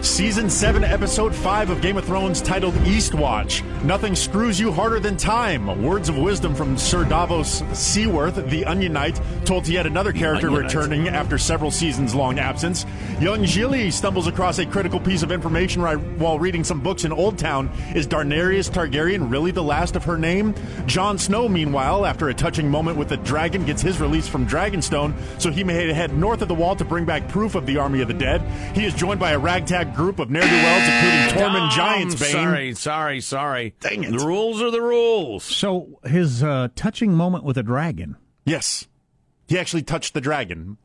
Season 0.00 0.48
7, 0.48 0.84
Episode 0.84 1.34
5 1.34 1.70
of 1.70 1.80
Game 1.80 1.96
of 1.96 2.04
Thrones, 2.04 2.40
titled 2.40 2.74
Eastwatch. 2.74 3.64
Nothing 3.82 4.14
screws 4.14 4.58
you 4.58 4.70
harder 4.70 5.00
than 5.00 5.16
time. 5.16 5.82
Words 5.82 6.08
of 6.08 6.16
wisdom 6.16 6.54
from 6.54 6.78
Sir 6.78 7.04
Davos 7.04 7.64
Seaworth, 7.72 8.36
the 8.48 8.64
Onion 8.64 8.92
Knight, 8.92 9.20
told 9.44 9.64
to 9.64 9.72
yet 9.72 9.86
another 9.86 10.12
character 10.12 10.46
Onion 10.48 10.62
Knight. 10.62 10.74
returning 10.74 11.08
after 11.08 11.36
several 11.36 11.72
seasons 11.72 12.14
long 12.14 12.38
absence. 12.38 12.86
Young 13.20 13.42
Gilly 13.42 13.90
stumbles 13.90 14.28
across 14.28 14.60
a 14.60 14.66
critical 14.66 15.00
piece 15.00 15.24
of 15.24 15.32
information 15.32 15.82
while 15.82 16.38
reading 16.38 16.62
some 16.62 16.80
books 16.80 17.04
in 17.04 17.12
Old 17.12 17.36
Town. 17.36 17.68
Is 17.94 18.06
Daenerys 18.06 18.70
Targaryen 18.70 19.28
really 19.28 19.50
the 19.50 19.64
last 19.64 19.96
of 19.96 20.04
her 20.04 20.16
name? 20.16 20.54
Jon 20.86 21.18
Snow, 21.18 21.48
meanwhile, 21.48 22.06
after 22.06 22.28
a 22.28 22.34
touching 22.34 22.70
moment 22.70 22.96
with 22.96 23.08
the 23.08 23.16
dragon, 23.18 23.64
gets 23.64 23.82
his 23.82 24.00
release 24.00 24.28
from 24.28 24.46
Dragonstone, 24.46 25.12
so 25.40 25.50
he 25.50 25.64
may 25.64 25.92
head 25.92 26.12
north 26.14 26.40
of 26.40 26.48
the 26.48 26.54
wall 26.54 26.76
to 26.76 26.84
bring 26.84 27.04
back 27.04 27.28
proof 27.28 27.56
of 27.56 27.66
the 27.66 27.78
army 27.78 28.00
of 28.00 28.08
the 28.08 28.14
dead. 28.14 28.42
He 28.76 28.84
is 28.84 28.94
joined 28.94 29.18
by 29.18 29.32
a 29.32 29.38
ragtag 29.38 29.87
group 29.94 30.18
of 30.18 30.30
ne'er-do-wells, 30.30 30.82
including 30.88 31.28
Tormund 31.36 31.70
Giantsbane. 31.70 32.32
Sorry, 32.32 32.74
sorry, 32.74 33.20
sorry. 33.20 33.74
Dang 33.80 34.04
it. 34.04 34.12
The 34.12 34.24
rules 34.24 34.62
are 34.62 34.70
the 34.70 34.82
rules. 34.82 35.44
So 35.44 36.00
his 36.04 36.42
uh, 36.42 36.68
touching 36.74 37.12
moment 37.12 37.44
with 37.44 37.58
a 37.58 37.62
dragon. 37.62 38.16
Yes. 38.44 38.86
He 39.46 39.58
actually 39.58 39.82
touched 39.82 40.14
the 40.14 40.20
dragon. 40.20 40.76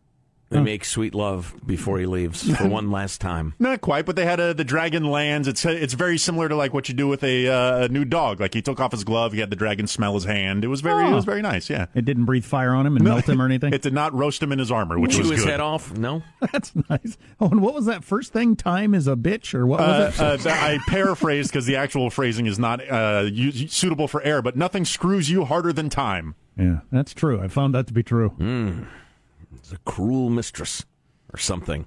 They 0.53 0.61
make 0.61 0.85
sweet 0.85 1.13
love 1.15 1.53
before 1.65 1.99
he 1.99 2.05
leaves 2.05 2.49
for 2.57 2.67
one 2.67 2.91
last 2.91 3.19
time. 3.21 3.53
Not 3.59 3.81
quite, 3.81 4.05
but 4.05 4.15
they 4.15 4.25
had 4.25 4.39
a, 4.39 4.53
the 4.53 4.63
dragon 4.63 5.05
lands. 5.05 5.47
It's 5.47 5.65
it's 5.65 5.93
very 5.93 6.17
similar 6.17 6.47
to 6.49 6.55
like 6.55 6.73
what 6.73 6.87
you 6.89 6.95
do 6.95 7.07
with 7.07 7.23
a, 7.23 7.47
uh, 7.47 7.85
a 7.85 7.89
new 7.89 8.05
dog. 8.05 8.39
Like 8.39 8.53
he 8.53 8.61
took 8.61 8.79
off 8.79 8.91
his 8.91 9.03
glove, 9.03 9.33
he 9.33 9.39
had 9.39 9.49
the 9.49 9.55
dragon 9.55 9.87
smell 9.87 10.13
his 10.13 10.23
hand. 10.25 10.63
It 10.63 10.67
was 10.67 10.81
very 10.81 11.03
it 11.05 11.07
Oh. 11.11 11.15
was 11.15 11.25
very 11.25 11.41
nice. 11.41 11.69
Yeah, 11.69 11.87
It 11.95 12.05
didn't 12.05 12.25
breathe 12.25 12.45
fire 12.45 12.73
on 12.73 12.85
him 12.85 12.95
and 12.95 13.03
melt 13.05 13.27
him 13.27 13.41
or 13.41 13.45
anything. 13.47 13.73
it 13.73 13.81
did 13.81 13.93
not 13.93 14.13
roast 14.13 14.41
him 14.43 14.51
in 14.51 14.59
his 14.59 14.71
armor, 14.71 14.99
which 14.99 15.13
Chew 15.13 15.21
was 15.23 15.31
his 15.31 15.39
good. 15.43 15.49
head 15.49 15.59
off? 15.59 15.91
No. 15.97 16.21
That's 16.51 16.71
nice. 16.89 17.17
Oh, 17.39 17.47
and 17.49 17.61
what 17.61 17.73
was 17.73 17.85
that 17.87 18.03
first 18.03 18.31
thing? 18.33 18.55
Time 18.55 18.93
is 18.93 19.07
a 19.07 19.15
bitch, 19.15 19.53
or 19.53 19.65
what 19.65 19.79
Uh, 19.79 20.11
was 20.17 20.45
it? 20.45 20.51
uh, 20.51 20.55
I 20.55 20.79
paraphrased 20.87 21.49
because 21.51 21.65
the 21.65 21.75
actual 21.77 22.09
phrasing 22.09 22.45
is 22.45 22.59
not 22.59 22.79
uh, 22.87 23.25
u- 23.31 23.51
suitable 23.67 24.07
for 24.07 24.21
air, 24.23 24.41
but 24.41 24.55
nothing 24.55 24.85
screws 24.85 25.29
you 25.29 25.45
harder 25.45 25.73
than 25.73 25.89
time. 25.89 26.35
yeah, 26.57 26.79
that's 26.91 27.13
true. 27.13 27.41
I 27.41 27.47
found 27.47 27.73
that 27.75 27.87
to 27.87 27.93
be 27.93 28.03
true. 28.03 28.33
It's 28.39 28.87
a 29.71 29.77
cruel 29.85 30.29
mistress 30.29 30.85
or 31.31 31.37
something. 31.39 31.85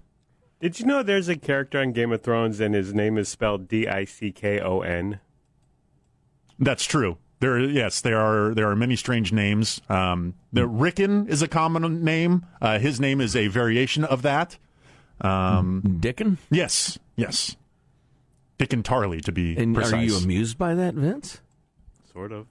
Did 0.61 0.81
you 0.81 0.87
know 0.87 1.03
there's 1.03 1.29
a 1.29 1.37
character 1.37 1.79
on 1.81 1.93
Game 1.93 2.13
of 2.13 2.23
Thrones 2.23 2.61
and 2.61 2.75
his 2.75 2.95
name 2.95 3.19
is 3.19 3.29
spelled 3.29 3.69
D 3.69 3.87
I 3.87 4.05
C 4.07 4.33
K 4.33 4.59
O 4.61 4.81
N? 4.81 5.21
That's 6.59 6.85
true. 6.85 7.19
There, 7.41 7.59
yes, 7.61 8.01
there 8.01 8.19
are 8.19 8.55
there 8.55 8.71
are 8.71 8.77
many 8.77 8.97
strange 8.97 9.31
names. 9.31 9.83
Um, 9.91 10.35
the 10.55 10.67
Rickon 10.67 11.29
is 11.29 11.43
a 11.43 11.49
common 11.49 12.03
name. 12.03 12.47
Uh, 12.63 12.79
his 12.79 12.99
name 12.99 13.21
is 13.21 13.37
a 13.37 13.49
variation 13.49 14.05
of 14.05 14.23
that. 14.23 14.57
Um, 15.21 15.99
Dickon? 16.01 16.39
yes, 16.51 16.99
yes. 17.15 17.57
Dickon 18.57 18.83
Tarley, 18.83 19.21
to 19.23 19.33
be 19.33 19.55
And 19.57 19.75
precise. 19.75 19.93
are 19.93 20.03
you 20.03 20.17
amused 20.17 20.57
by 20.57 20.75
that, 20.75 20.95
Vince? 20.95 21.43
Sort 22.13 22.33
of. 22.33 22.47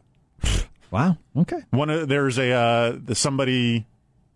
Wow. 0.92 1.18
Okay. 1.36 1.62
One 1.72 1.90
of, 1.90 2.08
there's 2.08 2.38
a 2.38 2.52
uh, 2.52 2.98
somebody 3.14 3.88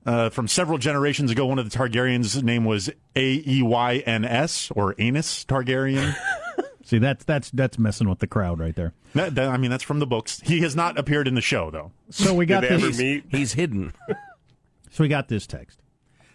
uh, 0.06 0.30
from 0.30 0.48
several 0.48 0.78
generations 0.78 1.32
ago. 1.32 1.46
One 1.46 1.60
of 1.60 1.70
the 1.70 1.78
Targaryens' 1.78 2.42
name 2.42 2.66
was 2.66 2.90
A 3.16 3.44
E 3.46 3.62
Y 3.64 3.98
N 4.06 4.26
S 4.26 4.72
or 4.76 4.96
Anus 4.98 5.46
Targaryen. 5.46 6.16
See, 6.84 6.98
that's 6.98 7.24
that's 7.26 7.52
that's 7.52 7.78
messing 7.78 8.10
with 8.10 8.20
the 8.20 8.28
crowd 8.28 8.60
right 8.60 8.76
there. 8.76 8.94
that, 9.14 9.36
that- 9.36 9.50
I 9.50 9.58
mean, 9.58 9.70
that's 9.70 9.84
from 9.84 10.00
the 10.00 10.08
books. 10.08 10.40
He 10.42 10.62
has 10.62 10.76
not 10.76 10.98
appeared 10.98 11.28
in 11.28 11.36
the 11.36 11.42
show 11.42 11.70
though. 11.70 11.92
So 12.10 12.34
we 12.34 12.46
got 12.46 12.62
Did 12.62 12.72
they 12.72 12.76
ever 12.76 12.88
this. 12.88 12.98
meet? 13.00 13.24
He's 13.30 13.54
hidden. 13.54 13.94
So 14.92 15.04
we 15.04 15.08
got 15.08 15.28
this 15.28 15.46
text. 15.46 15.80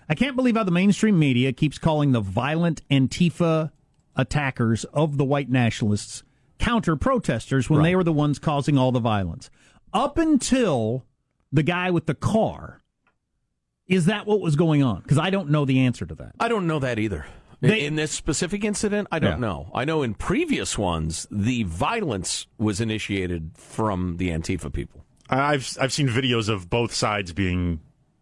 I 0.09 0.15
can't 0.15 0.37
believe 0.37 0.55
how 0.57 0.63
the 0.63 0.71
mainstream 0.71 1.19
media 1.19 1.53
keeps 1.53 1.77
calling 1.77 2.13
the 2.13 2.21
violent 2.21 2.87
Antifa 2.89 3.73
attackers 4.15 4.85
of 4.85 5.17
the 5.19 5.25
white 5.25 5.51
nationalists 5.51 6.23
counter 6.61 6.95
protesters 6.95 7.69
when 7.69 7.83
they 7.83 7.97
were 7.97 8.05
the 8.05 8.13
ones 8.13 8.39
causing 8.39 8.79
all 8.79 8.93
the 8.93 9.01
violence. 9.01 9.51
Up 9.93 10.19
until 10.19 11.05
the 11.53 11.65
guy 11.65 11.91
with 11.91 12.07
the 12.07 12.15
car. 12.15 12.81
Is 13.89 14.07
that 14.07 14.27
what 14.27 14.41
was 14.41 14.57
going 14.57 14.83
on? 14.83 15.03
Because 15.03 15.19
I 15.19 15.31
don't 15.31 15.51
know 15.51 15.65
the 15.65 15.81
answer 15.81 16.07
to 16.07 16.15
that. 16.17 16.33
I 16.41 16.49
don't 16.49 16.67
know 16.67 16.79
that 16.79 16.99
either. 16.99 17.27
In- 17.63 17.69
They- 17.71 17.85
in 17.85 17.97
this 17.97 18.11
specific 18.13 18.65
incident, 18.65 19.09
I 19.13 19.19
don't 19.19 19.33
Yeah. 19.33 19.37
know. 19.49 19.71
I 19.75 19.85
know 19.85 20.03
in 20.03 20.15
previous 20.15 20.77
ones, 20.79 21.27
the 21.31 21.63
violence 21.65 22.47
was 22.59 22.81
initiated 22.81 23.51
from 23.57 24.17
the 24.17 24.31
Antifa 24.31 24.73
people. 24.73 25.05
I've 25.31 25.77
I've 25.81 25.93
seen 25.93 26.09
videos 26.09 26.49
of 26.51 26.69
both 26.69 26.93
sides 26.95 27.33
being 27.33 27.81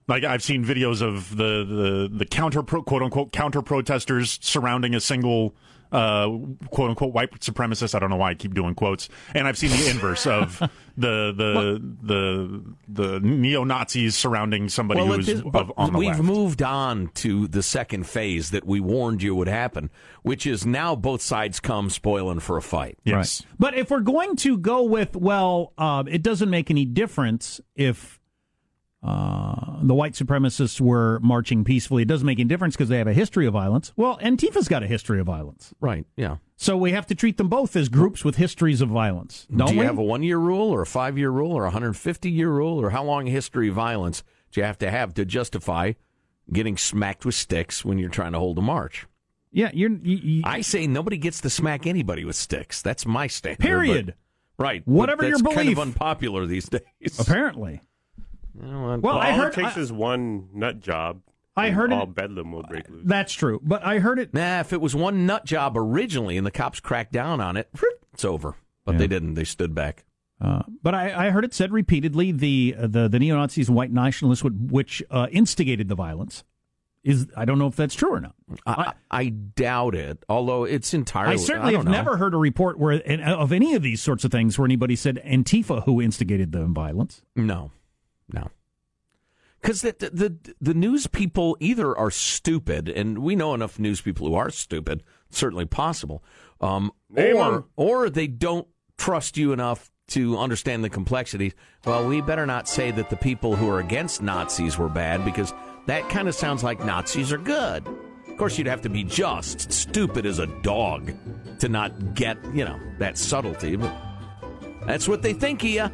like 0.08 0.22
I've 0.24 0.42
seen 0.42 0.64
videos 0.64 1.00
of 1.02 1.36
the 1.36 1.64
the 1.64 2.10
the 2.12 2.24
counter 2.26 2.62
pro, 2.62 2.82
quote 2.82 3.02
unquote 3.02 3.32
counter 3.32 3.62
protesters 3.62 4.38
surrounding 4.42 4.94
a 4.94 5.00
single 5.00 5.54
uh, 5.92 6.26
quote 6.70 6.90
unquote 6.90 7.12
white 7.12 7.30
supremacist. 7.40 7.94
I 7.94 7.98
don't 7.98 8.10
know 8.10 8.16
why 8.16 8.30
I 8.30 8.34
keep 8.34 8.54
doing 8.54 8.74
quotes. 8.74 9.08
And 9.34 9.46
I've 9.46 9.58
seen 9.58 9.70
the 9.70 9.90
inverse 9.90 10.26
of 10.26 10.58
the 10.96 11.32
the 11.36 11.94
the 12.02 12.74
the 12.88 13.20
neo 13.20 13.64
Nazis 13.64 14.16
surrounding 14.16 14.68
somebody 14.68 15.00
Well, 15.00 15.12
who's 15.14 15.28
it 15.28 15.36
is- 15.36 15.42
of, 15.54 15.72
on 15.76 15.92
the 15.92 15.98
we've 15.98 16.08
left. 16.08 16.22
moved 16.22 16.62
on 16.62 17.08
to 17.14 17.46
the 17.48 17.62
second 17.62 18.06
phase 18.06 18.50
that 18.50 18.66
we 18.66 18.80
warned 18.80 19.22
you 19.22 19.34
would 19.34 19.48
happen, 19.48 19.90
which 20.22 20.46
is 20.46 20.64
now 20.66 20.96
both 20.96 21.20
sides 21.22 21.60
come 21.60 21.90
spoiling 21.90 22.40
for 22.40 22.56
a 22.56 22.62
fight. 22.62 22.98
yes. 23.04 23.42
But 23.58 23.74
if 23.74 23.90
we're 23.90 24.00
going 24.00 24.36
to 24.36 24.56
go 24.58 24.82
with, 24.82 25.14
well, 25.14 25.72
uh, 25.78 26.04
it 26.08 26.22
doesn't 26.22 26.50
make 26.50 26.70
any 26.70 26.84
difference 26.84 27.60
if 27.76 28.18
uh, 29.02 29.78
the 29.82 29.94
white 29.94 30.12
supremacists 30.12 30.80
were 30.80 31.18
marching 31.20 31.64
peacefully. 31.64 32.02
It 32.02 32.08
doesn't 32.08 32.26
make 32.26 32.38
any 32.38 32.48
difference 32.48 32.76
because 32.76 32.88
they 32.88 32.98
have 32.98 33.08
a 33.08 33.12
history 33.12 33.46
of 33.46 33.52
violence. 33.52 33.92
Well, 33.96 34.18
Antifa's 34.22 34.68
got 34.68 34.82
a 34.82 34.86
history 34.86 35.18
of 35.20 35.26
violence. 35.26 35.74
Right. 35.80 36.06
Yeah. 36.16 36.36
So 36.56 36.76
we 36.76 36.92
have 36.92 37.06
to 37.08 37.14
treat 37.16 37.36
them 37.36 37.48
both 37.48 37.74
as 37.74 37.88
groups 37.88 38.24
with 38.24 38.36
histories 38.36 38.80
of 38.80 38.88
violence. 38.90 39.46
Don't 39.54 39.68
do 39.68 39.74
you 39.74 39.80
we? 39.80 39.86
have 39.86 39.98
a 39.98 40.02
one 40.04 40.22
year 40.22 40.38
rule 40.38 40.70
or 40.70 40.82
a 40.82 40.86
five 40.86 41.18
year 41.18 41.30
rule 41.30 41.52
or 41.52 41.62
a 41.62 41.66
150 41.66 42.30
year 42.30 42.48
rule 42.50 42.80
or 42.80 42.90
how 42.90 43.02
long 43.02 43.26
a 43.26 43.30
history 43.30 43.68
of 43.68 43.74
violence 43.74 44.22
do 44.52 44.60
you 44.60 44.64
have 44.64 44.78
to 44.78 44.90
have 44.90 45.14
to 45.14 45.24
justify 45.24 45.92
getting 46.52 46.76
smacked 46.76 47.24
with 47.24 47.34
sticks 47.34 47.84
when 47.84 47.98
you're 47.98 48.08
trying 48.10 48.32
to 48.32 48.38
hold 48.38 48.58
a 48.58 48.62
march? 48.62 49.06
yeah, 49.50 49.70
you're. 49.74 49.90
You, 49.90 50.16
you- 50.16 50.42
I 50.46 50.60
say 50.62 50.86
nobody 50.86 51.18
gets 51.18 51.40
to 51.42 51.50
smack 51.50 51.86
anybody 51.86 52.24
with 52.24 52.36
sticks. 52.36 52.80
That's 52.82 53.04
my 53.04 53.26
standard. 53.26 53.58
but- 53.58 53.66
period. 53.66 54.14
right. 54.58 54.82
but 54.86 54.92
Whatever 54.92 55.24
your 55.24 55.32
that's 55.32 55.42
kind 55.42 55.56
belief. 55.56 55.76
of 55.76 55.82
unpopular 55.82 56.46
these 56.46 56.68
days. 57.00 57.18
Apparently. 57.18 57.82
You 58.60 58.66
know, 58.66 58.98
Well, 59.02 59.18
I 59.18 59.32
heard. 59.32 59.52
it 59.52 59.62
takes 59.62 59.76
I, 59.76 59.80
is 59.80 59.92
one 59.92 60.48
nut 60.52 60.80
job. 60.80 61.20
I 61.56 61.66
and 61.66 61.76
heard 61.76 61.92
it- 61.92 61.96
all 61.96 62.06
bedlam 62.06 62.52
will 62.52 62.62
break 62.62 62.88
loose. 62.88 63.02
that's 63.04 63.32
true, 63.32 63.60
but 63.62 63.84
I 63.84 63.98
heard 63.98 64.18
it. 64.18 64.32
Nah, 64.34 64.60
if 64.60 64.72
it 64.72 64.80
was 64.80 64.94
one 64.94 65.26
nut 65.26 65.44
job 65.44 65.76
originally 65.76 66.36
and 66.36 66.46
the 66.46 66.50
cops 66.50 66.80
cracked 66.80 67.12
down 67.12 67.40
on 67.40 67.56
it, 67.56 67.68
it's 68.12 68.24
over. 68.24 68.54
But 68.84 68.92
Yeah. 68.92 68.98
they 68.98 69.06
didn't. 69.06 69.34
They 69.34 69.44
stood 69.44 69.74
back. 69.74 70.04
Uh, 70.40 70.62
but 70.82 70.92
I, 70.94 71.26
I 71.28 71.30
heard 71.30 71.44
it 71.44 71.54
said 71.54 71.70
repeatedly 71.72 72.32
the 72.32 72.74
uh, 72.76 72.86
the 72.88 73.06
the 73.08 73.18
neo 73.20 73.36
Nazis 73.36 73.68
and 73.68 73.76
white 73.76 73.92
nationalists 73.92 74.42
would, 74.42 74.72
which 74.72 75.02
uh, 75.10 75.28
instigated 75.30 75.88
the 75.88 75.94
violence. 75.94 76.42
Is 77.04 77.26
I 77.36 77.44
don't 77.44 77.58
know 77.58 77.66
if 77.66 77.74
that's 77.76 77.94
true 77.96 78.12
or 78.14 78.20
not. 78.20 78.34
I, 78.66 78.92
I 79.10 79.28
doubt 79.28 79.94
it, 79.96 80.24
although 80.28 80.64
it's 80.64 80.94
entirely. 80.94 81.34
I 81.34 81.36
certainly 81.36 81.72
don't 81.72 81.80
have 81.80 81.84
know. 81.86 81.90
never 81.92 82.16
heard 82.16 82.32
a 82.32 82.36
report 82.38 82.78
where 82.78 82.92
of 83.00 83.52
any 83.52 83.74
of 83.74 83.82
these 83.82 84.00
sorts 84.00 84.24
of 84.24 84.30
things 84.32 84.56
where 84.58 84.64
anybody 84.66 84.94
said 84.96 85.20
Antifa 85.26 85.82
who 85.84 86.00
instigated 86.00 86.52
the 86.52 86.64
violence. 86.66 87.22
No, 87.36 87.70
no. 88.32 88.50
Because 89.60 89.82
the, 89.82 89.94
the 90.12 90.54
the 90.60 90.74
news 90.74 91.06
people 91.06 91.56
either 91.60 91.96
are 91.96 92.10
stupid, 92.10 92.88
and 92.88 93.18
we 93.18 93.36
know 93.36 93.54
enough 93.54 93.78
news 93.78 94.00
people 94.00 94.26
who 94.26 94.34
are 94.34 94.50
stupid. 94.50 95.04
Certainly 95.30 95.66
possible, 95.66 96.24
um, 96.60 96.90
or 97.16 97.66
or 97.76 98.10
they 98.10 98.26
don't 98.26 98.66
trust 98.98 99.36
you 99.36 99.52
enough 99.52 99.90
to 100.08 100.36
understand 100.36 100.82
the 100.82 100.90
complexities. 100.90 101.54
Well, 101.86 102.08
we 102.08 102.20
better 102.20 102.44
not 102.44 102.68
say 102.68 102.90
that 102.90 103.08
the 103.08 103.16
people 103.16 103.54
who 103.54 103.70
are 103.70 103.78
against 103.78 104.20
Nazis 104.20 104.76
were 104.76 104.88
bad 104.88 105.24
because 105.24 105.54
that 105.86 106.08
kind 106.08 106.28
of 106.28 106.34
sounds 106.34 106.64
like 106.64 106.84
Nazis 106.84 107.32
are 107.32 107.38
good. 107.38 107.86
Of 108.28 108.36
course, 108.38 108.58
you'd 108.58 108.66
have 108.66 108.82
to 108.82 108.88
be 108.88 109.04
just 109.04 109.72
stupid 109.72 110.26
as 110.26 110.38
a 110.38 110.46
dog 110.62 111.12
to 111.60 111.68
not 111.68 112.14
get 112.14 112.36
you 112.52 112.64
know 112.64 112.80
that 112.98 113.16
subtlety, 113.16 113.76
but 113.76 113.94
that's 114.86 115.06
what 115.06 115.22
they 115.22 115.32
think 115.32 115.62
of 115.62 115.70
you. 115.70 115.90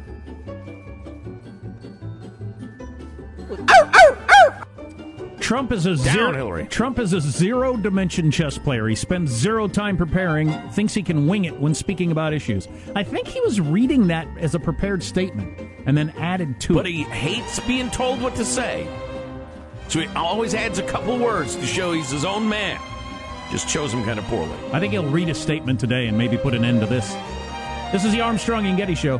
Trump 5.39 5.71
is 5.71 5.87
a 5.87 5.95
Down, 5.95 6.13
zero, 6.13 6.33
Hillary. 6.33 6.67
Trump 6.67 6.99
is 6.99 7.11
a 7.13 7.19
zero 7.19 7.75
dimension 7.75 8.29
chess 8.29 8.59
player. 8.59 8.87
He 8.87 8.93
spends 8.93 9.31
zero 9.31 9.67
time 9.67 9.97
preparing, 9.97 10.51
thinks 10.69 10.93
he 10.93 11.01
can 11.01 11.25
wing 11.25 11.45
it 11.45 11.59
when 11.59 11.73
speaking 11.73 12.11
about 12.11 12.33
issues. 12.33 12.67
I 12.95 13.01
think 13.01 13.27
he 13.27 13.41
was 13.41 13.59
reading 13.59 14.07
that 14.07 14.27
as 14.37 14.53
a 14.53 14.59
prepared 14.59 15.01
statement 15.01 15.57
and 15.87 15.97
then 15.97 16.11
added 16.19 16.59
to 16.61 16.75
But 16.75 16.81
it. 16.81 16.83
But 16.83 16.91
he 16.91 17.03
hates 17.03 17.59
being 17.61 17.89
told 17.89 18.21
what 18.21 18.35
to 18.35 18.45
say. 18.45 18.87
So 19.87 20.01
he 20.01 20.07
always 20.15 20.53
adds 20.53 20.77
a 20.77 20.83
couple 20.83 21.17
words 21.17 21.55
to 21.55 21.65
show 21.65 21.93
he's 21.93 22.11
his 22.11 22.25
own 22.25 22.47
man. 22.47 22.79
Just 23.49 23.67
chose 23.67 23.91
him 23.91 24.03
kind 24.03 24.19
of 24.19 24.25
poorly. 24.25 24.55
I 24.71 24.79
think 24.79 24.93
he'll 24.93 25.09
read 25.09 25.29
a 25.29 25.33
statement 25.33 25.79
today 25.79 26.05
and 26.05 26.15
maybe 26.15 26.37
put 26.37 26.53
an 26.53 26.63
end 26.63 26.81
to 26.81 26.85
this. 26.85 27.11
This 27.91 28.05
is 28.05 28.11
the 28.11 28.21
Armstrong 28.21 28.67
and 28.67 28.77
Getty 28.77 28.93
Show. 28.93 29.19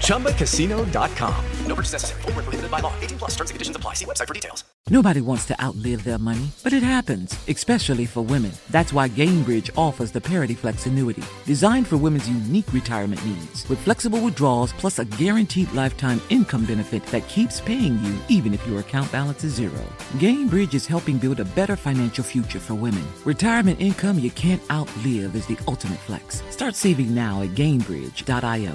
ChumbaCasino.com. 0.00 1.44
No 1.66 1.74
purchase 1.74 1.92
necessary. 1.92 2.22
Void 2.22 2.34
where 2.34 2.42
prohibited 2.42 2.70
by 2.70 2.80
law. 2.80 2.92
18 3.00 3.18
plus 3.18 3.30
terms 3.36 3.50
and 3.50 3.54
conditions 3.54 3.76
apply. 3.76 3.94
See 3.94 4.04
website 4.04 4.26
for 4.28 4.34
details. 4.34 4.64
Nobody 4.88 5.20
wants 5.20 5.44
to 5.46 5.62
outlive 5.62 6.02
their 6.02 6.18
money, 6.18 6.50
but 6.64 6.72
it 6.72 6.82
happens, 6.82 7.38
especially 7.46 8.06
for 8.06 8.22
women. 8.22 8.50
That's 8.70 8.92
why 8.92 9.08
Gainbridge 9.08 9.70
offers 9.76 10.10
the 10.10 10.20
Parity 10.20 10.54
Flex 10.54 10.86
annuity, 10.86 11.22
designed 11.44 11.86
for 11.86 11.96
women's 11.96 12.28
unique 12.28 12.72
retirement 12.72 13.24
needs, 13.24 13.68
with 13.68 13.78
flexible 13.78 14.20
withdrawals 14.20 14.72
plus 14.72 14.98
a 14.98 15.04
guaranteed 15.04 15.70
lifetime 15.74 16.20
income 16.28 16.64
benefit 16.64 17.06
that 17.06 17.28
keeps 17.28 17.60
paying 17.60 18.02
you 18.02 18.18
even 18.28 18.52
if 18.52 18.66
your 18.66 18.80
account 18.80 19.12
balance 19.12 19.44
is 19.44 19.54
zero. 19.54 19.84
Gainbridge 20.14 20.74
is 20.74 20.86
helping 20.86 21.18
build 21.18 21.38
a 21.38 21.44
better 21.44 21.76
financial 21.76 22.24
future 22.24 22.58
for 22.58 22.74
women. 22.74 23.04
Retirement 23.24 23.80
income 23.80 24.18
you 24.18 24.30
can't 24.32 24.62
outlive 24.72 25.36
is 25.36 25.46
the 25.46 25.58
ultimate 25.68 26.00
flex. 26.00 26.42
Start 26.50 26.74
saving 26.74 27.14
now 27.14 27.42
at 27.42 27.50
Gainbridge.io. 27.50 28.74